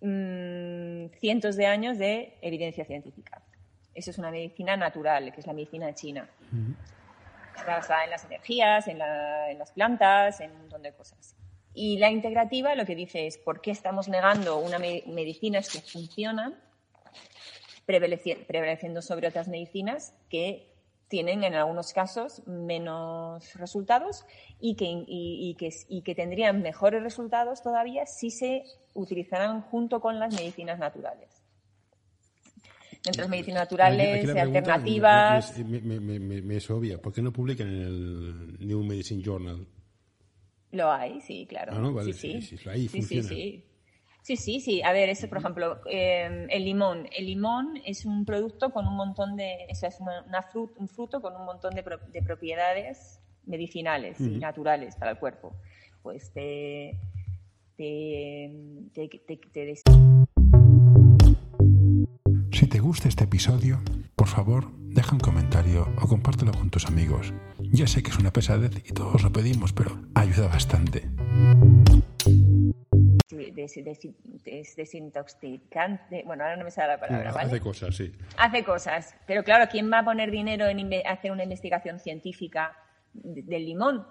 mm, 0.00 1.18
cientos 1.18 1.56
de 1.56 1.66
años 1.66 1.98
de 1.98 2.38
evidencia 2.40 2.84
científica. 2.84 3.42
Eso 3.94 4.10
es 4.10 4.18
una 4.18 4.30
medicina 4.30 4.76
natural, 4.76 5.32
que 5.32 5.40
es 5.40 5.46
la 5.46 5.52
medicina 5.52 5.94
china. 5.94 6.28
Está 7.58 7.76
basada 7.76 8.04
en 8.04 8.10
las 8.10 8.24
energías, 8.24 8.88
en, 8.88 8.98
las 8.98 9.72
plantas, 9.72 10.40
en 10.40 10.52
un 10.52 10.58
montón 10.58 10.82
de 10.82 10.92
cosas. 10.92 11.36
Y 11.74 11.98
la 11.98 12.10
integrativa 12.10 12.74
lo 12.74 12.84
que 12.86 12.94
dice 12.94 13.26
es, 13.26 13.38
¿por 13.38 13.60
qué 13.60 13.70
estamos 13.70 14.08
negando 14.08 14.58
una 14.58 14.78
medicinas 14.78 15.68
que 15.68 15.80
funcionan 15.80 16.60
prevaleciendo 17.86 19.00
sobre 19.00 19.28
otras 19.28 19.48
medicinas 19.48 20.14
que 20.28 20.68
tienen 21.08 21.42
en 21.42 21.54
algunos 21.54 21.92
casos 21.92 22.46
menos 22.46 23.54
resultados 23.54 24.26
y 24.60 24.76
que, 24.76 25.04
que, 25.58 25.70
y 25.88 26.02
que, 26.02 26.14
tendrían 26.14 26.60
mejores 26.60 27.02
resultados 27.02 27.62
todavía 27.62 28.04
si 28.06 28.30
se 28.30 28.64
utilizaran 28.92 29.62
junto 29.62 30.00
con 30.00 30.20
las 30.20 30.34
medicinas 30.34 30.78
naturales. 30.78 31.37
Entre 33.04 33.22
las 33.22 33.30
medicinas 33.30 33.60
naturales, 33.60 34.24
y 34.24 34.38
alternativas. 34.38 35.58
Me, 35.58 36.56
es 36.56 36.70
obvia. 36.70 37.00
¿Por 37.00 37.12
qué 37.12 37.22
no 37.22 37.32
publican 37.32 37.68
en 37.68 37.82
el 37.82 38.66
New 38.66 38.82
Medicine 38.82 39.22
Journal? 39.22 39.66
Lo 40.72 40.90
hay, 40.90 41.20
sí, 41.20 41.46
claro. 41.48 41.72
Ah, 41.74 42.02
sí, 42.04 42.12
sí. 42.12 42.42
sí, 42.42 42.58
sí, 42.58 43.02
sí, 43.02 43.22
sí. 43.22 43.64
Sí, 44.22 44.36
sí, 44.36 44.60
sí. 44.60 44.82
A 44.82 44.92
ver, 44.92 45.08
ese, 45.08 45.26
por 45.26 45.38
ejemplo, 45.38 45.80
em, 45.86 46.48
el 46.50 46.64
limón. 46.64 47.08
El 47.16 47.24
limón 47.24 47.80
es 47.86 48.04
un 48.04 48.26
producto 48.26 48.70
con 48.70 48.86
un 48.86 48.94
montón 48.94 49.36
de. 49.36 49.66
O 49.70 49.74
sea, 49.74 49.88
es 49.88 49.98
una, 50.00 50.22
un 50.76 50.88
fruto 50.88 51.22
con 51.22 51.34
un 51.34 51.46
montón 51.46 51.74
de, 51.74 51.82
de 52.12 52.22
propiedades 52.22 53.20
medicinales 53.46 54.20
y 54.20 54.38
naturales 54.38 54.96
para 54.96 55.12
el 55.12 55.18
cuerpo. 55.18 55.56
Pues 56.02 56.30
te. 56.32 56.98
te, 57.76 58.52
te, 58.92 59.72
Si 62.58 62.66
te 62.66 62.80
gusta 62.80 63.06
este 63.06 63.22
episodio, 63.22 63.80
por 64.16 64.26
favor, 64.26 64.72
deja 64.78 65.12
un 65.12 65.20
comentario 65.20 65.86
o 66.02 66.08
compártelo 66.08 66.50
con 66.50 66.70
tus 66.70 66.86
amigos. 66.86 67.32
Ya 67.60 67.86
sé 67.86 68.02
que 68.02 68.10
es 68.10 68.18
una 68.18 68.32
pesadez 68.32 68.72
y 68.84 68.92
todos 68.92 69.22
lo 69.22 69.30
pedimos, 69.30 69.72
pero 69.72 69.96
ayuda 70.16 70.48
bastante 70.48 71.08
es 74.44 74.76
desintoxicante. 74.76 76.22
Bueno, 76.26 76.42
ahora 76.42 76.56
no 76.56 76.64
me 76.64 76.70
sale 76.70 76.94
la 76.94 77.00
palabra. 77.00 77.30
Hace 77.30 77.60
cosas, 77.60 77.94
sí. 77.94 78.12
Hace 78.36 78.64
cosas. 78.64 79.14
Pero 79.26 79.44
claro, 79.44 79.68
¿quién 79.70 79.88
va 79.92 80.00
a 80.00 80.04
poner 80.04 80.30
dinero 80.30 80.66
en 80.66 80.90
hacer 81.06 81.30
una 81.30 81.44
investigación 81.44 82.00
científica 82.00 82.76
del 83.12 83.66
limón? 83.66 84.04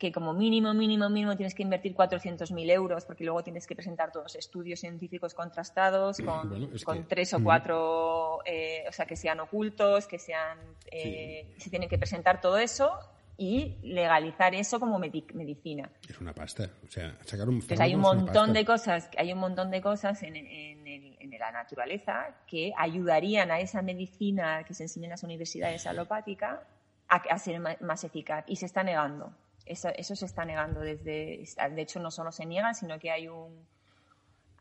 Que 0.00 0.10
como 0.10 0.32
mínimo, 0.32 0.72
mínimo, 0.72 1.10
mínimo 1.10 1.36
tienes 1.36 1.54
que 1.54 1.62
invertir 1.62 1.94
400.000 1.94 2.70
euros 2.70 3.04
porque 3.04 3.22
luego 3.22 3.44
tienes 3.44 3.66
que 3.66 3.76
presentar 3.76 4.10
todos 4.10 4.34
estudios 4.34 4.80
científicos 4.80 5.34
contrastados 5.34 6.16
con, 6.24 7.06
tres 7.06 7.34
o 7.34 7.44
cuatro, 7.44 8.40
eh, 8.46 8.84
o 8.88 8.92
sea, 8.92 9.04
que 9.04 9.14
sean 9.14 9.40
ocultos, 9.40 10.06
que 10.06 10.18
sean, 10.18 10.58
eh, 10.90 11.52
se 11.58 11.68
tienen 11.68 11.86
que 11.86 11.98
presentar 11.98 12.40
todo 12.40 12.56
eso 12.56 12.98
y 13.36 13.76
legalizar 13.82 14.54
eso 14.54 14.80
como 14.80 14.98
medicina. 14.98 15.90
Es 16.08 16.18
una 16.18 16.32
pasta, 16.32 16.70
o 16.82 16.90
sea, 16.90 17.18
sacar 17.22 17.50
un 17.50 17.60
pues 17.60 17.78
hay 17.78 17.94
un 17.94 18.00
montón 18.00 18.54
de 18.54 18.64
cosas, 18.64 19.10
hay 19.18 19.34
un 19.34 19.38
montón 19.38 19.70
de 19.70 19.82
cosas 19.82 20.22
en, 20.22 20.34
en, 20.34 20.86
en, 20.86 21.30
la 21.38 21.52
naturaleza 21.52 22.36
que 22.46 22.72
ayudarían 22.76 23.50
a 23.50 23.60
esa 23.60 23.80
medicina 23.80 24.64
que 24.64 24.74
se 24.74 24.84
enseña 24.84 25.06
en 25.06 25.10
las 25.10 25.22
universidades 25.22 25.86
alopáticas 25.86 26.58
a, 27.08 27.16
a 27.16 27.38
ser 27.38 27.60
más 27.60 28.04
eficaz 28.04 28.44
y 28.46 28.56
se 28.56 28.66
está 28.66 28.82
negando. 28.82 29.32
Eso, 29.70 30.16
se 30.16 30.24
está 30.24 30.44
negando 30.44 30.80
desde, 30.80 31.44
de 31.70 31.82
hecho 31.82 32.00
no 32.00 32.10
solo 32.10 32.32
se 32.32 32.44
niega, 32.44 32.74
sino 32.74 32.98
que 32.98 33.12
hay 33.12 33.28
un, 33.28 33.64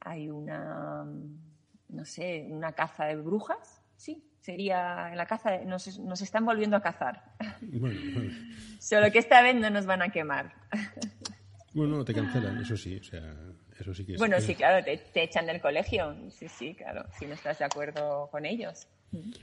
hay 0.02 0.30
una, 0.30 1.04
no 1.04 2.06
sé, 2.06 2.46
una 2.48 2.74
caza 2.74 3.06
de 3.06 3.16
brujas, 3.16 3.82
sí, 3.98 4.24
sería 4.40 5.12
la 5.16 5.26
caza, 5.26 5.58
nos, 5.66 5.98
nos 5.98 6.22
están 6.22 6.46
volviendo 6.46 6.78
a 6.78 6.82
cazar. 6.82 7.24
Solo 8.80 9.12
que 9.12 9.18
esta 9.18 9.42
vez 9.42 9.56
no 9.56 9.72
nos 9.72 9.88
van 9.88 10.04
a 10.04 10.10
quemar. 10.10 10.54
Bueno, 11.72 12.04
te 12.04 12.16
cancelan, 12.16 12.60
eso 12.60 12.76
sí, 12.76 12.98
o 12.98 13.04
sea, 13.04 13.32
eso 13.80 13.94
sí 13.94 14.04
que 14.04 14.14
es. 14.14 14.18
Bueno, 14.18 14.42
sí, 14.42 14.56
claro, 14.56 14.84
te, 14.84 15.22
echan 15.22 15.46
del 15.46 15.62
colegio, 15.62 16.18
sí, 16.32 16.48
sí, 16.48 16.74
claro, 16.74 17.06
si 17.18 17.28
no 17.28 17.36
estás 17.36 17.60
de 17.60 17.66
acuerdo 17.66 18.28
con 18.32 18.48
ellos. 18.48 18.88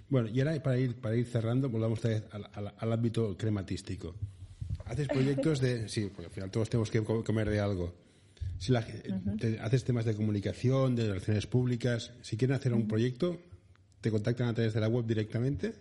Bueno, 0.08 0.28
y 0.28 0.40
ahora 0.40 0.60
para 0.60 0.76
ir, 0.76 1.00
para 1.00 1.14
ir 1.14 1.24
cerrando, 1.24 1.70
volvamos 1.70 2.04
al, 2.04 2.72
al 2.76 2.92
ámbito 2.92 3.36
crematístico. 3.36 4.16
Haces 4.86 5.08
proyectos 5.08 5.60
de... 5.60 5.88
Sí, 5.88 6.10
porque 6.12 6.26
al 6.26 6.32
final 6.32 6.50
todos 6.50 6.70
tenemos 6.70 6.90
que 6.90 7.02
comer 7.02 7.50
de 7.50 7.60
algo. 7.60 7.94
Si 8.58 8.72
la, 8.72 8.84
haces 9.62 9.84
temas 9.84 10.04
de 10.04 10.14
comunicación, 10.14 10.96
de 10.96 11.08
relaciones 11.08 11.46
públicas, 11.46 12.12
si 12.22 12.36
quieren 12.36 12.56
hacer 12.56 12.72
un 12.72 12.88
proyecto, 12.88 13.38
¿te 14.00 14.10
contactan 14.10 14.48
a 14.48 14.54
través 14.54 14.72
de 14.72 14.80
la 14.80 14.88
web 14.88 15.04
directamente? 15.04 15.74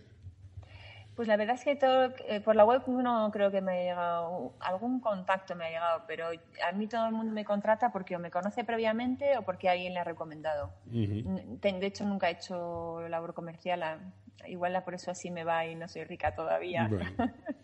Pues 1.15 1.29
la 1.29 1.37
verdad 1.37 1.55
es 1.55 1.63
que 1.63 1.77
todo, 1.77 2.13
eh, 2.27 2.41
por 2.41 2.57
la 2.57 2.65
web 2.65 2.81
no 2.87 3.31
creo 3.31 3.49
que 3.49 3.61
me 3.61 3.71
haya 3.71 3.91
llegado, 3.91 4.53
algún 4.59 4.99
contacto 4.99 5.55
me 5.55 5.65
ha 5.65 5.69
llegado, 5.69 6.03
pero 6.07 6.27
a 6.27 6.71
mí 6.73 6.87
todo 6.87 7.05
el 7.07 7.13
mundo 7.13 7.31
me 7.31 7.45
contrata 7.45 7.93
porque 7.93 8.17
o 8.17 8.19
me 8.19 8.29
conoce 8.29 8.65
previamente 8.65 9.37
o 9.37 9.43
porque 9.43 9.69
alguien 9.69 9.93
le 9.93 10.01
ha 10.01 10.03
recomendado. 10.03 10.73
De 10.85 11.85
hecho, 11.87 12.03
nunca 12.03 12.29
he 12.29 12.33
hecho 12.33 13.07
labor 13.07 13.33
comercial, 13.33 14.13
igual 14.45 14.83
por 14.83 14.95
eso 14.95 15.09
así 15.11 15.31
me 15.31 15.45
va 15.45 15.65
y 15.65 15.75
no 15.75 15.87
soy 15.87 16.03
rica 16.03 16.35
todavía. 16.35 16.89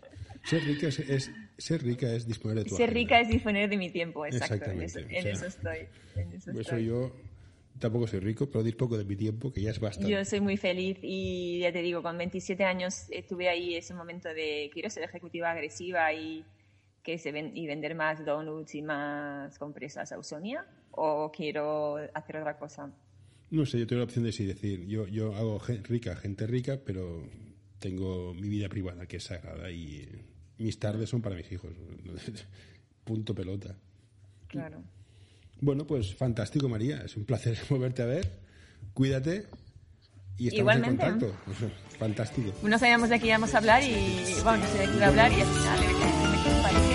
Ser 0.44 0.64
rica 0.64 0.88
es, 0.88 1.30
ser 1.56 1.82
rica 1.82 2.12
es 2.12 2.26
disponer 2.26 2.58
de 2.58 2.64
tu 2.64 2.76
Ser 2.76 2.92
rica 2.92 3.20
es 3.20 3.28
disponer 3.28 3.70
de 3.70 3.76
mi 3.76 3.90
tiempo, 3.90 4.26
exacto. 4.26 4.70
En, 4.70 4.82
eso, 4.82 4.98
estoy. 5.46 5.88
eso, 6.58 6.78
yo 6.78 7.12
tampoco 7.78 8.06
soy 8.06 8.20
rico, 8.20 8.46
pero 8.50 8.62
dispongo 8.64 8.98
de 8.98 9.04
mi 9.04 9.16
tiempo, 9.16 9.52
que 9.52 9.62
ya 9.62 9.70
es 9.70 9.80
bastante. 9.80 10.10
Yo 10.10 10.24
soy 10.24 10.40
muy 10.40 10.56
feliz 10.56 10.98
y 11.02 11.60
ya 11.60 11.72
te 11.72 11.82
digo, 11.82 12.02
con 12.02 12.18
27 12.18 12.64
años 12.64 13.06
estuve 13.10 13.48
ahí 13.48 13.74
ese 13.74 13.94
momento 13.94 14.28
de 14.28 14.70
quiero 14.72 14.90
ser 14.90 15.04
ejecutiva 15.04 15.50
agresiva 15.50 16.12
y 16.12 16.44
que 17.02 17.18
se 17.18 17.32
ven, 17.32 17.56
y 17.56 17.66
vender 17.66 17.94
más 17.94 18.24
donuts 18.24 18.74
y 18.74 18.82
más 18.82 19.58
compresas 19.58 20.12
Ausonia 20.12 20.66
o 20.92 21.32
quiero 21.34 21.96
hacer 22.14 22.36
otra 22.36 22.58
cosa. 22.58 22.92
No 23.50 23.66
sé, 23.66 23.78
yo 23.78 23.86
tengo 23.86 24.00
la 24.00 24.04
opción 24.04 24.24
de 24.24 24.32
sí 24.32 24.46
decir, 24.46 24.86
yo, 24.86 25.06
yo 25.06 25.34
hago 25.34 25.60
rica, 25.84 26.16
gente 26.16 26.46
rica, 26.46 26.80
pero 26.84 27.28
tengo 27.78 28.32
mi 28.34 28.48
vida 28.48 28.68
privada 28.68 29.06
que 29.06 29.16
es 29.16 29.24
sagrada 29.24 29.70
y 29.70 30.08
mis 30.62 30.78
tardes 30.78 31.10
son 31.10 31.20
para 31.20 31.36
mis 31.36 31.50
hijos. 31.52 31.70
Punto 33.04 33.34
pelota. 33.34 33.74
Claro. 34.48 34.82
Bueno, 35.60 35.86
pues 35.86 36.14
fantástico, 36.14 36.68
María. 36.68 37.02
Es 37.04 37.16
un 37.16 37.24
placer 37.24 37.58
volverte 37.68 38.02
a 38.02 38.06
ver. 38.06 38.40
Cuídate 38.94 39.46
y 40.38 40.48
estamos 40.48 40.58
Igualmente. 40.74 41.04
en 41.04 41.18
contacto. 41.20 41.36
Fantástico. 41.98 42.52
No 42.64 42.78
sabíamos 42.78 43.08
de 43.10 43.20
qué 43.20 43.28
íbamos 43.28 43.54
a 43.54 43.58
hablar 43.58 43.82
y, 43.82 44.34
bueno, 44.42 44.58
no 44.64 44.66
sé 44.66 44.78
de 44.78 44.86
qué 44.86 44.96
iba 44.96 45.04
a 45.06 45.08
hablar 45.08 45.30
y 45.30 45.40
al 45.40 45.46
final 45.46 45.80
me 45.80 46.62
parece. 46.62 46.94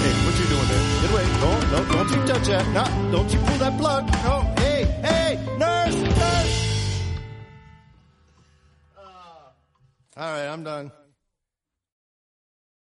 Hey, 0.00 0.14
what 0.24 0.34
you 0.36 0.46
doing 0.46 0.68
there? 0.68 0.84
Get 1.00 1.10
away. 1.10 1.26
No, 1.40 1.50
no, 1.70 1.84
don't 1.94 2.10
you 2.10 2.24
touch 2.26 2.46
that. 2.48 2.66
No, 2.74 2.84
don't 3.10 3.30
you 3.32 3.40
pull 3.40 3.58
that 3.58 3.76
plug. 3.78 4.04
No, 4.24 4.54
hey, 4.58 4.84
hey, 5.02 5.38
nurse, 5.58 5.96
nurse. 5.96 6.54
All 10.16 10.32
right, 10.32 10.48
I'm 10.52 10.64
done. 10.64 10.90